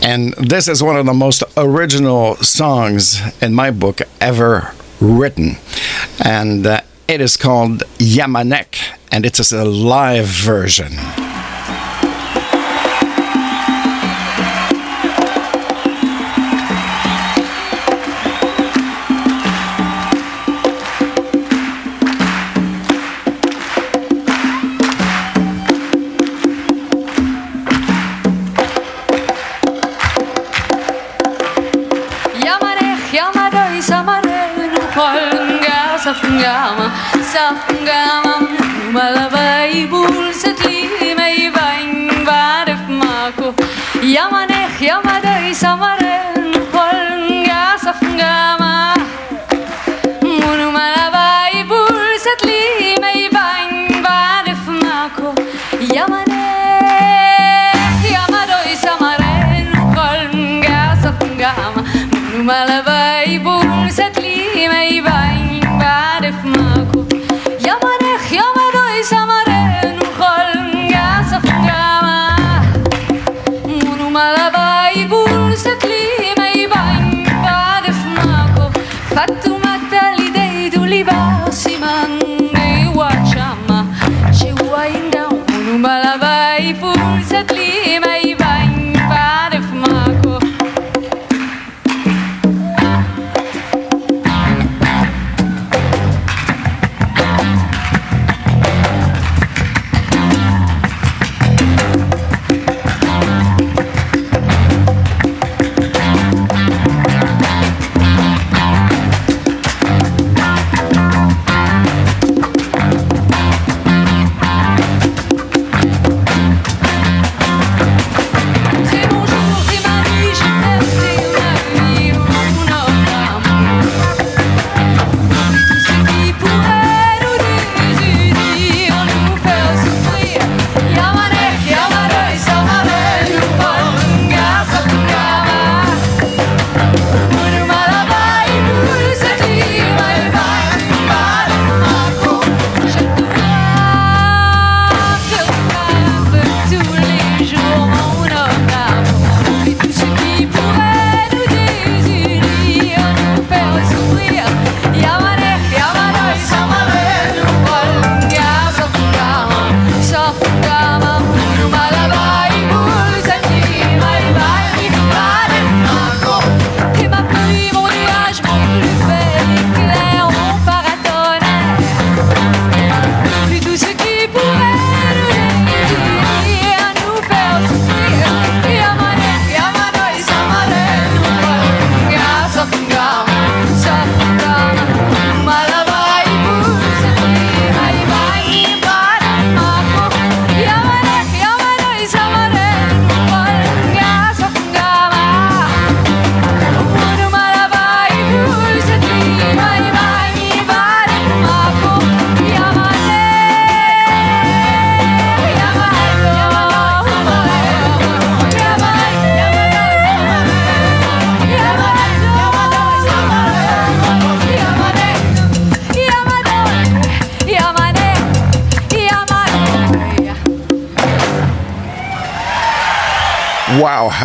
And 0.09 0.33
this 0.39 0.69
is 0.69 0.83
one 0.83 0.97
of 0.97 1.05
the 1.05 1.13
most 1.13 1.45
original 1.55 2.37
songs 2.37 3.21
in 3.43 3.53
my 3.53 3.71
book 3.71 4.01
ever 4.23 4.73
written. 5.03 5.59
And 6.25 6.67
uh, 6.67 6.81
it 7.07 7.21
is 7.21 7.37
called 7.37 7.81
Yamanek, 7.99 8.79
and 9.13 9.27
it's 9.27 9.53
a 9.53 9.67
live 9.67 10.25
version. 10.25 10.95
Kolnga, 36.09 36.15
safungama, 36.15 36.87
safungama, 37.33 38.35
malabai, 38.93 39.87
bulset 39.91 40.59
li, 40.65 40.89
mei 41.15 41.51
vain, 41.51 42.25
varef 42.25 42.81
mako. 42.89 43.55
Yamanech, 44.15 44.81
yamadoi, 44.81 45.53
samarei, 45.55 46.51
no 46.53 46.61
kolnga, 46.73 47.61
safungama, 47.85 48.73
munu 50.23 50.71
malabai, 50.79 51.65
bulset 51.69 52.41
li, 52.49 52.61
mei 53.05 53.29
mako. 54.85 55.29
Yamanech, 55.97 58.03
yamadoi, 58.17 58.75
samarei, 58.85 59.61
no 59.73 59.81
kolnga, 59.97 60.81
safungama, 61.03 61.81
munu 62.13 62.45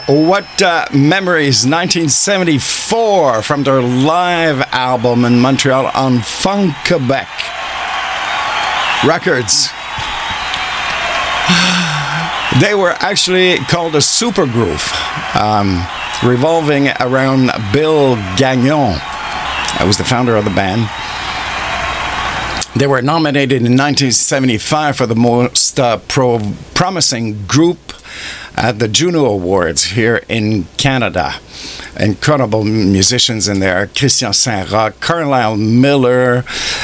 what 0.08 0.62
uh, 0.62 0.86
memories! 0.94 1.66
1974 1.66 3.42
from 3.42 3.64
their 3.64 3.82
live 3.82 4.60
album 4.74 5.24
in 5.24 5.40
Montreal 5.40 5.90
on 5.94 6.20
Funk 6.20 6.76
Quebec 6.86 7.30
Records. 9.06 9.70
They 12.62 12.76
were 12.76 12.92
actually 13.00 13.58
called 13.58 13.96
a 13.96 14.02
super 14.02 14.46
groove, 14.46 14.94
um, 15.34 15.84
revolving 16.24 16.90
around 17.00 17.50
Bill 17.74 18.16
Gagnon. 18.38 19.00
I 19.80 19.84
was 19.88 19.98
the 19.98 20.04
founder 20.04 20.36
of 20.36 20.44
the 20.44 20.52
band. 20.52 20.88
They 22.76 22.86
were 22.86 23.02
nominated 23.02 23.64
in 23.64 23.76
1975 23.76 24.98
for 24.98 25.08
the 25.08 25.16
most 25.16 25.80
uh, 25.80 25.98
pro- 26.08 26.54
promising 26.76 27.48
group 27.48 27.93
at 28.56 28.80
the 28.80 28.88
Juno 28.88 29.26
Awards 29.26 29.84
here 29.92 30.22
in 30.30 30.66
Canada. 30.78 31.36
Incredible 32.00 32.64
musicians 32.64 33.48
in 33.48 33.60
there 33.60 33.88
Christian 33.88 34.34
Saint 34.34 34.72
Roch, 34.72 35.00
Carlisle 35.00 35.58
Miller, 35.58 36.44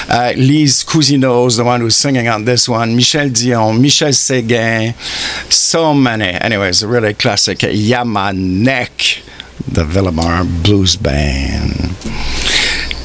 uh, 0.09 0.33
Lise 0.35 0.83
Cousineau's 0.83 1.57
the 1.57 1.63
one 1.63 1.81
who's 1.81 1.95
singing 1.95 2.27
on 2.27 2.45
this 2.45 2.69
one, 2.69 2.95
Michel 2.95 3.29
Dion, 3.29 3.81
Michel 3.81 4.09
Séguin, 4.09 4.93
so 5.51 5.93
many. 5.93 6.25
Anyways, 6.39 6.83
a 6.83 6.87
really 6.87 7.13
classic 7.13 7.59
Yamanek, 7.59 9.23
the 9.67 9.83
Ville 9.83 10.11
Emard 10.11 10.63
Blues 10.63 10.95
Band. 10.95 11.95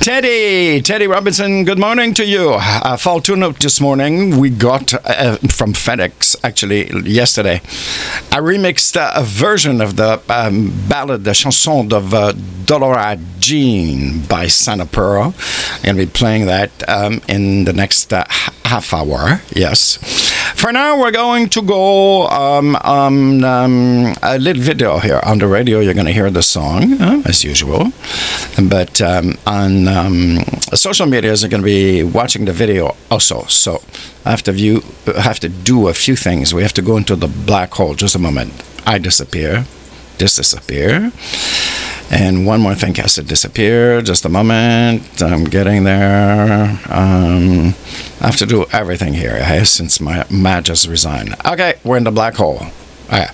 Teddy, 0.04 0.82
Teddy 0.82 1.06
Robinson, 1.06 1.64
good 1.64 1.78
morning 1.78 2.12
to 2.12 2.26
you. 2.26 2.50
Uh, 2.60 2.94
fall 2.98 3.22
tune 3.22 3.42
up 3.42 3.56
this 3.58 3.80
morning. 3.80 4.38
We 4.38 4.50
got 4.50 4.92
uh, 4.92 5.38
from 5.48 5.72
FedEx 5.72 6.36
actually 6.44 6.90
yesterday 7.10 7.62
a 8.30 8.36
remixed 8.42 8.98
uh, 8.98 9.22
version 9.22 9.80
of 9.80 9.96
the 9.96 10.20
um, 10.28 10.74
ballad, 10.90 11.24
the 11.24 11.32
chanson 11.32 11.90
of 11.94 12.12
uh, 12.12 12.32
Dolores 12.66 13.18
Jean 13.38 14.20
by 14.26 14.46
Son 14.46 14.82
of 14.82 14.92
Pearl. 14.92 15.34
I'm 15.76 15.82
going 15.82 15.96
to 15.96 16.04
be 16.04 16.12
playing 16.12 16.44
that 16.48 16.70
um, 16.86 17.22
in 17.26 17.64
the 17.64 17.72
next 17.72 18.12
uh, 18.12 18.26
half 18.28 18.92
hour. 18.92 19.40
Yes. 19.56 20.33
For 20.54 20.72
now, 20.72 20.98
we're 21.00 21.10
going 21.10 21.48
to 21.50 21.62
go 21.62 22.26
um, 22.28 22.76
um, 22.84 23.42
um, 23.44 24.14
a 24.22 24.38
little 24.38 24.62
video 24.62 24.98
here 24.98 25.20
on 25.24 25.38
the 25.38 25.46
radio. 25.46 25.80
You're 25.80 25.94
going 25.94 26.06
to 26.06 26.12
hear 26.12 26.30
the 26.30 26.42
song 26.42 27.00
uh, 27.00 27.22
as 27.24 27.44
usual, 27.44 27.92
but 28.68 29.00
um, 29.00 29.38
on 29.46 29.88
um, 29.88 30.38
social 30.74 31.06
media, 31.06 31.34
you're 31.34 31.48
going 31.48 31.62
to 31.62 31.66
be 31.66 32.02
watching 32.02 32.44
the 32.44 32.52
video 32.52 32.94
also. 33.10 33.44
So 33.44 33.82
I 34.24 34.30
have 34.30 34.42
to 34.44 34.52
view, 34.52 34.82
have 35.18 35.40
to 35.40 35.48
do 35.48 35.88
a 35.88 35.94
few 35.94 36.16
things. 36.16 36.52
We 36.52 36.62
have 36.62 36.74
to 36.74 36.82
go 36.82 36.96
into 36.96 37.16
the 37.16 37.28
black 37.28 37.72
hole. 37.72 37.94
Just 37.94 38.14
a 38.14 38.18
moment. 38.18 38.52
I 38.86 38.98
disappear. 38.98 39.64
This 40.24 40.36
disappear. 40.36 41.12
And 42.10 42.46
one 42.46 42.62
more 42.62 42.74
thing 42.74 42.94
has 42.94 43.16
to 43.16 43.22
disappear. 43.22 44.00
Just 44.00 44.24
a 44.24 44.30
moment. 44.30 45.20
I'm 45.20 45.44
getting 45.44 45.84
there. 45.84 46.80
Um, 46.88 47.74
I 48.22 48.28
have 48.28 48.36
to 48.36 48.46
do 48.46 48.64
everything 48.72 49.12
here 49.12 49.36
eh, 49.38 49.64
since 49.64 50.00
my 50.00 50.24
Matt 50.30 50.64
just 50.64 50.88
resigned. 50.88 51.34
Okay, 51.44 51.74
we're 51.84 51.98
in 51.98 52.04
the 52.04 52.10
black 52.10 52.36
hole. 52.36 52.62
Okay. 53.08 53.26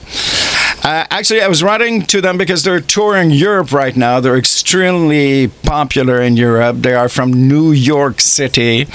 Uh, 0.83 1.07
actually, 1.11 1.43
I 1.43 1.47
was 1.47 1.63
writing 1.63 2.03
to 2.07 2.21
them 2.21 2.37
because 2.37 2.65
they're 2.65 2.81
touring 2.81 3.31
Europe 3.31 3.71
right 3.71 3.97
now. 3.97 4.19
They're 4.19 4.37
extremely 4.37 5.47
popular 5.63 6.21
in 6.21 6.37
Europe. 6.37 6.79
They 6.79 6.95
are 6.95 7.09
from 7.09 7.33
New 7.33 7.71
York 7.71 8.21
City, 8.21 8.89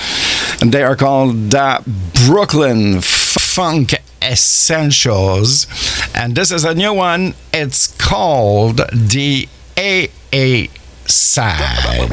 and 0.59 0.73
they 0.73 0.83
are 0.83 0.97
called 0.97 1.51
the 1.51 1.81
Brooklyn 2.27 2.99
Funk 2.99 3.93
Essentials. 4.25 5.67
And 6.15 6.35
this 6.35 6.51
is 6.51 6.63
a 6.63 6.73
new 6.73 6.93
one. 6.93 7.35
It's 7.53 7.87
called 7.97 8.77
the 8.91 9.47
AA 9.77 10.71
Side. 11.07 12.09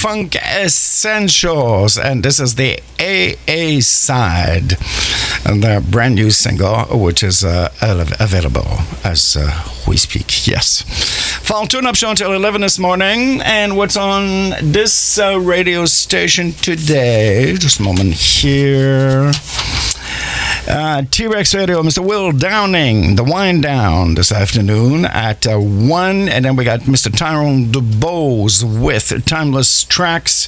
Funk 0.00 0.36
Essentials, 0.36 1.98
and 1.98 2.22
this 2.22 2.38
is 2.38 2.54
the 2.54 2.78
AA 3.00 3.80
side, 3.80 4.76
and 5.44 5.60
their 5.60 5.80
brand 5.80 6.14
new 6.14 6.30
single, 6.30 6.84
which 6.96 7.24
is 7.24 7.44
uh, 7.44 7.72
available 7.80 8.78
as 9.02 9.36
uh, 9.36 9.50
we 9.88 9.96
speak. 9.96 10.46
Yes. 10.46 10.82
Fall 11.42 11.66
tune 11.66 11.84
up 11.84 11.96
show 11.96 12.10
until 12.10 12.32
11 12.32 12.60
this 12.60 12.78
morning, 12.78 13.40
and 13.42 13.76
what's 13.76 13.96
on 13.96 14.52
this 14.62 15.18
uh, 15.18 15.40
radio 15.40 15.84
station 15.84 16.52
today? 16.52 17.54
Just 17.58 17.80
a 17.80 17.82
moment 17.82 18.14
here. 18.14 19.32
Uh, 20.70 21.02
T 21.10 21.26
Rex 21.26 21.54
Radio, 21.54 21.80
Mr. 21.82 22.06
Will 22.06 22.30
Downing, 22.30 23.16
the 23.16 23.24
wind 23.24 23.62
down 23.62 24.16
this 24.16 24.30
afternoon 24.30 25.06
at 25.06 25.46
uh, 25.46 25.56
1. 25.56 26.28
And 26.28 26.44
then 26.44 26.56
we 26.56 26.64
got 26.64 26.80
Mr. 26.80 27.10
Tyrone 27.16 27.66
DuBose 27.66 28.62
with 28.82 29.24
Timeless 29.24 29.84
Tracks. 29.84 30.46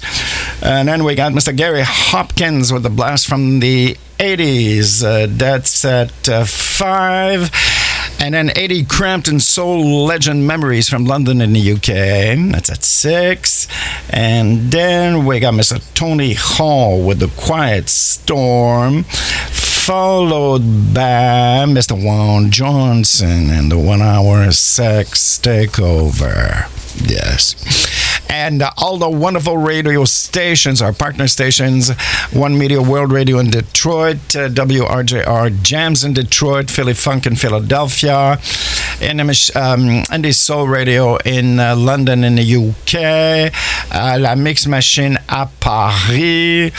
And 0.62 0.86
then 0.86 1.04
we 1.04 1.14
got 1.14 1.32
Mr. 1.32 1.56
Gary 1.56 1.80
Hopkins 1.82 2.70
with 2.70 2.82
the 2.82 2.90
blast 2.90 3.28
from 3.28 3.60
the 3.60 3.96
80s. 4.18 5.02
Uh, 5.02 5.26
that's 5.30 5.86
at 5.86 6.28
uh, 6.28 6.44
5. 6.44 7.50
And 8.20 8.34
then 8.34 8.50
80 8.54 8.84
Crampton 8.84 9.40
Soul 9.40 10.04
Legend 10.04 10.46
Memories 10.46 10.90
from 10.90 11.06
London 11.06 11.40
in 11.40 11.54
the 11.54 11.72
UK. 11.72 12.52
That's 12.52 12.68
at 12.68 12.84
6. 12.84 13.66
And 14.10 14.70
then 14.70 15.24
we 15.24 15.40
got 15.40 15.54
Mr. 15.54 15.82
Tony 15.94 16.34
Hall 16.34 17.02
with 17.06 17.20
The 17.20 17.28
Quiet 17.42 17.88
Storm 17.88 19.06
followed 19.90 20.94
by 20.94 21.66
Mr. 21.66 22.00
Juan 22.00 22.48
Johnson 22.52 23.50
and 23.50 23.72
the 23.72 23.76
one 23.76 24.00
hour 24.00 24.48
sex 24.52 25.36
takeover. 25.42 26.70
Yes. 27.10 27.56
And 28.30 28.62
uh, 28.62 28.70
all 28.78 28.98
the 28.98 29.10
wonderful 29.10 29.56
radio 29.56 30.04
stations, 30.04 30.80
our 30.80 30.92
partner 30.92 31.26
stations, 31.26 31.90
One 32.32 32.56
Media 32.56 32.80
World 32.80 33.10
Radio 33.10 33.40
in 33.40 33.50
Detroit, 33.50 34.36
uh, 34.36 34.48
WRJR 34.48 35.60
Jams 35.62 36.04
in 36.04 36.12
Detroit, 36.12 36.70
Philly 36.70 36.94
Funk 36.94 37.26
in 37.26 37.34
Philadelphia, 37.34 38.38
NMH, 39.00 39.56
um, 39.56 40.04
Indie 40.10 40.34
Soul 40.34 40.68
Radio 40.68 41.16
in 41.24 41.58
uh, 41.58 41.74
London 41.74 42.22
in 42.22 42.34
the 42.34 42.56
UK, 42.56 43.50
uh, 43.90 44.18
La 44.20 44.34
Mix 44.34 44.66
Machine 44.66 45.18
à 45.28 45.48
Paris, 45.60 46.70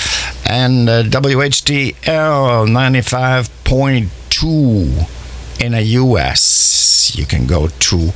and 0.45 0.87
uh, 0.87 1.01
WHDL 1.03 2.67
95.2 2.67 5.63
in 5.63 5.71
the 5.71 5.81
US. 5.83 7.11
You 7.15 7.25
can 7.25 7.47
go 7.47 7.67
to 7.67 8.11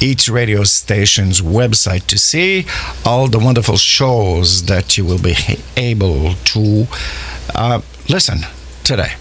each 0.00 0.30
radio 0.30 0.64
station's 0.64 1.42
website 1.42 2.06
to 2.06 2.16
see 2.18 2.64
all 3.04 3.28
the 3.28 3.38
wonderful 3.38 3.76
shows 3.76 4.62
that 4.64 4.96
you 4.96 5.04
will 5.04 5.20
be 5.20 5.36
able 5.76 6.32
to 6.34 6.86
uh, 7.54 7.82
listen 8.08 8.38
today. 8.82 9.12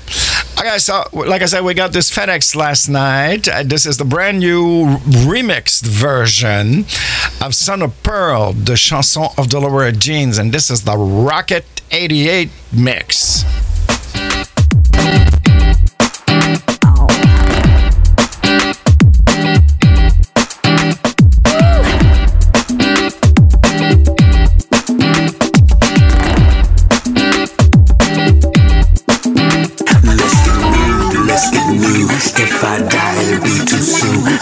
Okay, 0.62 0.78
so 0.78 1.04
like 1.14 1.42
I 1.42 1.48
said, 1.48 1.64
we 1.64 1.74
got 1.74 1.92
this 1.92 2.12
FedEx 2.12 2.56
last 2.56 2.88
night. 2.88 3.48
Uh, 3.48 3.64
this 3.64 3.88
is 3.88 3.98
the 3.98 4.06
brand 4.06 4.40
new 4.40 4.98
remixed 5.26 5.88
version 5.88 6.82
of 7.44 7.56
Son 7.56 7.82
of 7.82 8.04
Pearl, 8.04 8.54
the 8.54 8.76
chanson 8.76 9.30
of 9.40 9.50
Dolores 9.50 9.98
Jeans, 9.98 10.38
and 10.38 10.54
this 10.54 10.70
is 10.70 10.84
the 10.84 10.96
Rocket 10.96 11.66
88 11.90 12.52
mix. 12.72 13.44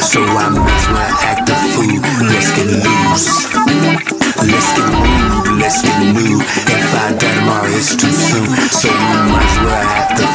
So 0.09 0.23
I 0.25 0.49
might 0.49 0.65
as 0.73 0.87
well 0.89 1.13
act 1.21 1.49
a 1.49 1.55
fool. 1.69 2.01
Let's 2.33 2.49
get 2.57 2.65
loose. 2.65 3.45
Let's 4.41 4.73
get 4.73 4.89
new, 4.89 5.61
let's 5.61 5.83
get 5.85 6.01
new. 6.01 6.41
If 6.41 6.95
I 6.97 7.13
die 7.13 7.35
tomorrow, 7.37 7.69
it's 7.69 7.93
too 7.95 8.09
soon. 8.09 8.49
So 8.73 8.89
we 8.89 9.17
might 9.29 9.45
as 9.45 9.57
well 9.61 9.85
act 9.85 10.17
a 10.17 10.28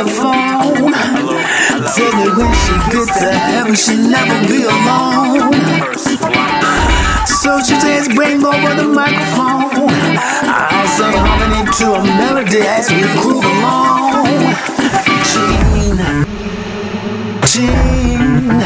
on 0.00 0.06
the 0.06 0.12
telephone. 0.12 0.92
Tell 1.94 2.12
me 2.16 2.26
when 2.36 2.52
she 2.56 2.74
gets 2.90 3.12
to 3.20 3.30
heaven, 3.30 3.74
she'll 3.74 4.08
never 4.08 4.36
be 4.48 4.64
alone. 4.64 5.52
So 7.26 7.60
she 7.60 7.74
says, 7.80 8.08
bring 8.08 8.44
over 8.44 8.74
the 8.74 8.88
microphone. 8.88 9.70
I 10.48 10.86
say 10.96 11.12
harmony 11.16 11.64
to 11.78 11.94
a 11.94 12.02
melody 12.04 12.60
as 12.60 12.90
we 12.90 13.02
groove 13.20 13.44
along. 13.44 14.24
Jean, 15.30 15.96
Jean, 17.44 18.60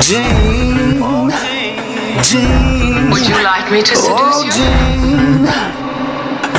Jean, 0.00 1.30
Jean. 2.22 3.10
Would 3.10 3.26
you 3.28 3.42
like 3.42 3.70
me 3.70 3.82
to 3.82 3.96
seduce 3.96 4.08
oh, 4.08 4.44
you? 4.44 4.52
Jean, 4.52 5.44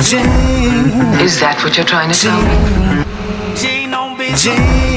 Jean. 0.02 1.20
Is 1.20 1.38
that 1.40 1.60
what 1.62 1.76
you're 1.76 1.86
trying 1.86 2.10
to 2.10 2.18
tell 2.18 2.42
me? 2.42 3.01
Jean, 4.34 4.91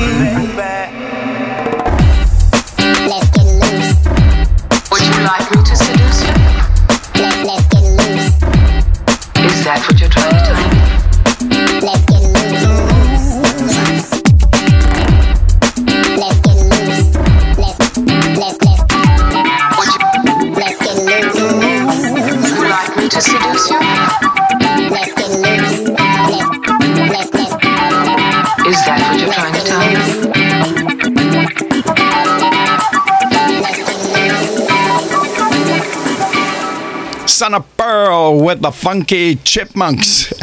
with 38.36 38.62
the 38.62 38.72
Funky 38.72 39.36
Chipmunks. 39.38 40.30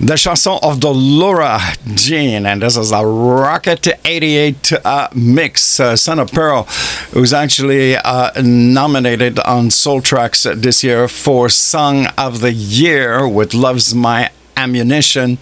the 0.00 0.16
chanson 0.18 0.58
of 0.62 0.82
Laura 0.82 1.60
Jean, 1.94 2.46
and 2.46 2.62
this 2.62 2.76
is 2.76 2.92
a 2.92 3.04
Rocket 3.04 3.86
88 4.04 4.72
uh, 4.84 5.08
mix. 5.14 5.78
Uh, 5.78 5.96
Son 5.96 6.18
of 6.18 6.32
Pearl 6.32 6.66
was 7.14 7.32
actually 7.32 7.96
uh, 7.96 8.30
nominated 8.42 9.38
on 9.40 9.70
Soul 9.70 10.02
Tracks 10.02 10.42
this 10.42 10.82
year 10.82 11.08
for 11.08 11.48
Song 11.48 12.06
of 12.18 12.40
the 12.40 12.52
Year 12.52 13.28
with 13.28 13.54
Loves 13.54 13.94
My 13.94 14.30
Ammunition, 14.56 15.38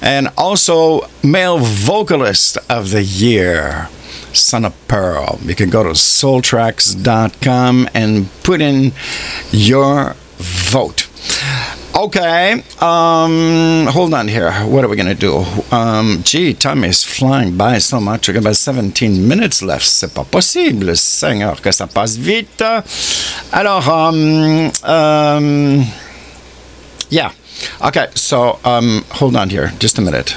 and 0.00 0.28
also 0.36 1.08
Male 1.24 1.58
Vocalist 1.58 2.58
of 2.68 2.90
the 2.90 3.02
Year. 3.02 3.88
Son 4.34 4.64
of 4.64 4.88
Pearl. 4.88 5.38
You 5.42 5.54
can 5.54 5.68
go 5.68 5.82
to 5.82 5.90
soultracks.com 5.90 7.88
and 7.94 8.28
put 8.42 8.60
in 8.62 8.92
your 9.50 10.16
vote. 10.42 11.08
Okay, 11.94 12.62
um, 12.80 13.86
hold 13.92 14.14
on 14.14 14.26
here. 14.26 14.50
What 14.66 14.84
are 14.84 14.88
we 14.88 14.96
to 14.96 15.14
do? 15.14 15.44
Um, 15.70 16.22
gee, 16.24 16.54
time 16.54 16.84
is 16.84 17.04
flying 17.04 17.56
by 17.56 17.78
so 17.78 18.00
much. 18.00 18.28
We've 18.28 18.34
got 18.34 18.40
about 18.40 18.56
17 18.56 19.28
minutes 19.28 19.62
left. 19.62 19.84
C'est 19.84 20.12
pas 20.14 20.24
possible, 20.24 20.96
Seigneur, 20.96 21.60
que 21.60 21.70
ça 21.70 21.86
passe 21.86 22.16
vite. 22.16 22.62
Alors, 23.52 23.88
um, 23.88 24.70
um, 24.84 25.84
yeah. 27.10 27.32
Okay, 27.84 28.08
so 28.14 28.58
um, 28.64 29.04
hold 29.10 29.36
on 29.36 29.50
here. 29.50 29.72
Just 29.78 29.98
a 29.98 30.02
minute. 30.02 30.30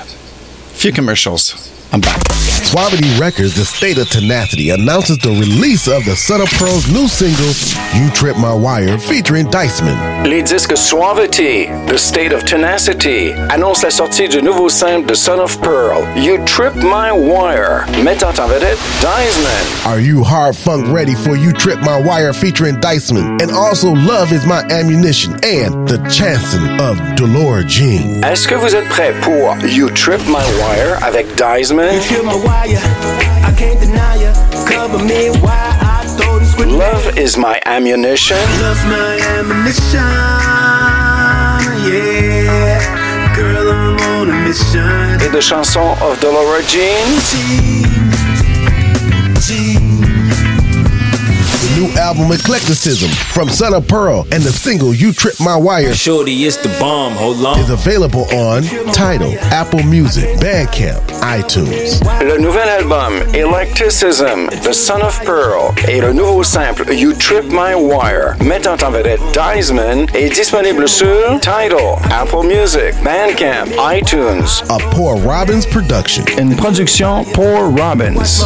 Few 0.74 0.92
commercials. 0.92 1.75
I'm 1.96 2.02
back. 2.02 2.36
Suavity 2.66 3.08
Records, 3.18 3.56
the 3.56 3.64
state 3.64 3.98
of 4.00 4.10
tenacity, 4.10 4.72
announces 4.72 5.18
the 5.20 5.30
release 5.30 5.88
of 5.88 6.04
the 6.04 6.16
Son 6.16 6.42
of 6.42 6.50
Pearl's 6.58 6.92
new 6.92 7.08
single, 7.08 7.54
You 7.94 8.10
Trip 8.12 8.36
My 8.38 8.54
Wire, 8.54 8.98
featuring 8.98 9.46
Diceman. 9.50 10.28
Les 10.28 10.42
disques 10.42 10.76
Suavity, 10.76 11.68
The 11.88 11.98
State 11.98 12.34
of 12.34 12.44
Tenacity, 12.44 13.32
annonce 13.50 13.84
la 13.84 13.92
sortie 13.92 14.28
du 14.28 14.42
nouveau 14.42 14.68
simple 14.68 15.08
de 15.08 15.16
Son 15.16 15.40
of 15.40 15.62
Pearl, 15.62 16.04
You 16.18 16.44
Trip 16.44 16.76
My 16.76 17.12
Wire, 17.14 17.86
mettant 18.04 18.38
en 18.40 18.48
vedette 18.48 18.80
Diceman. 19.00 19.86
Are 19.86 20.00
you 20.02 20.24
hard 20.24 20.56
funk 20.58 20.88
ready 20.92 21.16
for 21.16 21.38
You 21.38 21.54
Trip 21.54 21.80
My 21.82 22.02
Wire 22.02 22.34
featuring 22.34 22.76
Diceman? 22.82 23.42
And 23.42 23.52
also 23.52 23.94
Love 23.94 24.34
Is 24.34 24.46
My 24.46 24.64
Ammunition 24.70 25.34
and 25.44 25.88
The 25.88 26.00
Chanson 26.10 26.80
of 26.82 27.00
Dolores 27.16 27.66
Jean. 27.68 28.22
Est-ce 28.24 28.48
que 28.48 28.56
vous 28.56 28.76
êtes 28.76 28.90
prêts 28.90 29.14
pour 29.22 29.56
You 29.66 29.90
Trip 29.92 30.20
My 30.28 30.44
Wire 30.60 30.98
avec 31.04 31.28
Diceman? 31.36 31.85
I 31.88 33.54
can't 33.56 33.80
deny 33.80 34.16
ya. 34.16 34.34
Cover 34.66 34.98
me 35.04 35.30
while 35.30 35.54
I 35.54 36.04
throw 36.18 36.40
this 36.40 36.56
with 36.58 36.70
Love 36.70 37.16
is 37.18 37.38
my 37.38 37.62
ammunition. 37.66 38.38
Love 38.60 38.84
my 38.90 39.20
ammunition. 39.38 40.02
Yeah. 41.86 43.36
Girl, 43.36 43.70
I'm 43.72 44.00
on 44.18 44.30
a 44.32 44.34
mission. 44.48 45.22
Et 45.22 45.30
de 45.30 45.40
chansons 45.40 45.96
of 46.02 46.20
Dolores 46.22 46.66
Jean. 46.68 48.05
New 51.76 51.92
album 51.98 52.32
Eclecticism 52.32 53.10
from 53.34 53.50
Son 53.50 53.74
of 53.74 53.86
Pearl 53.88 54.26
and 54.32 54.42
the 54.42 54.52
single 54.52 54.94
You 54.94 55.12
Trip 55.12 55.34
My 55.42 55.58
Wire 55.58 55.94
Shorty, 55.94 56.46
it's 56.46 56.56
the 56.56 56.70
bomb. 56.80 57.14
Hold 57.14 57.46
on. 57.46 57.60
is 57.60 57.70
available 57.70 58.26
on 58.34 58.64
Tidal, 58.94 59.36
Apple 59.52 59.84
Music, 59.84 60.40
Bandcamp, 60.40 61.02
iTunes. 61.22 62.02
Le 62.22 62.38
nouvel 62.38 62.70
album 62.70 63.22
Eclecticism, 63.34 64.48
The 64.64 64.74
Son 64.74 65.02
of 65.02 65.20
Pearl 65.26 65.74
et 65.90 66.00
le 66.00 66.14
nouveau 66.14 66.44
simple 66.44 66.94
You 66.94 67.14
Trip 67.14 67.46
My 67.50 67.76
Wire, 67.76 68.38
mettant 68.42 68.78
en 68.82 68.92
vedette 68.92 69.22
Diceman, 69.34 70.08
est 70.14 70.30
disponible 70.34 70.88
sur 70.88 71.40
Tidal, 71.42 71.98
Apple 72.10 72.48
Music, 72.48 72.96
Bandcamp, 73.04 73.68
iTunes. 73.92 74.64
A 74.70 74.78
Poor 74.92 75.18
Robbins 75.18 75.66
production. 75.70 76.24
Une 76.38 76.56
production 76.56 77.26
Poor 77.34 77.70
Robbins. 77.76 78.46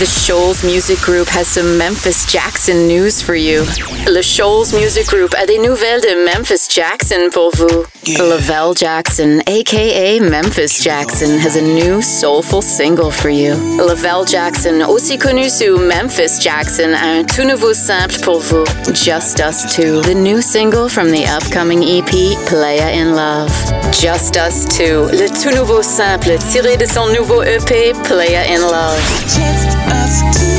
The 0.00 0.06
Shoals 0.06 0.64
Music 0.64 0.98
Group 1.00 1.28
has 1.28 1.46
some 1.46 1.76
Memphis 1.76 2.24
Jackson 2.24 2.88
news 2.88 3.20
for 3.20 3.34
you. 3.34 3.66
Le 4.06 4.22
Shoals 4.22 4.72
Music 4.72 5.06
Group 5.06 5.34
a 5.34 5.44
des 5.44 5.58
nouvelles 5.58 6.00
de 6.00 6.24
Memphis 6.24 6.68
Jackson 6.70 7.28
pour 7.30 7.50
vous. 7.50 7.84
Lavelle 8.18 8.74
Jackson, 8.74 9.42
aka 9.46 10.18
Memphis 10.20 10.82
Jackson, 10.82 11.38
has 11.38 11.54
a 11.56 11.60
new 11.60 12.00
soulful 12.00 12.62
single 12.62 13.10
for 13.10 13.28
you. 13.28 13.54
Lavelle 13.76 14.24
Jackson, 14.24 14.80
aussi 14.88 15.18
connu 15.18 15.50
sous 15.50 15.76
Memphis 15.76 16.40
Jackson, 16.40 16.94
a 16.94 17.18
un 17.18 17.24
tout 17.24 17.44
nouveau 17.44 17.74
simple 17.74 18.18
pour 18.22 18.40
vous. 18.40 18.64
Just 18.94 19.38
Us 19.40 19.76
Two, 19.76 20.00
the 20.00 20.14
new 20.14 20.40
single 20.40 20.88
from 20.88 21.10
the 21.10 21.26
upcoming 21.26 21.82
EP 21.82 22.38
Playa 22.46 22.88
in 22.88 23.14
Love. 23.14 23.52
Just 23.92 24.38
Us 24.38 24.64
Two, 24.64 25.10
le 25.12 25.28
tout 25.28 25.54
nouveau 25.54 25.82
simple 25.82 26.38
tiré 26.50 26.78
de 26.78 26.86
son 26.86 27.06
nouveau 27.12 27.42
EP 27.42 27.92
Playa 28.04 28.44
in 28.48 28.62
Love. 28.62 28.98
Just 29.28 29.89
us 29.92 30.49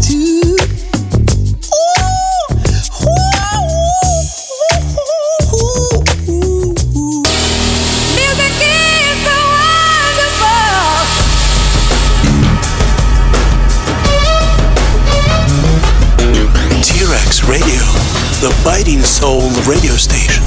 the 18.40 18.56
biting 18.65 19.01
soul 19.01 19.40
radio 19.69 19.94
station. 19.94 20.44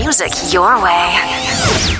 Music 0.00 0.30
your 0.52 0.80
way. 0.80 1.18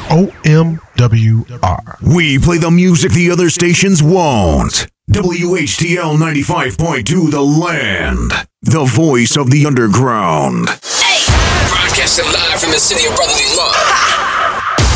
OMWR. 0.08 2.14
We 2.14 2.38
play 2.38 2.58
the 2.58 2.70
music 2.70 3.10
the 3.10 3.28
other 3.32 3.50
stations 3.50 4.04
won't. 4.04 4.86
WHTL 5.10 6.16
95.2 6.16 7.30
The 7.32 7.40
Land. 7.40 8.30
The 8.62 8.84
voice 8.84 9.36
of 9.36 9.50
the 9.50 9.66
underground. 9.66 10.66
Broadcasting 10.66 12.26
live 12.26 12.60
from 12.60 12.70
the 12.70 12.78
city 12.78 13.08
of 13.08 13.16
brotherly 13.16 13.56
love. 13.56 13.74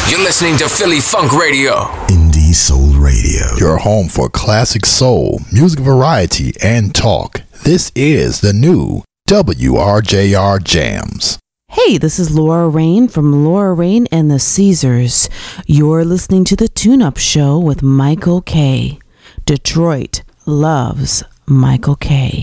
You're 0.08 0.22
listening 0.22 0.56
to 0.58 0.68
Philly 0.68 1.00
Funk 1.00 1.32
Radio. 1.32 1.86
Indie 2.06 2.54
Soul 2.54 2.90
Radio. 3.00 3.46
Your 3.58 3.78
home 3.78 4.06
for 4.06 4.28
classic 4.28 4.86
soul, 4.86 5.40
music 5.50 5.80
variety, 5.80 6.52
and 6.62 6.94
talk. 6.94 7.40
This 7.64 7.90
is 7.94 8.42
the 8.42 8.52
new 8.52 9.04
WRJR 9.26 10.62
Jams. 10.62 11.38
Hey, 11.70 11.96
this 11.96 12.18
is 12.18 12.36
Laura 12.36 12.68
Rain 12.68 13.08
from 13.08 13.42
Laura 13.42 13.72
Rain 13.72 14.06
and 14.12 14.30
the 14.30 14.38
Caesars. 14.38 15.30
You're 15.66 16.04
listening 16.04 16.44
to 16.44 16.56
the 16.56 16.68
Tune 16.68 17.00
Up 17.00 17.16
Show 17.16 17.58
with 17.58 17.82
Michael 17.82 18.42
K. 18.42 18.98
Detroit 19.46 20.24
loves 20.44 21.24
Michael 21.46 21.96
K. 21.96 22.42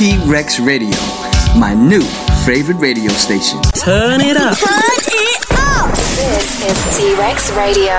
T 0.00 0.16
Rex 0.24 0.58
Radio, 0.58 0.96
my 1.58 1.74
new 1.74 2.00
favorite 2.46 2.78
radio 2.78 3.10
station. 3.12 3.60
Turn 3.84 4.22
it 4.22 4.34
up. 4.34 4.56
Turn 4.56 4.70
it 5.08 5.44
up. 5.50 5.94
This 5.94 6.64
is 6.64 6.98
T 6.98 7.14
Rex 7.16 7.50
Radio. 7.52 7.92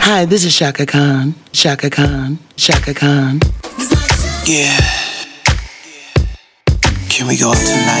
Hi, 0.00 0.24
this 0.24 0.46
is 0.46 0.56
Chaka 0.56 0.86
Khan. 0.86 1.34
Chaka 1.52 1.90
Khan. 1.90 2.38
Chaka 2.56 2.94
Khan. 2.94 3.40
Yeah. 4.46 4.80
Can 7.10 7.28
we 7.28 7.36
go 7.36 7.50
up 7.50 7.58
tonight? 7.58 7.91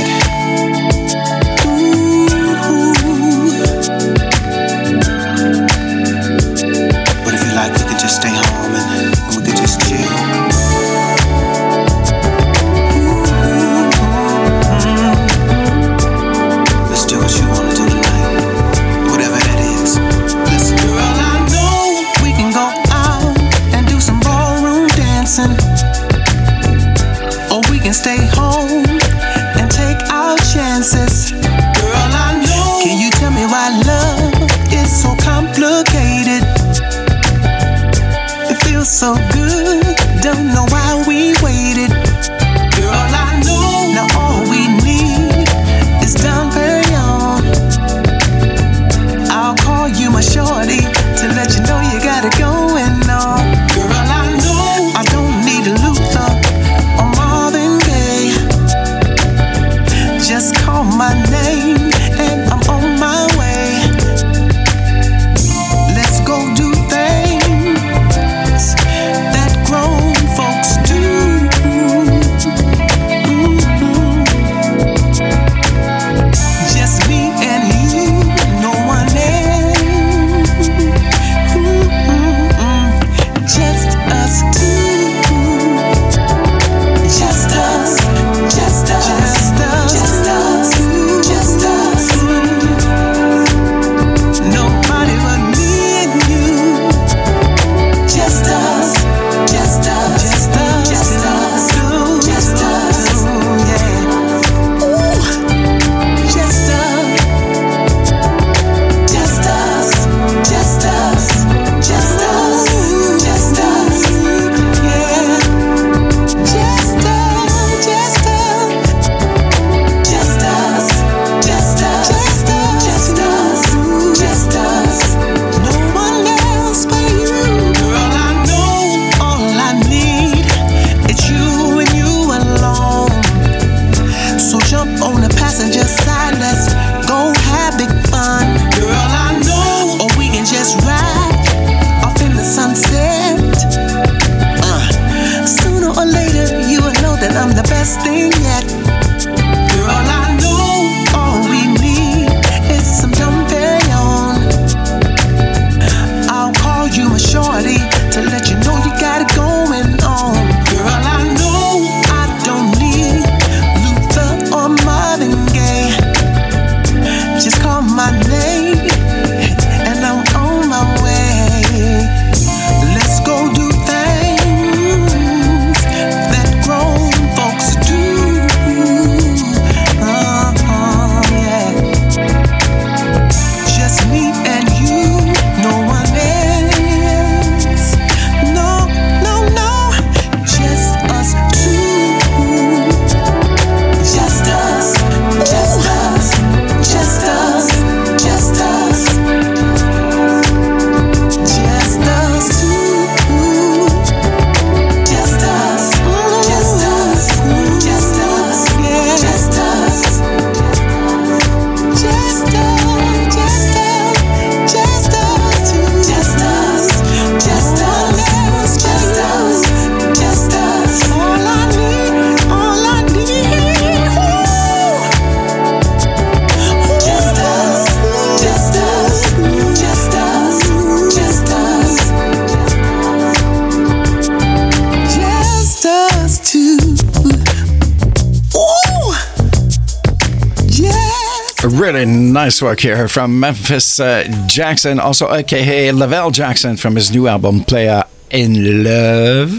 work 242.62 242.80
here 242.80 243.08
from 243.08 243.40
Memphis 243.40 243.98
uh, 243.98 244.24
Jackson, 244.46 245.00
also 245.00 245.32
aka 245.32 245.90
Lavelle 245.90 246.30
Jackson 246.30 246.76
from 246.76 246.94
his 246.94 247.10
new 247.10 247.26
album 247.26 247.64
Playa 247.64 248.04
in 248.30 248.84
Love. 248.84 249.50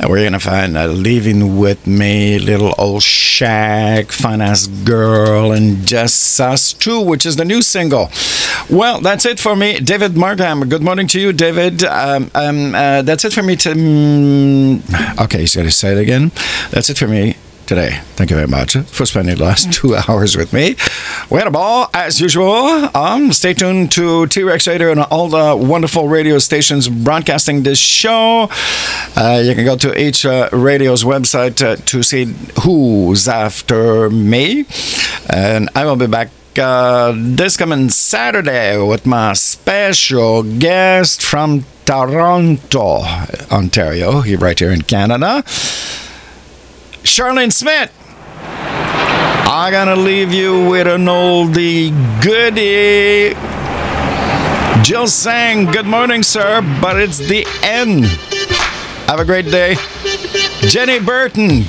And 0.00 0.08
we're 0.08 0.24
gonna 0.24 0.40
find 0.40 0.76
uh, 0.76 0.86
Living 0.86 1.58
With 1.58 1.86
Me, 1.86 2.38
Little 2.38 2.74
Old 2.78 3.02
Shag, 3.02 4.10
Ass 4.24 4.66
Girl, 4.66 5.52
and 5.52 5.86
Just 5.86 6.40
Us 6.40 6.72
2, 6.72 7.02
which 7.02 7.26
is 7.26 7.36
the 7.36 7.44
new 7.44 7.60
single. 7.60 8.08
Well, 8.70 9.00
that's 9.00 9.26
it 9.26 9.38
for 9.38 9.54
me. 9.54 9.78
David 9.80 10.16
Markham, 10.16 10.68
good 10.68 10.82
morning 10.82 11.06
to 11.08 11.20
you, 11.20 11.32
David. 11.32 11.84
Um, 11.84 12.30
um, 12.34 12.74
uh, 12.74 13.02
that's 13.02 13.24
it 13.26 13.32
for 13.32 13.42
me. 13.42 13.56
To, 13.56 13.72
um, 13.72 14.82
okay, 15.20 15.40
he's 15.40 15.54
gonna 15.54 15.70
say 15.70 15.92
it 15.92 15.98
again. 15.98 16.32
That's 16.70 16.88
it 16.88 16.96
for 16.96 17.08
me 17.08 17.36
today. 17.66 18.00
Thank 18.16 18.30
you 18.30 18.36
very 18.36 18.48
much 18.48 18.76
for 18.76 19.06
spending 19.06 19.36
the 19.36 19.44
last 19.44 19.72
two 19.78 19.96
hours 19.96 20.36
with 20.36 20.52
me. 20.52 20.76
We 21.32 21.38
had 21.38 21.46
a 21.46 21.50
ball 21.50 21.88
as 21.94 22.20
usual. 22.20 22.90
Um, 22.94 23.32
stay 23.32 23.54
tuned 23.54 23.90
to 23.92 24.26
T 24.26 24.42
Rex 24.42 24.68
Radio 24.68 24.90
and 24.90 25.00
all 25.00 25.28
the 25.28 25.56
wonderful 25.56 26.06
radio 26.06 26.38
stations 26.38 26.90
broadcasting 26.90 27.62
this 27.62 27.78
show. 27.78 28.50
Uh, 29.16 29.42
you 29.42 29.54
can 29.54 29.64
go 29.64 29.74
to 29.78 29.98
each 29.98 30.26
uh, 30.26 30.50
radio's 30.52 31.04
website 31.04 31.64
uh, 31.64 31.76
to 31.86 32.02
see 32.02 32.34
who's 32.64 33.28
after 33.28 34.10
me. 34.10 34.66
And 35.30 35.70
I 35.74 35.86
will 35.86 35.96
be 35.96 36.06
back 36.06 36.28
uh, 36.58 37.14
this 37.16 37.56
coming 37.56 37.88
Saturday 37.88 38.76
with 38.76 39.06
my 39.06 39.32
special 39.32 40.42
guest 40.42 41.22
from 41.22 41.64
Toronto, 41.86 43.04
Ontario, 43.50 44.22
right 44.36 44.58
here 44.58 44.70
in 44.70 44.82
Canada. 44.82 45.42
Charlene 47.04 47.50
Smith. 47.50 48.01
I'm 49.54 49.70
gonna 49.70 49.96
leave 49.96 50.32
you 50.32 50.66
with 50.70 50.86
an 50.86 51.04
oldie 51.04 51.90
goodie. 52.22 53.36
Jill 54.82 55.06
sang 55.06 55.66
Good 55.66 55.84
Morning, 55.84 56.22
Sir, 56.22 56.62
but 56.80 56.98
it's 56.98 57.18
the 57.18 57.46
end. 57.62 58.06
Have 59.08 59.20
a 59.20 59.26
great 59.26 59.44
day. 59.44 59.76
Jenny 60.62 61.00
Burton. 61.00 61.66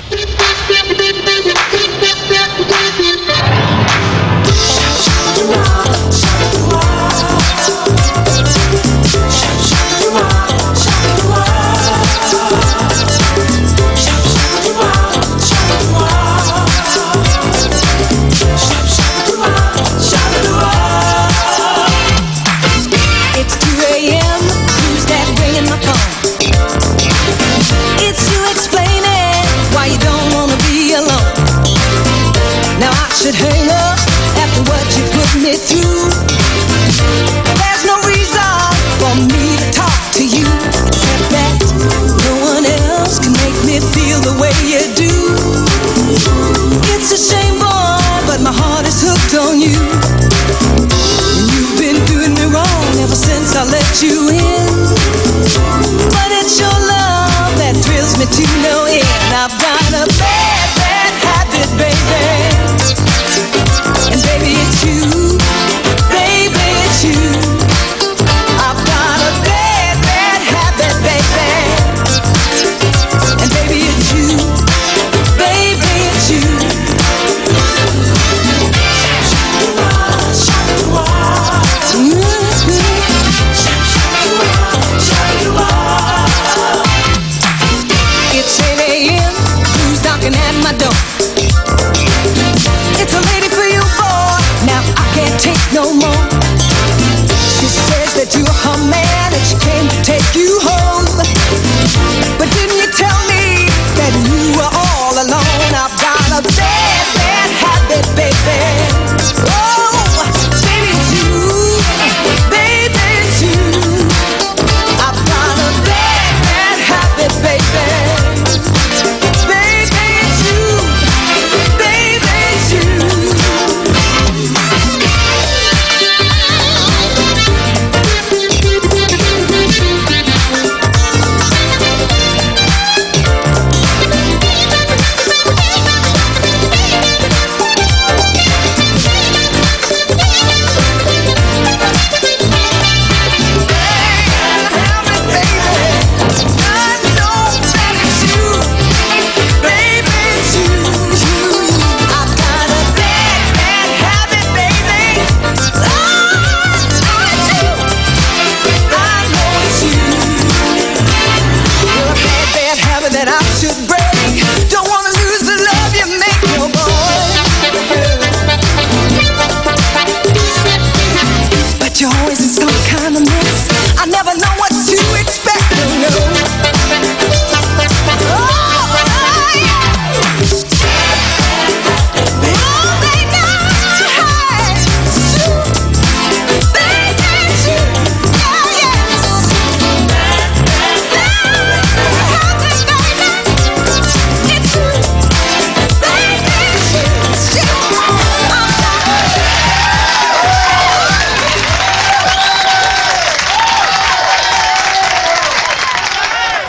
I 53.56 53.62
let 53.70 54.02
you 54.02 54.28
in. 54.30 54.66
But 56.10 56.30
it's 56.32 56.58
your 56.58 56.68
love 56.68 57.54
that 57.58 57.76
thrills 57.84 58.18
me 58.18 58.26
to 58.26 58.42
no 58.62 58.84
end. 58.86 59.03